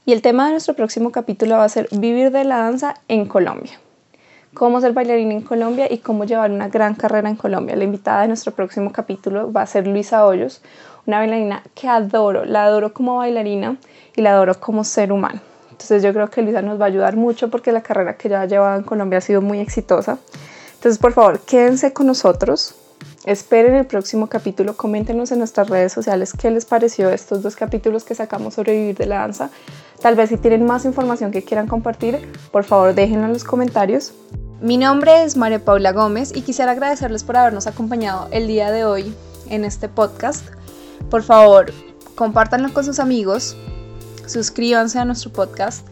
Y 0.05 0.13
el 0.13 0.21
tema 0.21 0.45
de 0.45 0.51
nuestro 0.51 0.75
próximo 0.75 1.11
capítulo 1.11 1.57
va 1.57 1.63
a 1.63 1.69
ser 1.69 1.87
Vivir 1.91 2.31
de 2.31 2.43
la 2.43 2.57
Danza 2.57 2.95
en 3.07 3.25
Colombia 3.25 3.79
cómo 4.55 4.81
ser 4.81 4.93
bailarina 4.93 5.33
en 5.33 5.41
Colombia 5.41 5.85
y 5.91 5.99
cómo 5.99 6.23
llevar 6.23 6.49
una 6.49 6.69
gran 6.69 6.95
carrera 6.95 7.29
en 7.29 7.35
Colombia. 7.35 7.75
La 7.75 7.83
invitada 7.83 8.21
de 8.21 8.29
nuestro 8.29 8.53
próximo 8.53 8.91
capítulo 8.91 9.51
va 9.51 9.61
a 9.61 9.67
ser 9.67 9.85
Luisa 9.85 10.25
Hoyos, 10.25 10.61
una 11.05 11.19
bailarina 11.19 11.61
que 11.75 11.87
adoro, 11.87 12.45
la 12.45 12.63
adoro 12.63 12.93
como 12.93 13.17
bailarina 13.17 13.77
y 14.15 14.21
la 14.21 14.31
adoro 14.31 14.59
como 14.59 14.83
ser 14.83 15.11
humano. 15.11 15.41
Entonces 15.75 16.03
yo 16.03 16.13
creo 16.13 16.29
que 16.29 16.41
Luisa 16.41 16.61
nos 16.61 16.79
va 16.79 16.85
a 16.85 16.87
ayudar 16.87 17.17
mucho 17.17 17.49
porque 17.49 17.73
la 17.73 17.83
carrera 17.83 18.15
que 18.15 18.29
ella 18.29 18.41
ha 18.41 18.45
llevado 18.45 18.77
en 18.77 18.83
Colombia 18.83 19.17
ha 19.17 19.21
sido 19.21 19.41
muy 19.41 19.59
exitosa. 19.59 20.19
Entonces 20.75 20.97
por 20.99 21.11
favor 21.11 21.41
quédense 21.41 21.91
con 21.91 22.07
nosotros, 22.07 22.75
esperen 23.25 23.75
el 23.75 23.85
próximo 23.85 24.27
capítulo, 24.27 24.77
coméntenos 24.77 25.33
en 25.33 25.39
nuestras 25.39 25.69
redes 25.69 25.91
sociales 25.91 26.31
qué 26.31 26.49
les 26.49 26.63
pareció 26.63 27.09
estos 27.09 27.43
dos 27.43 27.57
capítulos 27.57 28.05
que 28.05 28.15
sacamos 28.15 28.53
sobre 28.53 28.71
vivir 28.71 28.95
de 28.95 29.05
la 29.05 29.19
danza. 29.19 29.49
Tal 30.01 30.15
vez 30.15 30.29
si 30.29 30.37
tienen 30.37 30.65
más 30.65 30.85
información 30.85 31.31
que 31.31 31.43
quieran 31.43 31.67
compartir, 31.67 32.31
por 32.53 32.63
favor 32.63 32.95
déjenlo 32.95 33.25
en 33.25 33.33
los 33.33 33.43
comentarios. 33.43 34.13
Mi 34.61 34.77
nombre 34.77 35.23
es 35.23 35.35
María 35.35 35.59
Paula 35.59 35.91
Gómez 35.91 36.31
y 36.33 36.41
quisiera 36.41 36.71
agradecerles 36.71 37.25
por 37.25 37.35
habernos 37.35 37.67
acompañado 37.67 38.29
el 38.31 38.47
día 38.47 38.71
de 38.71 38.85
hoy 38.85 39.13
en 39.49 39.65
este 39.65 39.89
podcast. 39.89 40.45
Por 41.09 41.23
favor, 41.23 41.73
compártanlo 42.15 42.73
con 42.73 42.85
sus 42.85 42.99
amigos, 42.99 43.57
suscríbanse 44.27 44.99
a 44.99 45.05
nuestro 45.05 45.31
podcast. 45.31 45.87